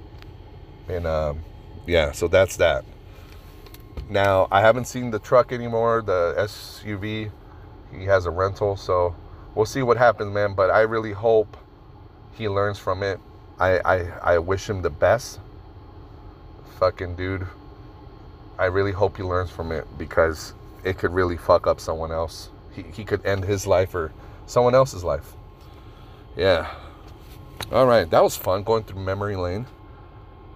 and 0.89 1.07
um, 1.07 1.45
yeah, 1.87 2.11
so 2.11 2.27
that's 2.27 2.57
that. 2.57 2.85
Now, 4.11 4.49
I 4.51 4.61
haven't 4.61 4.87
seen 4.87 5.13
the 5.13 5.21
truck 5.21 5.53
anymore, 5.53 6.03
the 6.03 6.35
SUV. 6.37 7.31
He 7.97 8.05
has 8.05 8.27
a 8.27 8.31
rental, 8.31 8.77
so 8.77 9.15
we'll 9.55 9.67
see 9.67 9.83
what 9.83 9.97
happens, 9.97 10.35
man. 10.35 10.55
But 10.55 10.71
I 10.71 10.81
really 10.81 11.13
hope 11.13 11.57
he 12.33 12.49
learns 12.49 12.79
from 12.79 13.03
it. 13.05 13.21
I, 13.61 13.79
I, 13.79 14.35
I 14.35 14.39
wish 14.39 14.69
him 14.69 14.83
the 14.83 14.91
best. 14.91 15.39
Fucking 16.81 17.15
dude. 17.15 17.47
I 18.59 18.65
really 18.65 18.93
hope 18.93 19.17
he 19.17 19.23
learns 19.23 19.51
from 19.51 19.71
it 19.71 19.87
because 19.97 20.53
it 20.85 20.99
could 20.99 21.13
really 21.13 21.37
fuck 21.37 21.67
up 21.67 21.81
someone 21.81 22.13
else. 22.13 22.51
He, 22.73 22.83
he 22.83 23.05
could 23.05 23.25
end 23.25 23.45
his 23.45 23.67
life 23.67 23.95
or 23.95 24.13
someone 24.47 24.75
else's 24.75 25.05
life. 25.05 25.35
Yeah. 26.37 26.73
All 27.71 27.87
right. 27.87 28.09
That 28.11 28.23
was 28.23 28.37
fun 28.37 28.63
going 28.63 28.85
through 28.85 29.01
memory 29.01 29.37
lane. 29.37 29.67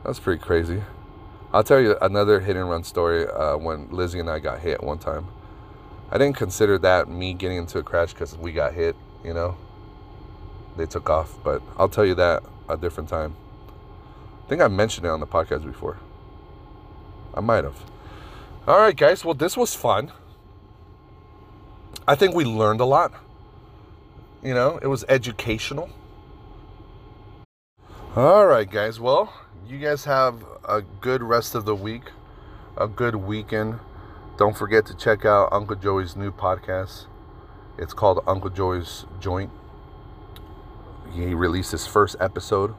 That 0.03 0.09
was 0.09 0.21
pretty 0.21 0.43
crazy. 0.43 0.83
I'll 1.53 1.65
tell 1.65 1.81
you 1.81 1.97
another 2.01 2.41
hit 2.41 2.57
and 2.57 2.69
run 2.69 2.85
story 2.85 3.27
uh, 3.27 3.57
when 3.57 3.89
Lizzie 3.91 4.21
and 4.21 4.29
I 4.29 4.39
got 4.39 4.61
hit 4.61 4.83
one 4.83 4.99
time. 4.99 5.29
I 6.11 6.19
didn't 6.19 6.37
consider 6.37 6.79
that 6.79 7.09
me 7.09 7.35
getting 7.35 7.59
into 7.59 7.79
a 7.79 7.83
crash 7.83 8.13
because 8.13 8.37
we 8.37 8.53
got 8.53 8.75
hit, 8.75 8.97
you 9.25 9.35
know. 9.35 9.57
They 10.77 10.87
took 10.87 11.09
off, 11.09 11.39
but 11.43 11.63
I'll 11.79 11.89
tell 11.89 12.05
you 12.05 12.15
that 12.17 12.43
a 12.69 12.77
different 12.77 13.09
time. 13.09 13.35
I 14.45 14.49
think 14.49 14.61
I 14.61 14.69
mentioned 14.69 15.07
it 15.07 15.09
on 15.09 15.21
the 15.21 15.27
podcast 15.27 15.65
before. 15.65 15.99
I 17.35 17.41
might 17.41 17.65
have. 17.65 17.83
All 18.67 18.81
right, 18.81 18.97
guys. 18.97 19.25
Well, 19.25 19.35
this 19.35 19.57
was 19.57 19.75
fun. 19.75 20.11
I 22.09 22.17
think 22.17 22.35
we 22.35 22.45
learned 22.45 22.81
a 22.81 22.85
lot. 22.85 23.13
You 24.43 24.55
know, 24.55 24.81
it 24.83 24.89
was 24.89 25.05
educational. 25.09 25.89
All 28.17 28.47
right, 28.47 28.69
guys. 28.69 28.99
Well, 28.99 29.33
you 29.69 29.79
guys 29.79 30.05
have 30.07 30.45
a 30.69 30.83
good 31.01 31.23
rest 31.23 31.55
of 31.55 31.65
the 31.65 31.77
week, 31.77 32.11
a 32.77 32.89
good 32.89 33.15
weekend. 33.15 33.79
Don't 34.37 34.57
forget 34.57 34.85
to 34.87 34.97
check 34.97 35.25
out 35.25 35.49
Uncle 35.53 35.77
Joey's 35.77 36.17
new 36.17 36.33
podcast. 36.33 37.07
It's 37.79 37.93
called 37.93 38.19
Uncle 38.27 38.51
Joey's 38.51 39.07
Joint. 39.21 39.51
He 41.13 41.35
released 41.35 41.71
his 41.71 41.87
first 41.87 42.17
episode. 42.19 42.75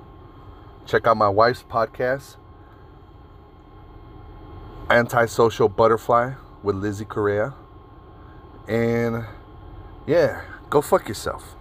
Check 0.86 1.08
out 1.08 1.16
my 1.16 1.30
wife's 1.30 1.64
podcast, 1.64 2.36
Antisocial 4.90 5.68
Butterfly 5.68 6.36
with 6.64 6.78
Lizzie 6.78 7.04
Correa. 7.04 7.54
And 8.70 9.26
yeah, 10.06 10.44
go 10.70 10.82
fuck 10.82 11.10
yourself. 11.10 11.57